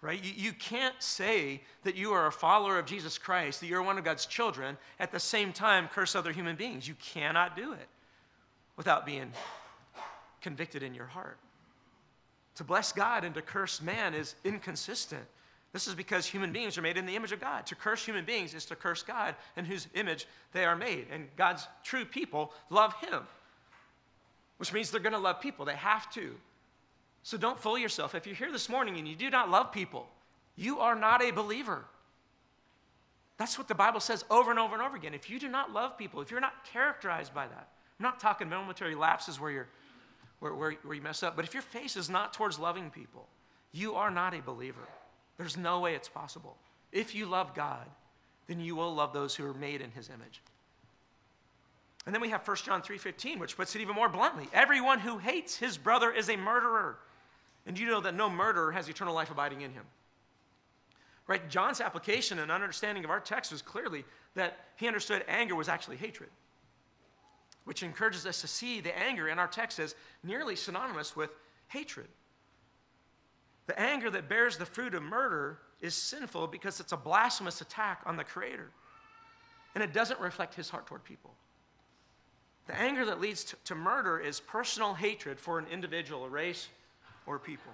Right? 0.00 0.22
You, 0.24 0.32
you 0.36 0.52
can't 0.52 0.94
say 1.00 1.62
that 1.82 1.96
you 1.96 2.12
are 2.12 2.26
a 2.26 2.32
follower 2.32 2.78
of 2.78 2.86
Jesus 2.86 3.18
Christ, 3.18 3.60
that 3.60 3.66
you're 3.66 3.82
one 3.82 3.98
of 3.98 4.04
God's 4.04 4.26
children, 4.26 4.76
at 5.00 5.10
the 5.10 5.18
same 5.18 5.52
time 5.52 5.88
curse 5.88 6.14
other 6.14 6.32
human 6.32 6.54
beings. 6.54 6.86
You 6.86 6.94
cannot 6.94 7.56
do 7.56 7.72
it 7.72 7.88
without 8.76 9.04
being 9.04 9.32
convicted 10.40 10.82
in 10.84 10.94
your 10.94 11.06
heart. 11.06 11.38
To 12.56 12.64
bless 12.64 12.92
God 12.92 13.24
and 13.24 13.34
to 13.34 13.42
curse 13.42 13.82
man 13.82 14.14
is 14.14 14.36
inconsistent. 14.44 15.24
This 15.72 15.86
is 15.86 15.94
because 15.94 16.26
human 16.26 16.52
beings 16.52 16.78
are 16.78 16.82
made 16.82 16.96
in 16.96 17.04
the 17.04 17.14
image 17.14 17.32
of 17.32 17.40
God. 17.40 17.66
To 17.66 17.74
curse 17.74 18.04
human 18.04 18.24
beings 18.24 18.54
is 18.54 18.64
to 18.66 18.76
curse 18.76 19.02
God 19.02 19.34
in 19.56 19.64
whose 19.64 19.86
image 19.94 20.26
they 20.52 20.64
are 20.64 20.76
made. 20.76 21.06
And 21.12 21.28
God's 21.36 21.68
true 21.84 22.04
people 22.04 22.52
love 22.70 22.94
Him, 23.00 23.22
which 24.58 24.72
means 24.72 24.90
they're 24.90 25.00
going 25.00 25.12
to 25.12 25.18
love 25.18 25.40
people. 25.40 25.64
They 25.64 25.74
have 25.74 26.10
to. 26.12 26.34
So 27.22 27.36
don't 27.36 27.58
fool 27.58 27.78
yourself. 27.78 28.14
If 28.14 28.26
you're 28.26 28.36
here 28.36 28.52
this 28.52 28.68
morning 28.68 28.98
and 28.98 29.08
you 29.08 29.16
do 29.16 29.30
not 29.30 29.50
love 29.50 29.72
people, 29.72 30.06
you 30.56 30.80
are 30.80 30.94
not 30.94 31.22
a 31.22 31.30
believer. 31.30 31.84
That's 33.38 33.56
what 33.56 33.68
the 33.68 33.74
Bible 33.74 34.00
says 34.00 34.24
over 34.30 34.50
and 34.50 34.58
over 34.58 34.74
and 34.74 34.82
over 34.82 34.96
again. 34.96 35.14
If 35.14 35.30
you 35.30 35.38
do 35.38 35.48
not 35.48 35.72
love 35.72 35.96
people, 35.96 36.20
if 36.20 36.30
you're 36.30 36.40
not 36.40 36.64
characterized 36.72 37.32
by 37.32 37.46
that, 37.46 37.68
I'm 37.98 38.02
not 38.02 38.20
talking 38.20 38.48
momentary 38.48 38.94
lapses 38.94 39.40
where, 39.40 39.50
you're, 39.50 39.68
where, 40.40 40.54
where, 40.54 40.72
where 40.82 40.94
you 40.94 41.02
mess 41.02 41.22
up, 41.22 41.36
but 41.36 41.44
if 41.44 41.54
your 41.54 41.62
face 41.62 41.96
is 41.96 42.10
not 42.10 42.32
towards 42.32 42.58
loving 42.58 42.90
people, 42.90 43.28
you 43.72 43.94
are 43.94 44.10
not 44.10 44.34
a 44.34 44.42
believer. 44.42 44.88
There's 45.36 45.56
no 45.56 45.80
way 45.80 45.94
it's 45.94 46.08
possible. 46.08 46.56
If 46.90 47.14
you 47.14 47.26
love 47.26 47.54
God, 47.54 47.86
then 48.48 48.60
you 48.60 48.74
will 48.74 48.94
love 48.94 49.12
those 49.12 49.34
who 49.34 49.46
are 49.46 49.54
made 49.54 49.80
in 49.80 49.90
his 49.92 50.08
image. 50.08 50.42
And 52.08 52.14
then 52.14 52.22
we 52.22 52.30
have 52.30 52.42
1 52.42 52.64
John 52.64 52.80
3:15, 52.80 53.38
which 53.38 53.54
puts 53.54 53.76
it 53.76 53.82
even 53.82 53.94
more 53.94 54.08
bluntly. 54.08 54.48
Everyone 54.54 54.98
who 54.98 55.18
hates 55.18 55.56
his 55.56 55.76
brother 55.76 56.10
is 56.10 56.30
a 56.30 56.36
murderer. 56.36 56.98
And 57.66 57.78
you 57.78 57.86
know 57.86 58.00
that 58.00 58.14
no 58.14 58.30
murderer 58.30 58.72
has 58.72 58.88
eternal 58.88 59.12
life 59.12 59.30
abiding 59.30 59.60
in 59.60 59.74
him. 59.74 59.84
Right? 61.26 61.46
John's 61.50 61.82
application 61.82 62.38
and 62.38 62.50
understanding 62.50 63.04
of 63.04 63.10
our 63.10 63.20
text 63.20 63.52
was 63.52 63.60
clearly 63.60 64.06
that 64.32 64.58
he 64.76 64.86
understood 64.86 65.22
anger 65.28 65.54
was 65.54 65.68
actually 65.68 65.98
hatred, 65.98 66.30
which 67.64 67.82
encourages 67.82 68.24
us 68.24 68.40
to 68.40 68.48
see 68.48 68.80
the 68.80 68.98
anger 68.98 69.28
in 69.28 69.38
our 69.38 69.46
text 69.46 69.78
as 69.78 69.94
nearly 70.22 70.56
synonymous 70.56 71.14
with 71.14 71.28
hatred. 71.66 72.08
The 73.66 73.78
anger 73.78 74.08
that 74.08 74.30
bears 74.30 74.56
the 74.56 74.64
fruit 74.64 74.94
of 74.94 75.02
murder 75.02 75.58
is 75.82 75.94
sinful 75.94 76.46
because 76.46 76.80
it's 76.80 76.92
a 76.92 76.96
blasphemous 76.96 77.60
attack 77.60 78.00
on 78.06 78.16
the 78.16 78.24
Creator. 78.24 78.70
And 79.74 79.84
it 79.84 79.92
doesn't 79.92 80.20
reflect 80.20 80.54
his 80.54 80.70
heart 80.70 80.86
toward 80.86 81.04
people. 81.04 81.34
The 82.68 82.78
anger 82.78 83.04
that 83.06 83.20
leads 83.20 83.44
to, 83.44 83.56
to 83.64 83.74
murder 83.74 84.20
is 84.20 84.40
personal 84.40 84.94
hatred 84.94 85.40
for 85.40 85.58
an 85.58 85.66
individual, 85.72 86.24
a 86.24 86.28
race, 86.28 86.68
or 87.26 87.38
people. 87.38 87.72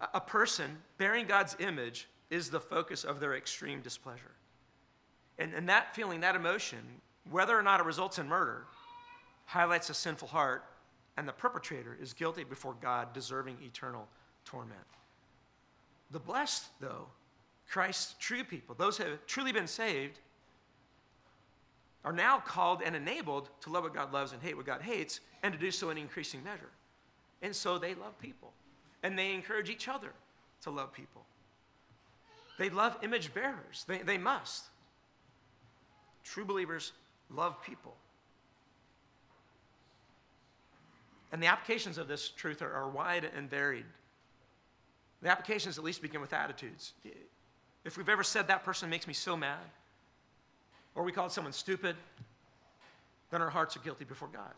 A, 0.00 0.08
a 0.14 0.20
person 0.20 0.76
bearing 0.98 1.26
God's 1.26 1.56
image 1.60 2.08
is 2.28 2.50
the 2.50 2.60
focus 2.60 3.04
of 3.04 3.20
their 3.20 3.36
extreme 3.36 3.80
displeasure. 3.80 4.32
And, 5.38 5.54
and 5.54 5.68
that 5.68 5.94
feeling, 5.94 6.20
that 6.20 6.34
emotion, 6.34 6.80
whether 7.30 7.56
or 7.56 7.62
not 7.62 7.78
it 7.78 7.86
results 7.86 8.18
in 8.18 8.28
murder, 8.28 8.64
highlights 9.46 9.88
a 9.88 9.94
sinful 9.94 10.28
heart 10.28 10.64
and 11.16 11.28
the 11.28 11.32
perpetrator 11.32 11.96
is 12.00 12.12
guilty 12.12 12.42
before 12.42 12.74
God, 12.80 13.12
deserving 13.12 13.58
eternal 13.62 14.08
torment. 14.44 14.80
The 16.10 16.18
blessed, 16.18 16.64
though, 16.80 17.06
Christ's 17.68 18.16
true 18.18 18.44
people, 18.44 18.74
those 18.74 18.96
who 18.98 19.04
have 19.04 19.26
truly 19.26 19.52
been 19.52 19.66
saved, 19.66 20.18
are 22.04 22.12
now 22.12 22.38
called 22.38 22.82
and 22.84 22.96
enabled 22.96 23.48
to 23.60 23.70
love 23.70 23.84
what 23.84 23.94
God 23.94 24.12
loves 24.12 24.32
and 24.32 24.42
hate 24.42 24.56
what 24.56 24.66
God 24.66 24.82
hates, 24.82 25.20
and 25.42 25.52
to 25.52 25.58
do 25.58 25.70
so 25.70 25.90
in 25.90 25.98
increasing 25.98 26.42
measure. 26.42 26.70
And 27.42 27.54
so 27.54 27.78
they 27.78 27.94
love 27.94 28.18
people, 28.18 28.52
and 29.02 29.18
they 29.18 29.32
encourage 29.32 29.70
each 29.70 29.88
other 29.88 30.12
to 30.62 30.70
love 30.70 30.92
people. 30.92 31.22
They 32.58 32.70
love 32.70 32.96
image 33.02 33.32
bearers. 33.34 33.84
They, 33.86 33.98
they 33.98 34.18
must. 34.18 34.64
True 36.24 36.44
believers 36.44 36.92
love 37.30 37.60
people. 37.62 37.94
And 41.32 41.42
the 41.42 41.46
applications 41.46 41.98
of 41.98 42.08
this 42.08 42.28
truth 42.28 42.62
are, 42.62 42.72
are 42.72 42.88
wide 42.88 43.28
and 43.36 43.48
varied. 43.48 43.86
The 45.22 45.30
applications 45.30 45.78
at 45.78 45.84
least 45.84 46.02
begin 46.02 46.20
with 46.20 46.32
attitudes. 46.32 46.92
If 47.84 47.96
we've 47.96 48.08
ever 48.08 48.22
said 48.22 48.48
that 48.48 48.64
person 48.64 48.90
makes 48.90 49.06
me 49.06 49.14
so 49.14 49.36
mad, 49.36 49.58
or 50.94 51.02
we 51.02 51.12
called 51.12 51.32
someone 51.32 51.52
stupid, 51.52 51.96
then 53.30 53.42
our 53.42 53.50
hearts 53.50 53.76
are 53.76 53.80
guilty 53.80 54.04
before 54.04 54.28
God. 54.28 54.52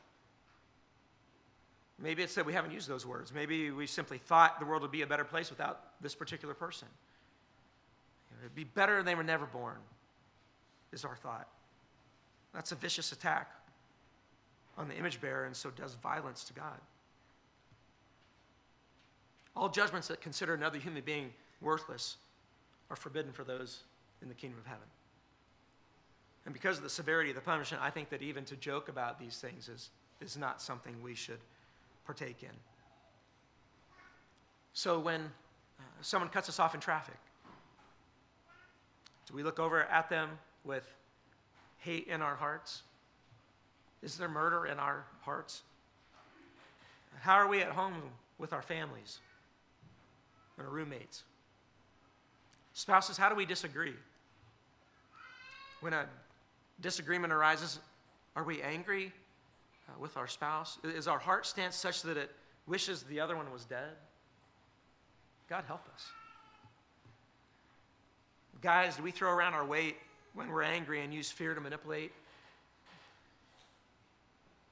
Maybe 1.98 2.22
it's 2.22 2.34
that 2.34 2.44
we 2.44 2.52
haven't 2.52 2.72
used 2.72 2.88
those 2.88 3.06
words. 3.06 3.32
Maybe 3.32 3.70
we 3.70 3.86
simply 3.86 4.18
thought 4.18 4.58
the 4.58 4.66
world 4.66 4.82
would 4.82 4.90
be 4.90 5.02
a 5.02 5.06
better 5.06 5.24
place 5.24 5.48
without 5.50 6.00
this 6.00 6.14
particular 6.14 6.54
person. 6.54 6.88
It'd 8.40 8.54
be 8.54 8.64
better 8.64 9.02
they 9.02 9.14
were 9.14 9.22
never 9.22 9.46
born, 9.46 9.78
is 10.92 11.04
our 11.04 11.16
thought. 11.16 11.48
That's 12.52 12.72
a 12.72 12.74
vicious 12.74 13.12
attack 13.12 13.50
on 14.76 14.88
the 14.88 14.96
image 14.96 15.20
bearer 15.20 15.44
and 15.44 15.56
so 15.56 15.70
does 15.70 15.94
violence 15.94 16.44
to 16.44 16.52
God. 16.52 16.78
All 19.56 19.68
judgments 19.68 20.08
that 20.08 20.20
consider 20.20 20.54
another 20.54 20.78
human 20.78 21.02
being 21.04 21.32
worthless 21.60 22.16
are 22.90 22.96
forbidden 22.96 23.32
for 23.32 23.44
those 23.44 23.84
in 24.20 24.28
the 24.28 24.34
kingdom 24.34 24.58
of 24.58 24.66
heaven. 24.66 24.86
And 26.44 26.52
because 26.52 26.76
of 26.76 26.82
the 26.82 26.90
severity 26.90 27.30
of 27.30 27.36
the 27.36 27.42
punishment, 27.42 27.82
I 27.82 27.90
think 27.90 28.10
that 28.10 28.22
even 28.22 28.44
to 28.46 28.56
joke 28.56 28.88
about 28.88 29.18
these 29.18 29.38
things 29.38 29.68
is, 29.68 29.90
is 30.20 30.36
not 30.36 30.60
something 30.60 30.94
we 31.02 31.14
should 31.14 31.38
partake 32.04 32.42
in. 32.42 32.50
So 34.74 34.98
when 34.98 35.20
uh, 35.22 35.82
someone 36.02 36.28
cuts 36.28 36.48
us 36.48 36.58
off 36.58 36.74
in 36.74 36.80
traffic, 36.80 37.16
do 39.26 39.34
we 39.34 39.42
look 39.42 39.58
over 39.58 39.84
at 39.84 40.10
them 40.10 40.30
with 40.64 40.86
hate 41.78 42.08
in 42.08 42.20
our 42.20 42.34
hearts? 42.34 42.82
Is 44.02 44.18
there 44.18 44.28
murder 44.28 44.66
in 44.66 44.78
our 44.78 45.06
hearts? 45.22 45.62
How 47.20 47.34
are 47.34 47.48
we 47.48 47.62
at 47.62 47.68
home 47.68 47.94
with 48.38 48.52
our 48.52 48.60
families 48.60 49.20
and 50.58 50.66
our 50.66 50.72
roommates? 50.72 51.22
Spouses, 52.74 53.16
how 53.16 53.30
do 53.30 53.34
we 53.34 53.46
disagree? 53.46 53.94
When 55.80 55.94
a 55.94 56.06
disagreement 56.80 57.32
arises, 57.32 57.78
are 58.36 58.44
we 58.44 58.62
angry 58.62 59.12
uh, 59.88 59.92
with 59.98 60.16
our 60.16 60.26
spouse? 60.26 60.78
Is 60.84 61.08
our 61.08 61.18
heart 61.18 61.46
stance 61.46 61.76
such 61.76 62.02
that 62.02 62.16
it 62.16 62.30
wishes 62.66 63.02
the 63.04 63.20
other 63.20 63.36
one 63.36 63.50
was 63.52 63.64
dead? 63.64 63.92
God 65.48 65.64
help 65.66 65.86
us. 65.94 66.06
Guys, 68.60 68.96
do 68.96 69.02
we 69.02 69.10
throw 69.10 69.30
around 69.30 69.54
our 69.54 69.64
weight 69.64 69.96
when 70.32 70.48
we're 70.48 70.62
angry 70.62 71.02
and 71.02 71.12
use 71.12 71.30
fear 71.30 71.54
to 71.54 71.60
manipulate? 71.60 72.12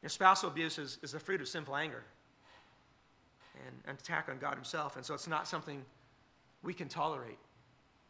Your 0.02 0.08
spousal 0.08 0.48
abuse 0.48 0.78
is, 0.78 0.98
is 1.02 1.12
the 1.12 1.20
fruit 1.20 1.40
of 1.40 1.48
sinful 1.48 1.76
anger 1.76 2.02
and 3.66 3.76
an 3.86 3.94
attack 3.94 4.28
on 4.28 4.38
God 4.38 4.54
Himself. 4.54 4.96
And 4.96 5.04
so 5.04 5.14
it's 5.14 5.28
not 5.28 5.46
something 5.46 5.84
we 6.62 6.74
can 6.74 6.88
tolerate 6.88 7.38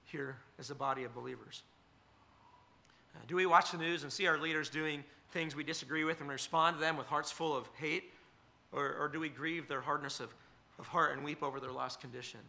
here 0.05 0.37
as 0.59 0.71
a 0.71 0.75
body 0.75 1.05
of 1.05 1.15
believers. 1.15 1.63
Uh, 3.15 3.19
do 3.29 3.37
we 3.37 3.47
watch 3.47 3.71
the 3.71 3.79
news 3.79 4.03
and 4.03 4.13
see 4.13 4.27
our 4.27 4.39
leaders 4.39 4.69
doing 4.69 5.05
things 5.31 5.57
we 5.57 5.65
disagree 5.65 6.05
with 6.05 6.21
and 6.21 6.29
respond 6.29 6.77
to 6.77 6.81
them 6.81 6.97
with 6.97 7.07
hearts 7.07 7.31
full 7.31 7.57
of 7.57 7.69
hate? 7.79 8.13
Or, 8.73 8.95
or 8.99 9.09
do 9.09 9.21
we 9.21 9.29
grieve 9.29 9.69
their 9.69 9.81
hardness 9.81 10.21
of, 10.21 10.35
of 10.79 10.87
heart 10.87 11.15
and 11.17 11.25
weep 11.25 11.43
over 11.43 11.61
their 11.61 11.73
lost 11.73 12.01
condition? 12.01 12.41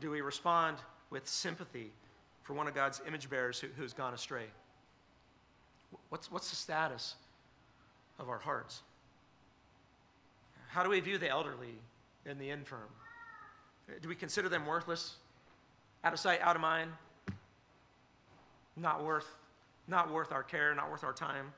Do 0.00 0.10
we 0.10 0.20
respond 0.20 0.76
with 1.10 1.26
sympathy 1.28 1.90
for 2.42 2.54
one 2.54 2.68
of 2.68 2.74
God's 2.74 3.00
image 3.06 3.28
bearers 3.28 3.58
who, 3.58 3.68
who's 3.76 3.92
gone 3.92 4.14
astray? 4.14 4.44
What's, 6.10 6.30
what's 6.30 6.50
the 6.50 6.56
status 6.56 7.16
of 8.18 8.28
our 8.28 8.38
hearts? 8.38 8.82
How 10.68 10.82
do 10.82 10.90
we 10.90 11.00
view 11.00 11.18
the 11.18 11.28
elderly 11.28 11.74
and 12.26 12.38
the 12.38 12.50
infirm? 12.50 12.88
Do 14.02 14.08
we 14.08 14.14
consider 14.14 14.48
them 14.48 14.66
worthless, 14.66 15.16
out 16.04 16.12
of 16.12 16.18
sight, 16.18 16.40
out 16.40 16.56
of 16.56 16.62
mind, 16.62 16.90
not 18.76 19.04
worth, 19.04 19.26
not 19.88 20.12
worth 20.12 20.32
our 20.32 20.42
care, 20.42 20.74
not 20.74 20.90
worth 20.90 21.04
our 21.04 21.12
time? 21.12 21.52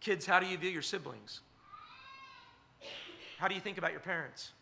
Kids, 0.00 0.26
how 0.26 0.40
do 0.40 0.46
you 0.46 0.56
view 0.56 0.70
your 0.70 0.82
siblings? 0.82 1.40
How 3.38 3.48
do 3.48 3.54
you 3.54 3.60
think 3.60 3.78
about 3.78 3.92
your 3.92 4.00
parents? 4.00 4.52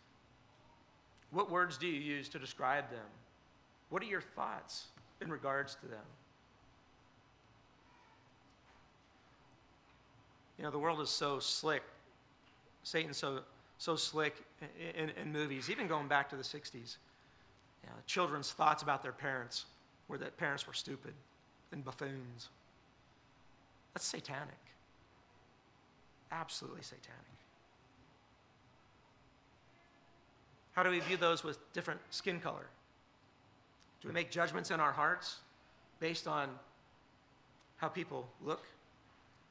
What 1.31 1.49
words 1.49 1.77
do 1.77 1.87
you 1.87 1.99
use 1.99 2.27
to 2.29 2.39
describe 2.39 2.89
them? 2.89 3.05
What 3.89 4.01
are 4.03 4.05
your 4.05 4.21
thoughts 4.21 4.87
in 5.21 5.29
regards 5.29 5.75
to 5.75 5.87
them? 5.87 6.03
You 10.57 10.63
know, 10.63 10.71
the 10.71 10.79
world 10.79 10.99
is 11.01 11.09
so 11.09 11.39
slick. 11.39 11.83
Satan's 12.83 13.17
so, 13.17 13.39
so 13.77 13.95
slick 13.95 14.35
in, 14.95 15.09
in, 15.09 15.15
in 15.21 15.31
movies, 15.31 15.69
even 15.69 15.87
going 15.87 16.07
back 16.07 16.29
to 16.29 16.35
the 16.35 16.43
60s. 16.43 16.97
You 17.83 17.89
know, 17.89 17.95
children's 18.05 18.51
thoughts 18.51 18.83
about 18.83 19.01
their 19.01 19.11
parents 19.11 19.65
were 20.11 20.17
that 20.17 20.37
parents 20.37 20.67
were 20.67 20.73
stupid 20.73 21.13
and 21.71 21.83
buffoons. 21.83 22.49
That's 23.93 24.05
satanic. 24.05 24.59
Absolutely 26.31 26.83
satanic. 26.83 27.17
How 30.73 30.83
do 30.83 30.89
we 30.89 30.99
view 30.99 31.17
those 31.17 31.43
with 31.43 31.57
different 31.73 31.99
skin 32.09 32.39
color? 32.39 32.67
Do 34.01 34.09
we 34.09 34.13
make 34.13 34.31
judgments 34.31 34.69
in 34.71 34.79
our 34.79 34.91
hearts 34.91 35.37
based 35.99 36.27
on 36.27 36.49
how 37.77 37.87
people 37.87 38.27
look? 38.43 38.65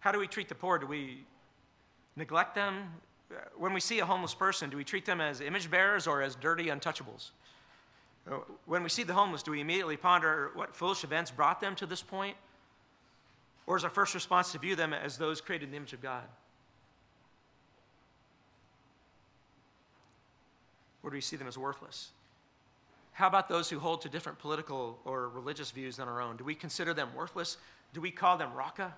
How 0.00 0.12
do 0.12 0.18
we 0.18 0.26
treat 0.26 0.48
the 0.48 0.54
poor? 0.54 0.78
Do 0.78 0.86
we 0.86 1.24
neglect 2.16 2.54
them? 2.54 2.84
Uh, 3.30 3.36
when 3.56 3.72
we 3.72 3.80
see 3.80 4.00
a 4.00 4.06
homeless 4.06 4.34
person, 4.34 4.70
do 4.70 4.76
we 4.76 4.84
treat 4.84 5.06
them 5.06 5.20
as 5.20 5.40
image 5.40 5.70
bearers 5.70 6.06
or 6.06 6.20
as 6.20 6.34
dirty 6.34 6.66
untouchables? 6.66 7.30
When 8.66 8.82
we 8.82 8.88
see 8.88 9.02
the 9.02 9.14
homeless, 9.14 9.42
do 9.42 9.50
we 9.50 9.60
immediately 9.60 9.96
ponder 9.96 10.50
what 10.54 10.74
foolish 10.74 11.04
events 11.04 11.30
brought 11.30 11.60
them 11.60 11.74
to 11.76 11.86
this 11.86 12.02
point? 12.02 12.36
Or 13.66 13.76
is 13.76 13.84
our 13.84 13.90
first 13.90 14.14
response 14.14 14.52
to 14.52 14.58
view 14.58 14.76
them 14.76 14.92
as 14.92 15.16
those 15.16 15.40
created 15.40 15.66
in 15.66 15.70
the 15.72 15.76
image 15.76 15.92
of 15.92 16.02
God? 16.02 16.24
Or 21.02 21.10
do 21.10 21.14
we 21.14 21.20
see 21.20 21.36
them 21.36 21.48
as 21.48 21.56
worthless? 21.56 22.10
How 23.12 23.26
about 23.26 23.48
those 23.48 23.68
who 23.68 23.78
hold 23.78 24.02
to 24.02 24.08
different 24.08 24.38
political 24.38 24.98
or 25.04 25.28
religious 25.28 25.70
views 25.70 25.96
than 25.96 26.08
our 26.08 26.20
own? 26.20 26.36
Do 26.36 26.44
we 26.44 26.54
consider 26.54 26.94
them 26.94 27.08
worthless? 27.14 27.56
Do 27.92 28.00
we 28.00 28.10
call 28.10 28.36
them 28.36 28.54
raka? 28.54 28.94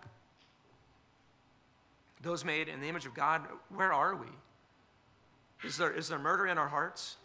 Those 2.23 2.45
made 2.45 2.69
in 2.69 2.81
the 2.81 2.89
image 2.89 3.07
of 3.07 3.15
God, 3.15 3.43
where 3.75 3.93
are 3.93 4.15
we? 4.15 4.29
Is 5.65 5.77
there, 5.77 5.93
is 5.93 6.09
there 6.09 6.19
murder 6.19 6.47
in 6.47 6.59
our 6.59 6.69
hearts? 6.69 7.17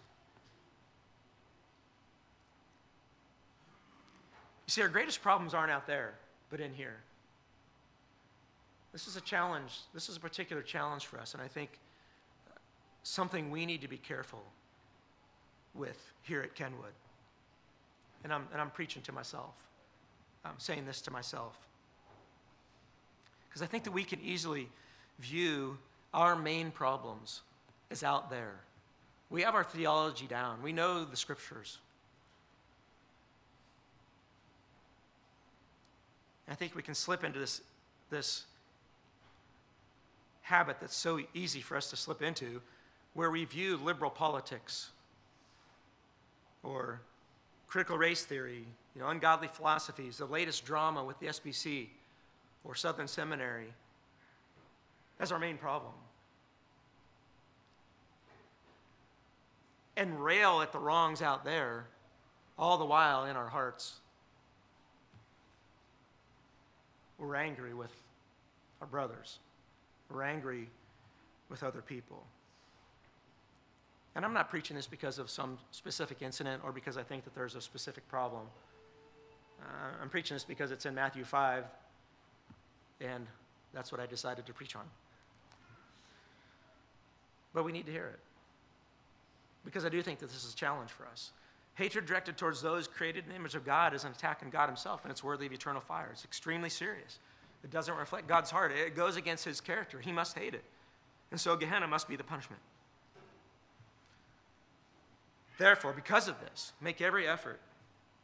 You 4.68 4.72
see, 4.72 4.82
our 4.82 4.90
greatest 4.90 5.22
problems 5.22 5.54
aren't 5.54 5.72
out 5.72 5.88
there, 5.88 6.14
but 6.50 6.60
in 6.60 6.74
here. 6.74 6.98
This 8.92 9.08
is 9.08 9.16
a 9.16 9.22
challenge. 9.22 9.80
This 9.94 10.10
is 10.10 10.18
a 10.18 10.20
particular 10.20 10.62
challenge 10.62 11.06
for 11.06 11.20
us, 11.20 11.34
and 11.34 11.42
I 11.42 11.48
think 11.48 11.70
uh, 12.50 12.54
something 13.04 13.50
we 13.50 13.66
need 13.66 13.82
to 13.82 13.88
be 13.88 13.98
careful 13.98 14.44
with 15.74 15.98
here 16.24 16.42
at 16.42 16.54
Kenwood. 16.54 16.94
And 18.24 18.34
I'm, 18.34 18.48
and 18.52 18.60
I'm 18.60 18.72
preaching 18.72 19.02
to 19.04 19.12
myself. 19.14 19.56
I'm 20.44 20.58
saying 20.58 20.86
this 20.86 21.02
to 21.02 21.12
myself. 21.12 21.58
Because 23.48 23.62
I 23.62 23.68
think 23.68 23.86
that 23.86 23.92
we 23.92 24.04
can 24.04 24.20
easily 24.22 24.68
view 25.20 25.78
our 26.14 26.36
main 26.36 26.72
problems 26.72 27.42
as 27.90 28.04
out 28.04 28.30
there. 28.30 28.56
We 29.30 29.44
have 29.44 29.56
our 29.56 29.64
theology 29.64 30.28
down, 30.28 30.62
we 30.62 30.74
know 30.74 31.06
the 31.06 31.16
scriptures. 31.16 31.78
I 36.50 36.56
think 36.56 36.76
we 36.76 36.82
can 36.82 36.96
slip 36.96 37.24
into 37.24 37.40
this, 37.40 37.62
this 38.10 38.46
habit 40.42 40.78
that's 40.80 40.96
so 40.96 41.20
easy 41.34 41.62
for 41.62 41.76
us 41.76 41.90
to 41.90 41.96
slip 41.96 42.22
into 42.22 42.62
where 43.14 43.30
we 43.32 43.44
view 43.46 43.78
liberal 43.78 44.12
politics 44.12 44.92
or 46.64 47.02
critical 47.68 47.98
race 47.98 48.24
theory, 48.24 48.66
you 48.96 49.02
know, 49.02 49.08
ungodly 49.10 49.50
philosophies, 49.50 50.18
the 50.18 50.26
latest 50.26 50.66
drama 50.66 51.04
with 51.04 51.20
the 51.20 51.28
SBC 51.28 51.88
or 52.64 52.76
Southern 52.76 53.08
Seminary. 53.08 53.74
That's 55.18 55.32
our 55.32 55.40
main 55.40 55.58
problem. 55.58 55.94
And 59.98 60.24
rail 60.24 60.62
at 60.62 60.72
the 60.72 60.80
wrongs 60.80 61.22
out 61.22 61.44
there, 61.44 61.88
all 62.58 62.78
the 62.78 62.86
while 62.86 63.26
in 63.26 63.36
our 63.36 63.48
hearts. 63.48 63.96
We're 67.18 67.36
angry 67.36 67.74
with 67.74 67.92
our 68.82 68.88
brothers. 68.88 69.40
We're 70.12 70.24
angry 70.24 70.70
with 71.50 71.64
other 71.64 71.82
people. 71.82 72.24
And 74.16 74.26
I'm 74.26 74.34
not 74.34 74.50
preaching 74.50 74.76
this 74.76 74.88
because 74.88 75.20
of 75.20 75.30
some 75.30 75.58
specific 75.72 76.22
incident 76.22 76.64
or 76.66 76.72
because 76.72 76.98
I 76.98 77.04
think 77.04 77.24
that 77.24 77.36
there's 77.36 77.56
a 77.56 77.62
specific 77.62 78.08
problem. 78.10 78.44
Uh, 79.62 79.66
I'm 80.02 80.10
preaching 80.10 80.36
this 80.36 80.44
because 80.44 80.72
it's 80.72 80.86
in 80.86 80.96
Matthew 80.96 81.24
5, 81.24 81.64
and 83.02 83.26
that's 83.74 83.92
what 83.92 84.02
I 84.02 84.06
decided 84.06 84.46
to 84.46 84.54
preach 84.54 84.76
on. 84.76 84.84
But 87.54 87.64
we 87.64 87.72
need 87.72 87.86
to 87.86 87.92
hear 87.92 88.08
it 88.08 88.20
because 89.66 89.86
I 89.86 89.90
do 89.90 90.02
think 90.02 90.20
that 90.20 90.28
this 90.28 90.46
is 90.46 90.54
a 90.54 90.56
challenge 90.56 90.92
for 90.92 91.06
us. 91.08 91.32
Hatred 91.78 92.08
directed 92.08 92.38
towards 92.38 92.60
those 92.60 92.88
created 92.88 93.26
in 93.26 93.30
the 93.30 93.36
image 93.36 93.54
of 93.54 93.64
God 93.64 93.94
is 93.94 94.04
an 94.04 94.12
attack 94.12 94.40
on 94.42 94.50
God 94.50 94.66
Himself, 94.66 95.04
and 95.04 95.12
it's 95.12 95.24
worthy 95.24 95.46
of 95.46 95.54
eternal 95.54 95.80
fire. 95.80 96.10
It's 96.12 96.26
extremely 96.26 96.70
serious. 96.70 97.20
It 97.64 97.70
doesn't 97.70 97.96
reflect 97.96 98.28
God's 98.28 98.50
heart, 98.50 98.72
it 98.72 98.96
goes 98.96 99.16
against 99.16 99.46
His 99.46 99.62
character. 99.62 100.00
He 100.00 100.12
must 100.12 100.36
hate 100.36 100.56
it. 100.56 100.64
And 101.30 101.40
so 101.40 101.56
Gehenna 101.56 101.88
must 101.88 102.10
be 102.10 102.16
the 102.16 102.24
punishment. 102.24 102.62
Therefore, 105.60 105.94
because 105.94 106.28
of 106.28 106.40
this, 106.40 106.74
make 106.82 107.00
every 107.00 107.28
effort 107.28 107.60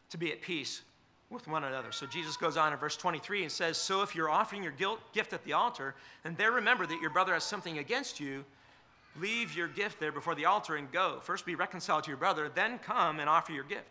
to 0.10 0.18
be 0.18 0.32
at 0.32 0.41
peace 0.41 0.82
with 1.30 1.47
one 1.47 1.64
another. 1.64 1.91
So 1.91 2.08
Jesus 2.08 2.36
goes 2.38 2.58
on 2.58 2.74
in 2.74 2.80
verse 2.80 2.97
23 2.97 3.43
and 3.43 3.51
says, 3.51 3.78
So 3.78 4.01
if 4.01 4.16
you're 4.16 4.32
offering 4.32 4.64
your 4.64 4.72
guilt, 4.72 4.99
gift 5.14 5.32
at 5.32 5.43
the 5.43 5.54
altar, 5.54 5.93
and 6.24 6.36
there 6.38 6.51
remember 6.51 6.88
that 6.88 7.01
your 7.01 7.12
brother 7.12 7.34
has 7.34 7.43
something 7.43 7.78
against 7.78 8.20
you, 8.20 8.45
leave 9.20 9.55
your 9.55 9.68
gift 9.68 9.99
there 9.99 10.11
before 10.11 10.36
the 10.36 10.45
altar 10.45 10.76
and 10.76 10.91
go. 10.91 11.20
First 11.22 11.45
be 11.45 11.55
reconciled 11.55 12.03
to 12.05 12.09
your 12.09 12.18
brother, 12.18 12.49
then 12.53 12.80
come 12.80 13.20
and 13.20 13.30
offer 13.30 13.51
your 13.51 13.64
gift. 13.64 13.88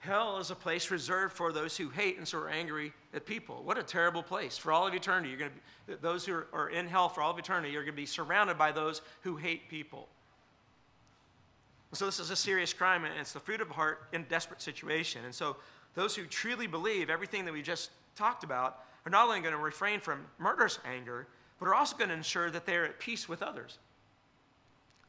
Hell 0.00 0.38
is 0.38 0.50
a 0.50 0.56
place 0.56 0.90
reserved 0.90 1.32
for 1.32 1.52
those 1.52 1.76
who 1.76 1.88
hate 1.88 2.18
and 2.18 2.26
so 2.26 2.38
are 2.38 2.48
angry 2.48 2.92
at 3.14 3.24
people. 3.24 3.62
What 3.62 3.78
a 3.78 3.84
terrible 3.84 4.22
place. 4.22 4.58
For 4.58 4.72
all 4.72 4.84
of 4.84 4.94
eternity, 4.94 5.28
you're 5.28 5.38
going 5.38 5.52
to 5.52 5.92
be, 5.92 5.94
those 6.00 6.26
who 6.26 6.42
are 6.52 6.70
in 6.70 6.88
hell 6.88 7.08
for 7.08 7.22
all 7.22 7.30
of 7.30 7.38
eternity, 7.38 7.72
you're 7.72 7.84
going 7.84 7.94
to 7.94 8.00
be 8.00 8.06
surrounded 8.06 8.58
by 8.58 8.72
those 8.72 9.00
who 9.20 9.36
hate 9.36 9.68
people. 9.68 10.08
So 11.92 12.06
this 12.06 12.18
is 12.18 12.30
a 12.30 12.36
serious 12.36 12.72
crime, 12.72 13.04
and 13.04 13.14
it's 13.20 13.32
the 13.32 13.38
fruit 13.38 13.60
of 13.60 13.70
a 13.70 13.74
heart 13.74 14.08
in 14.12 14.22
a 14.22 14.24
desperate 14.24 14.60
situation. 14.60 15.24
And 15.24 15.32
so 15.32 15.56
those 15.94 16.16
who 16.16 16.24
truly 16.24 16.66
believe 16.66 17.08
everything 17.08 17.44
that 17.44 17.52
we 17.52 17.62
just 17.62 17.90
talked 18.16 18.42
about 18.42 18.80
are 19.06 19.10
not 19.10 19.28
only 19.28 19.40
going 19.40 19.52
to 19.52 19.58
refrain 19.58 20.00
from 20.00 20.26
murderous 20.38 20.80
anger, 20.84 21.28
but 21.62 21.68
are 21.68 21.76
also 21.76 21.96
going 21.96 22.08
to 22.08 22.16
ensure 22.16 22.50
that 22.50 22.66
they 22.66 22.74
are 22.74 22.84
at 22.84 22.98
peace 22.98 23.28
with 23.28 23.40
others. 23.40 23.78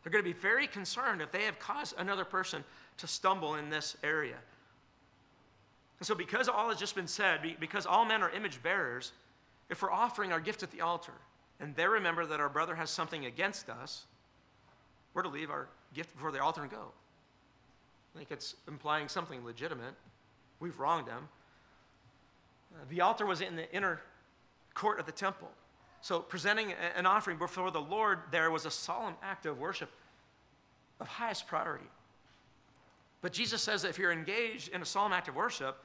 They're 0.04 0.12
going 0.12 0.24
to 0.24 0.30
be 0.30 0.40
very 0.40 0.68
concerned 0.68 1.20
if 1.20 1.32
they 1.32 1.46
have 1.46 1.58
caused 1.58 1.96
another 1.98 2.24
person 2.24 2.64
to 2.98 3.08
stumble 3.08 3.56
in 3.56 3.72
this 3.72 3.98
area. 4.04 4.36
And 5.98 6.06
so, 6.06 6.14
because 6.14 6.48
all 6.48 6.70
has 6.70 6.78
just 6.78 6.94
been 6.94 7.08
said, 7.08 7.40
because 7.60 7.88
all 7.88 8.06
men 8.06 8.22
are 8.22 8.30
image 8.30 8.62
bearers, 8.62 9.14
if 9.72 9.82
we're 9.82 9.92
offering 9.92 10.32
our 10.32 10.40
gift 10.40 10.62
at 10.62 10.70
the 10.70 10.82
altar 10.82 11.14
and 11.60 11.76
they 11.76 11.88
remember 11.88 12.24
that 12.24 12.40
our 12.40 12.50
brother 12.50 12.76
has 12.76 12.92
something 12.92 13.26
against 13.26 13.68
us, 13.68 14.06
we're 15.16 15.24
to 15.24 15.30
leave 15.30 15.50
our 15.50 15.70
gift 15.96 16.14
before 16.14 16.32
the 16.32 16.40
altar 16.40 16.62
and 16.62 16.70
go. 16.70 16.92
I 18.14 18.20
think 18.20 18.30
it's 18.30 18.54
implying 18.68 19.08
something 19.08 19.44
legitimate. 19.44 19.96
We've 20.60 20.78
wronged 20.78 21.08
them. 21.08 21.30
Uh, 22.76 22.86
the 22.92 23.02
altar 23.02 23.26
was 23.26 23.42
in 23.42 23.56
the 23.56 23.74
inner 23.76 24.02
court 24.76 25.00
of 25.00 25.08
the 25.08 25.12
temple. 25.12 25.50
So, 26.04 26.20
presenting 26.20 26.74
an 26.98 27.06
offering 27.06 27.38
before 27.38 27.72
the 27.72 27.80
Lord 27.80 28.20
there 28.30 28.52
was 28.52 28.66
a 28.66 28.72
solemn 28.72 29.16
act 29.24 29.46
of 29.46 29.58
worship 29.58 29.90
of 31.00 31.08
highest 31.08 31.48
priority. 31.48 31.86
But 33.22 33.32
Jesus 33.32 33.62
says 33.62 33.84
that 33.84 33.88
if 33.88 33.98
you're 33.98 34.12
engaged 34.12 34.68
in 34.74 34.82
a 34.82 34.86
solemn 34.86 35.14
act 35.14 35.30
of 35.30 35.36
worship, 35.36 35.78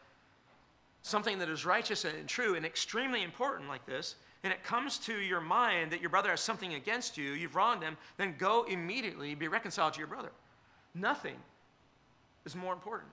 something 1.02 1.38
that 1.38 1.48
is 1.48 1.64
righteous 1.64 2.04
and 2.04 2.26
true 2.26 2.56
and 2.56 2.66
extremely 2.66 3.22
important 3.22 3.68
like 3.68 3.86
this, 3.86 4.16
and 4.42 4.52
it 4.52 4.64
comes 4.64 4.98
to 4.98 5.14
your 5.20 5.40
mind 5.40 5.92
that 5.92 6.00
your 6.00 6.10
brother 6.10 6.30
has 6.30 6.40
something 6.40 6.74
against 6.74 7.16
you, 7.16 7.34
you've 7.34 7.54
wronged 7.54 7.84
him, 7.84 7.96
then 8.16 8.34
go 8.38 8.64
immediately 8.64 9.36
be 9.36 9.46
reconciled 9.46 9.92
to 9.92 10.00
your 10.00 10.08
brother. 10.08 10.32
Nothing 10.96 11.36
is 12.44 12.56
more 12.56 12.72
important. 12.72 13.10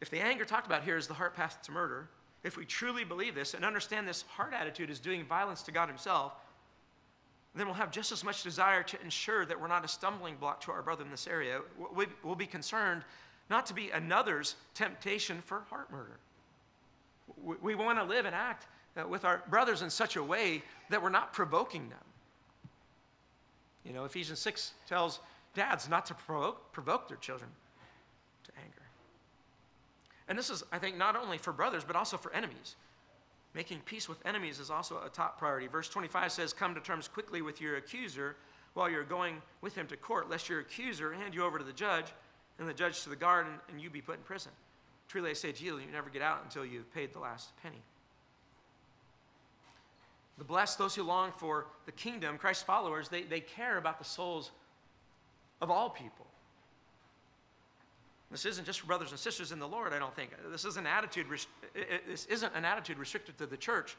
If 0.00 0.10
the 0.10 0.18
anger 0.18 0.44
talked 0.44 0.66
about 0.66 0.82
here 0.82 0.96
is 0.96 1.06
the 1.06 1.14
heart 1.14 1.36
path 1.36 1.62
to 1.62 1.70
murder, 1.70 2.08
if 2.44 2.58
we 2.58 2.64
truly 2.66 3.04
believe 3.04 3.34
this 3.34 3.54
and 3.54 3.64
understand 3.64 4.06
this 4.06 4.22
heart 4.22 4.52
attitude 4.52 4.90
is 4.90 5.00
doing 5.00 5.24
violence 5.24 5.62
to 5.62 5.72
God 5.72 5.88
Himself, 5.88 6.34
then 7.54 7.66
we'll 7.66 7.74
have 7.74 7.90
just 7.90 8.12
as 8.12 8.22
much 8.22 8.42
desire 8.42 8.82
to 8.82 9.00
ensure 9.02 9.46
that 9.46 9.58
we're 9.58 9.68
not 9.68 9.84
a 9.84 9.88
stumbling 9.88 10.36
block 10.36 10.60
to 10.62 10.72
our 10.72 10.82
brother 10.82 11.04
in 11.04 11.10
this 11.10 11.26
area. 11.26 11.60
We'll 12.22 12.34
be 12.34 12.46
concerned 12.46 13.02
not 13.48 13.66
to 13.66 13.74
be 13.74 13.90
another's 13.90 14.56
temptation 14.74 15.40
for 15.44 15.60
heart 15.70 15.90
murder. 15.90 16.18
We 17.62 17.74
want 17.74 17.98
to 17.98 18.04
live 18.04 18.26
and 18.26 18.34
act 18.34 18.66
uh, 18.96 19.06
with 19.08 19.24
our 19.24 19.42
brothers 19.48 19.82
in 19.82 19.90
such 19.90 20.16
a 20.16 20.22
way 20.22 20.62
that 20.90 21.02
we're 21.02 21.10
not 21.10 21.32
provoking 21.32 21.88
them. 21.88 21.98
You 23.84 23.92
know, 23.92 24.04
Ephesians 24.04 24.38
6 24.40 24.72
tells 24.88 25.20
dads 25.54 25.88
not 25.88 26.06
to 26.06 26.14
provoke, 26.14 26.72
provoke 26.72 27.08
their 27.08 27.16
children. 27.18 27.50
And 30.28 30.38
this 30.38 30.50
is, 30.50 30.62
I 30.72 30.78
think, 30.78 30.96
not 30.96 31.16
only 31.16 31.38
for 31.38 31.52
brothers, 31.52 31.84
but 31.84 31.96
also 31.96 32.16
for 32.16 32.32
enemies. 32.32 32.76
Making 33.54 33.80
peace 33.84 34.08
with 34.08 34.24
enemies 34.26 34.58
is 34.58 34.70
also 34.70 35.00
a 35.04 35.08
top 35.08 35.38
priority. 35.38 35.66
Verse 35.66 35.88
25 35.88 36.32
says, 36.32 36.52
Come 36.52 36.74
to 36.74 36.80
terms 36.80 37.08
quickly 37.08 37.42
with 37.42 37.60
your 37.60 37.76
accuser 37.76 38.36
while 38.74 38.90
you're 38.90 39.04
going 39.04 39.40
with 39.60 39.74
him 39.76 39.86
to 39.86 39.96
court, 39.96 40.28
lest 40.28 40.48
your 40.48 40.60
accuser 40.60 41.12
hand 41.12 41.34
you 41.34 41.44
over 41.44 41.58
to 41.58 41.64
the 41.64 41.72
judge, 41.72 42.06
and 42.58 42.68
the 42.68 42.74
judge 42.74 43.02
to 43.04 43.10
the 43.10 43.16
guard, 43.16 43.46
and, 43.46 43.56
and 43.70 43.80
you 43.80 43.90
be 43.90 44.00
put 44.00 44.16
in 44.16 44.22
prison. 44.22 44.50
Truly, 45.08 45.30
I 45.30 45.34
say 45.34 45.52
to 45.52 45.64
you, 45.64 45.78
you 45.78 45.86
never 45.92 46.10
get 46.10 46.22
out 46.22 46.40
until 46.42 46.64
you've 46.64 46.92
paid 46.92 47.12
the 47.12 47.20
last 47.20 47.50
penny. 47.62 47.82
The 50.38 50.44
blessed, 50.44 50.78
those 50.78 50.94
who 50.94 51.04
long 51.04 51.32
for 51.36 51.66
the 51.86 51.92
kingdom, 51.92 52.38
Christ's 52.38 52.64
followers, 52.64 53.08
they, 53.08 53.22
they 53.22 53.40
care 53.40 53.78
about 53.78 53.98
the 53.98 54.04
souls 54.04 54.50
of 55.60 55.70
all 55.70 55.90
people. 55.90 56.26
This 58.34 58.46
isn't 58.46 58.64
just 58.64 58.80
for 58.80 58.88
brothers 58.88 59.12
and 59.12 59.20
sisters 59.20 59.52
in 59.52 59.60
the 59.60 59.68
Lord, 59.68 59.92
I 59.92 60.00
don't 60.00 60.12
think. 60.16 60.30
This 60.50 60.64
isn't, 60.64 60.88
attitude, 60.88 61.26
this 62.08 62.26
isn't 62.26 62.52
an 62.56 62.64
attitude 62.64 62.98
restricted 62.98 63.38
to 63.38 63.46
the 63.46 63.56
church, 63.56 63.96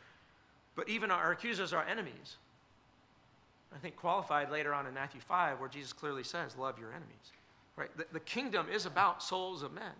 but 0.76 0.90
even 0.90 1.10
our 1.10 1.32
accusers 1.32 1.72
are 1.72 1.86
enemies. 1.86 2.36
I 3.74 3.78
think 3.78 3.96
qualified 3.96 4.52
later 4.52 4.74
on 4.74 4.88
in 4.88 4.94
Matthew 4.94 5.22
5, 5.22 5.62
where 5.62 5.70
Jesus 5.70 5.94
clearly 5.94 6.26
says, 6.26 6.58
Love 6.58 6.78
your 6.78 6.90
enemies. 6.90 7.32
Right? 7.78 7.90
The, 7.96 8.08
the 8.12 8.20
kingdom 8.20 8.68
is 8.70 8.86
about 8.86 9.24
souls 9.24 9.64
of 9.64 9.72
men. 9.72 9.94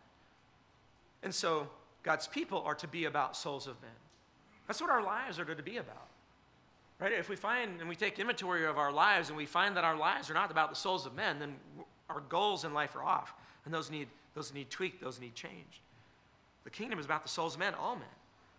And 1.24 1.34
so 1.34 1.70
God's 2.04 2.28
people 2.28 2.62
are 2.66 2.76
to 2.76 2.90
be 2.90 3.06
about 3.06 3.38
souls 3.38 3.68
of 3.68 3.82
men. 3.82 3.92
That's 4.68 4.82
what 4.82 4.90
our 4.90 5.02
lives 5.02 5.40
are 5.40 5.46
to 5.46 5.64
be 5.64 5.78
about. 5.78 6.08
Right? 7.00 7.14
If 7.14 7.30
we 7.30 7.38
find 7.38 7.80
and 7.80 7.88
we 7.88 7.96
take 7.96 8.20
inventory 8.20 8.66
of 8.66 8.78
our 8.78 8.92
lives 8.92 9.30
and 9.30 9.38
we 9.38 9.46
find 9.46 9.78
that 9.78 9.86
our 9.86 9.96
lives 9.96 10.30
are 10.30 10.34
not 10.34 10.52
about 10.52 10.72
the 10.72 10.76
souls 10.76 11.06
of 11.06 11.16
men, 11.16 11.40
then 11.40 11.56
our 12.10 12.20
goals 12.28 12.66
in 12.66 12.74
life 12.74 12.98
are 12.98 13.04
off. 13.04 13.34
And 13.64 13.74
those 13.74 13.90
need, 13.90 14.10
those 14.36 14.54
need 14.54 14.70
tweaked, 14.70 15.02
those 15.02 15.20
need 15.20 15.34
changed. 15.34 15.80
The 16.64 16.70
kingdom 16.70 17.00
is 17.00 17.06
about 17.06 17.24
the 17.24 17.30
souls 17.30 17.56
of 17.56 17.60
men, 17.60 17.74
all 17.74 17.96
men. 17.96 18.06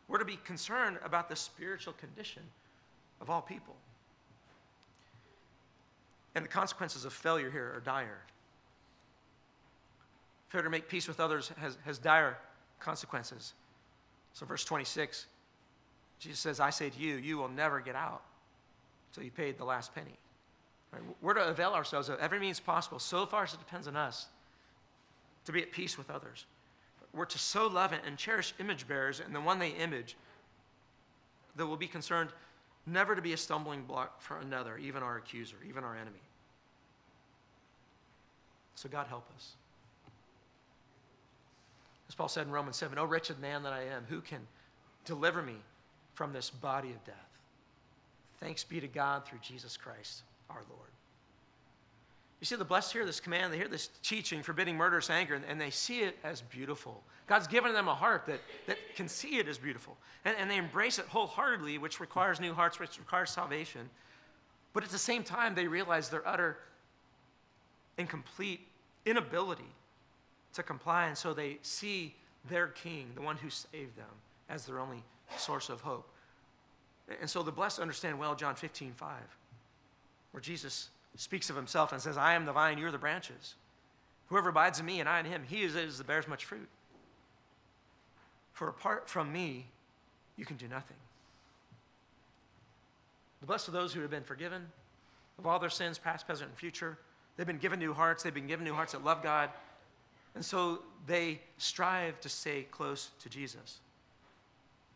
We're 0.08 0.18
to 0.18 0.24
be 0.24 0.38
concerned 0.44 0.98
about 1.04 1.28
the 1.28 1.36
spiritual 1.36 1.92
condition 1.94 2.42
of 3.20 3.28
all 3.28 3.42
people. 3.42 3.74
And 6.34 6.44
the 6.44 6.48
consequences 6.48 7.04
of 7.04 7.12
failure 7.12 7.50
here 7.50 7.72
are 7.74 7.80
dire. 7.80 8.18
Failure 10.48 10.64
to 10.64 10.70
make 10.70 10.88
peace 10.88 11.08
with 11.08 11.18
others 11.18 11.50
has, 11.58 11.76
has 11.84 11.98
dire 11.98 12.38
consequences. 12.78 13.54
So, 14.32 14.46
verse 14.46 14.64
26 14.64 15.26
Jesus 16.18 16.38
says, 16.38 16.60
I 16.60 16.70
say 16.70 16.88
to 16.88 16.98
you, 16.98 17.16
you 17.16 17.36
will 17.36 17.48
never 17.48 17.80
get 17.80 17.94
out 17.94 18.22
until 19.10 19.24
you 19.24 19.30
paid 19.30 19.58
the 19.58 19.64
last 19.64 19.94
penny. 19.94 20.16
Right? 20.92 21.02
We're 21.20 21.34
to 21.34 21.46
avail 21.48 21.72
ourselves 21.72 22.08
of 22.08 22.18
every 22.20 22.40
means 22.40 22.58
possible, 22.58 22.98
so 22.98 23.26
far 23.26 23.42
as 23.44 23.52
it 23.52 23.58
depends 23.58 23.86
on 23.86 23.96
us, 23.96 24.28
to 25.46 25.52
be 25.52 25.62
at 25.62 25.72
peace 25.72 25.96
with 25.96 26.10
others. 26.10 26.44
We're 27.14 27.24
to 27.24 27.38
so 27.38 27.66
love 27.66 27.92
and 27.92 28.18
cherish 28.18 28.52
image 28.60 28.86
bearers 28.86 29.20
and 29.24 29.34
the 29.34 29.40
one 29.40 29.58
they 29.58 29.70
image 29.70 30.16
that 31.56 31.66
we'll 31.66 31.76
be 31.76 31.86
concerned 31.86 32.30
never 32.86 33.16
to 33.16 33.22
be 33.22 33.32
a 33.32 33.36
stumbling 33.36 33.82
block 33.82 34.20
for 34.20 34.38
another, 34.38 34.76
even 34.76 35.02
our 35.02 35.16
accuser, 35.16 35.56
even 35.66 35.82
our 35.82 35.96
enemy. 35.96 36.20
So, 38.74 38.88
God 38.88 39.06
help 39.06 39.26
us. 39.34 39.54
As 42.08 42.14
Paul 42.14 42.28
said 42.28 42.46
in 42.46 42.52
Romans 42.52 42.76
7, 42.76 42.98
O 42.98 43.04
wretched 43.04 43.40
man 43.40 43.62
that 43.62 43.72
I 43.72 43.84
am, 43.84 44.04
who 44.08 44.20
can 44.20 44.40
deliver 45.04 45.42
me 45.42 45.56
from 46.14 46.32
this 46.32 46.50
body 46.50 46.90
of 46.90 47.02
death. 47.04 47.16
Thanks 48.38 48.64
be 48.64 48.80
to 48.80 48.88
God 48.88 49.24
through 49.24 49.38
Jesus 49.40 49.76
Christ 49.76 50.22
our 50.50 50.62
Lord. 50.68 50.85
You 52.40 52.44
see, 52.44 52.56
the 52.56 52.64
blessed 52.64 52.92
hear 52.92 53.06
this 53.06 53.20
command, 53.20 53.52
they 53.52 53.56
hear 53.56 53.68
this 53.68 53.88
teaching 54.02 54.42
forbidding 54.42 54.76
murderous 54.76 55.08
anger, 55.08 55.34
and, 55.34 55.44
and 55.46 55.60
they 55.60 55.70
see 55.70 56.00
it 56.00 56.18
as 56.22 56.42
beautiful. 56.42 57.02
God's 57.26 57.46
given 57.46 57.72
them 57.72 57.88
a 57.88 57.94
heart 57.94 58.26
that, 58.26 58.40
that 58.66 58.76
can 58.94 59.08
see 59.08 59.38
it 59.38 59.48
as 59.48 59.58
beautiful. 59.58 59.96
And, 60.24 60.36
and 60.38 60.50
they 60.50 60.58
embrace 60.58 60.98
it 60.98 61.06
wholeheartedly, 61.06 61.78
which 61.78 61.98
requires 61.98 62.38
new 62.38 62.52
hearts, 62.52 62.78
which 62.78 62.98
requires 62.98 63.30
salvation. 63.30 63.88
But 64.74 64.84
at 64.84 64.90
the 64.90 64.98
same 64.98 65.24
time, 65.24 65.54
they 65.54 65.66
realize 65.66 66.10
their 66.10 66.26
utter 66.28 66.58
and 67.96 68.08
complete 68.08 68.60
inability 69.06 69.72
to 70.54 70.62
comply, 70.62 71.06
and 71.06 71.16
so 71.16 71.32
they 71.32 71.58
see 71.62 72.14
their 72.48 72.68
king, 72.68 73.10
the 73.14 73.22
one 73.22 73.36
who 73.36 73.48
saved 73.50 73.96
them, 73.96 74.06
as 74.48 74.66
their 74.66 74.78
only 74.78 75.02
source 75.38 75.70
of 75.70 75.80
hope. 75.80 76.08
And 77.20 77.28
so 77.28 77.42
the 77.42 77.52
blessed 77.52 77.78
understand 77.78 78.18
well 78.18 78.34
John 78.34 78.54
15, 78.54 78.92
5, 78.92 79.10
where 80.32 80.40
Jesus 80.40 80.90
speaks 81.16 81.50
of 81.50 81.56
himself 81.56 81.92
and 81.92 82.00
says, 82.00 82.16
I 82.16 82.34
am 82.34 82.44
the 82.44 82.52
vine, 82.52 82.78
you're 82.78 82.90
the 82.90 82.98
branches. 82.98 83.54
Whoever 84.28 84.48
abides 84.48 84.80
in 84.80 84.86
me 84.86 85.00
and 85.00 85.08
I 85.08 85.20
in 85.20 85.26
him, 85.26 85.42
he 85.46 85.62
is, 85.62 85.76
is 85.76 85.98
that 85.98 86.06
bears 86.06 86.26
much 86.26 86.44
fruit. 86.44 86.68
For 88.52 88.68
apart 88.68 89.08
from 89.08 89.32
me, 89.32 89.66
you 90.36 90.44
can 90.44 90.56
do 90.56 90.66
nothing. 90.68 90.96
The 93.40 93.46
blessed 93.46 93.68
are 93.68 93.72
those 93.72 93.92
who 93.92 94.00
have 94.00 94.10
been 94.10 94.24
forgiven 94.24 94.66
of 95.38 95.46
all 95.46 95.58
their 95.58 95.70
sins, 95.70 95.98
past, 95.98 96.26
present, 96.26 96.50
and 96.50 96.58
future. 96.58 96.98
They've 97.36 97.46
been 97.46 97.58
given 97.58 97.78
new 97.78 97.92
hearts. 97.92 98.22
They've 98.22 98.32
been 98.32 98.46
given 98.46 98.64
new 98.64 98.74
hearts 98.74 98.92
that 98.92 99.04
love 99.04 99.22
God. 99.22 99.50
And 100.34 100.44
so 100.44 100.80
they 101.06 101.40
strive 101.58 102.20
to 102.20 102.28
stay 102.28 102.66
close 102.70 103.10
to 103.20 103.28
Jesus. 103.28 103.78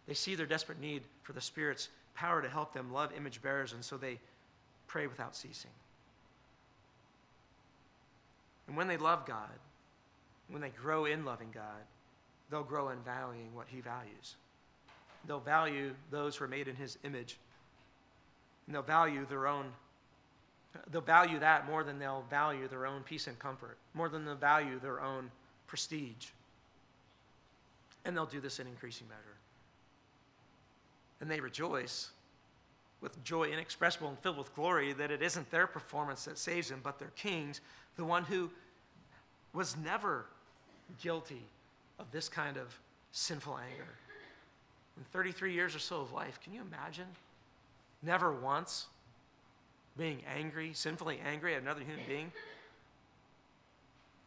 They 0.07 0.14
see 0.14 0.35
their 0.35 0.47
desperate 0.47 0.81
need 0.81 1.03
for 1.23 1.33
the 1.33 1.41
Spirit's 1.41 1.89
power 2.14 2.43
to 2.43 2.49
help 2.49 2.73
them 2.73 2.93
love 2.93 3.12
image 3.16 3.41
bearers, 3.41 3.73
and 3.73 3.85
so 3.85 3.97
they 3.97 4.18
pray 4.87 5.07
without 5.07 5.37
ceasing. 5.37 5.71
And 8.71 8.77
when 8.77 8.87
they 8.87 8.97
love 8.97 9.27
God, 9.27 9.51
when 10.49 10.62
they 10.62 10.68
grow 10.68 11.05
in 11.05 11.25
loving 11.25 11.51
God, 11.53 11.83
they'll 12.51 12.62
grow 12.62 12.91
in 12.91 12.99
valuing 13.01 13.53
what 13.53 13.66
He 13.68 13.81
values. 13.81 14.37
They'll 15.27 15.41
value 15.41 15.93
those 16.12 16.37
who 16.37 16.45
are 16.45 16.49
made 16.49 16.68
in 16.68 16.77
His 16.77 16.97
image, 17.03 17.37
and 18.66 18.75
they'll 18.77 18.83
value 18.83 19.27
their 19.29 19.49
own. 19.49 19.73
They'll 20.89 21.01
value 21.01 21.41
that 21.41 21.66
more 21.66 21.83
than 21.83 21.99
they'll 21.99 22.25
value 22.31 22.68
their 22.68 22.87
own 22.87 23.03
peace 23.03 23.27
and 23.27 23.37
comfort, 23.41 23.77
more 23.93 24.09
than 24.09 24.25
they'll 24.25 24.37
value 24.37 24.79
their 24.79 25.01
own 25.01 25.33
prestige. 25.66 26.29
And 28.05 28.16
they'll 28.16 28.25
do 28.25 28.41
this 28.41 28.61
in 28.61 28.68
increasing 28.68 29.09
measure. 29.09 29.37
And 31.21 31.29
they 31.29 31.41
rejoice 31.41 32.11
with 33.01 33.23
joy 33.25 33.45
inexpressible 33.45 34.09
and 34.09 34.18
filled 34.18 34.39
with 34.39 34.55
glory 34.55 34.93
that 34.93 35.11
it 35.11 35.23
isn't 35.23 35.51
their 35.51 35.66
performance 35.66 36.25
that 36.27 36.39
saves 36.39 36.68
them, 36.68 36.81
but 36.85 36.99
their 36.99 37.11
king's, 37.16 37.61
the 37.97 38.05
one 38.05 38.24
who 38.24 38.51
was 39.53 39.76
never 39.76 40.26
guilty 41.03 41.43
of 41.99 42.11
this 42.12 42.28
kind 42.28 42.57
of 42.57 42.74
sinful 43.12 43.59
anger. 43.59 43.88
In 44.97 45.05
33 45.12 45.53
years 45.53 45.74
or 45.74 45.78
so 45.78 46.01
of 46.01 46.12
life, 46.12 46.41
can 46.43 46.53
you 46.53 46.61
imagine? 46.61 47.07
Never 48.03 48.32
once 48.32 48.86
being 49.97 50.22
angry, 50.34 50.72
sinfully 50.72 51.20
angry 51.24 51.55
at 51.55 51.62
another 51.62 51.80
human 51.80 52.05
being. 52.07 52.32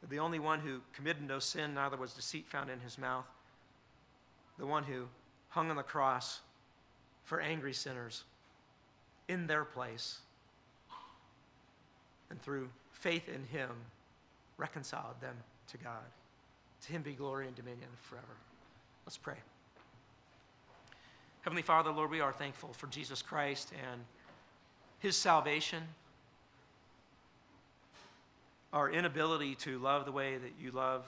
The 0.09 0.20
only 0.20 0.39
one 0.39 0.59
who 0.59 0.82
committed 0.93 1.26
no 1.26 1.39
sin, 1.39 1.74
neither 1.74 1.97
was 1.97 2.14
deceit 2.14 2.47
found 2.47 2.70
in 2.70 2.80
his 2.80 2.97
mouth. 2.97 3.26
The 4.59 4.66
one 4.66 4.84
who 4.84 5.07
hung 5.49 5.70
on 5.70 5.76
the 5.76 5.84
cross 5.84 6.41
for 7.24 7.39
angry 7.39 7.74
sinners 7.74 8.24
in 9.28 9.47
their 9.47 9.64
place. 9.64 10.20
And 12.30 12.41
through 12.41 12.70
faith 12.94 13.28
in 13.28 13.44
him, 13.46 13.70
reconciled 14.58 15.20
them 15.20 15.36
to 15.68 15.78
God. 15.78 16.04
To 16.86 16.91
him 16.91 17.02
be 17.02 17.14
glory 17.14 17.48
and 17.48 17.56
dominion 17.56 17.89
forever. 18.02 18.36
Let's 19.06 19.18
pray. 19.18 19.36
Heavenly 21.41 21.62
Father, 21.62 21.91
Lord, 21.91 22.10
we 22.10 22.22
are 22.22 22.32
thankful 22.32 22.72
for 22.72 22.88
Jesus 22.88 23.22
Christ 23.22 23.74
and 23.91 24.02
his 25.00 25.18
salvation. 25.18 25.84
Our 28.72 28.89
inability 28.89 29.56
to 29.56 29.78
love 29.80 30.06
the 30.06 30.12
way 30.12 30.38
that 30.38 30.54
you 30.60 30.72
love 30.72 31.06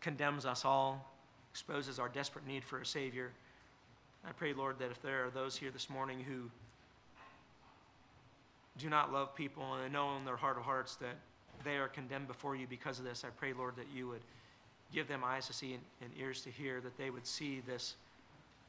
condemns 0.00 0.44
us 0.44 0.64
all, 0.64 1.12
exposes 1.52 1.98
our 1.98 2.08
desperate 2.08 2.46
need 2.46 2.64
for 2.64 2.80
a 2.80 2.86
Savior. 2.86 3.30
I 4.28 4.32
pray, 4.32 4.52
Lord, 4.52 4.78
that 4.80 4.90
if 4.90 5.00
there 5.00 5.24
are 5.26 5.30
those 5.30 5.56
here 5.56 5.70
this 5.70 5.88
morning 5.88 6.18
who 6.20 6.50
do 8.78 8.88
not 8.88 9.12
love 9.12 9.34
people 9.34 9.74
and 9.74 9.92
know 9.92 10.16
in 10.16 10.24
their 10.24 10.36
heart 10.36 10.58
of 10.58 10.64
hearts 10.64 10.96
that 10.96 11.16
they 11.64 11.76
are 11.76 11.88
condemned 11.88 12.28
before 12.28 12.56
you 12.56 12.66
because 12.68 12.98
of 12.98 13.04
this, 13.04 13.24
I 13.24 13.30
pray, 13.30 13.52
Lord, 13.52 13.76
that 13.76 13.86
you 13.94 14.08
would 14.08 14.20
give 14.92 15.08
them 15.08 15.22
eyes 15.24 15.46
to 15.46 15.52
see 15.52 15.74
and, 15.74 15.82
and 16.02 16.10
ears 16.18 16.42
to 16.42 16.50
hear, 16.50 16.80
that 16.80 16.96
they 16.96 17.10
would 17.10 17.26
see 17.26 17.62
this 17.66 17.94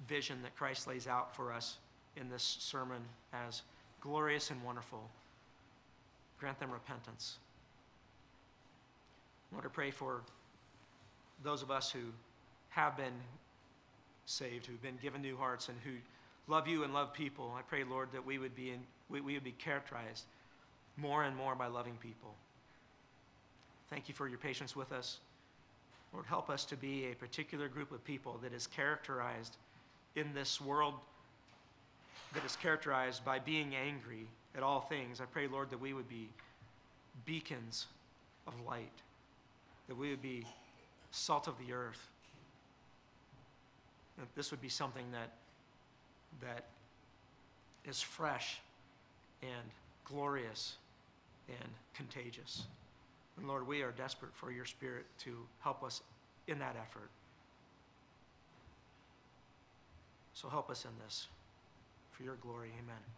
vision 0.08 0.42
that 0.44 0.56
Christ 0.56 0.88
lays 0.88 1.08
out 1.08 1.36
for 1.36 1.52
us 1.52 1.78
in 2.16 2.30
this 2.30 2.58
sermon 2.60 3.02
as 3.34 3.62
glorious 4.02 4.52
and 4.52 4.64
wonderful. 4.64 5.10
Grant 6.40 6.60
them 6.60 6.72
repentance. 6.72 7.38
I 9.56 9.68
pray 9.68 9.92
for 9.92 10.22
those 11.44 11.62
of 11.62 11.72
us 11.72 11.92
who 11.92 12.00
have 12.70 12.98
been 12.98 13.14
saved, 14.26 14.66
who've 14.66 14.82
been 14.82 15.00
given 15.02 15.22
new 15.22 15.38
hearts, 15.38 15.70
and 15.70 15.78
who 15.84 15.92
love 16.48 16.68
you 16.68 16.84
and 16.84 16.94
love 16.94 17.14
people. 17.14 17.56
I 17.58 17.62
pray, 17.62 17.84
Lord, 17.84 18.10
that 18.14 18.26
we 18.26 18.38
would 18.38 18.56
be, 18.56 18.72
in, 18.72 18.80
we, 19.10 19.22
we 19.22 19.34
would 19.34 19.44
be 19.44 19.52
characterized 19.54 20.26
more 20.98 21.24
and 21.24 21.36
more 21.36 21.56
by 21.56 21.68
loving 21.68 21.98
people. 22.02 22.34
Thank 23.90 24.10
you 24.10 24.14
for 24.14 24.28
your 24.28 24.38
patience 24.38 24.76
with 24.76 24.92
us. 24.92 25.20
Lord, 26.14 26.26
help 26.26 26.50
us 26.50 26.66
to 26.66 26.76
be 26.76 27.06
a 27.12 27.16
particular 27.16 27.68
group 27.68 27.92
of 27.92 28.04
people 28.04 28.40
that 28.42 28.54
is 28.54 28.68
characterized 28.68 29.58
in 30.16 30.34
this 30.34 30.60
world 30.60 30.96
that 32.34 32.44
is 32.46 32.56
characterized 32.56 33.24
by 33.24 33.40
being 33.40 33.74
angry 33.76 34.28
at 34.56 34.64
all 34.64 34.82
things. 34.82 35.22
I 35.22 35.26
pray, 35.26 35.48
Lord, 35.48 35.70
that 35.70 35.80
we 35.80 35.94
would 35.94 36.10
be 36.10 36.30
beacons 37.26 37.88
of 38.48 38.54
light, 38.68 38.92
that 39.88 39.96
we 39.96 40.10
would 40.10 40.22
be 40.22 40.46
salt 41.12 41.48
of 41.48 41.56
the 41.66 41.74
earth. 41.74 42.10
That 44.18 44.28
this 44.36 44.52
would 44.52 44.62
be 44.62 44.70
something 44.70 45.06
that, 45.12 45.32
that 46.42 46.66
is 47.86 48.02
fresh 48.02 48.60
and 49.42 49.72
glorious 50.06 50.76
and 51.48 51.70
contagious. 51.94 52.64
And 53.38 53.48
Lord, 53.48 53.68
we 53.68 53.82
are 53.82 53.92
desperate 53.92 54.34
for 54.36 54.52
your 54.52 54.66
Spirit 54.66 55.06
to 55.20 55.38
help 55.62 55.84
us 55.84 56.02
in 56.48 56.60
that 56.60 56.76
effort. 56.76 57.10
So 60.34 60.50
help 60.50 60.70
us 60.70 60.86
in 60.86 60.92
this. 61.06 61.28
For 62.12 62.24
your 62.24 62.36
glory, 62.36 62.70
amen. 62.84 63.17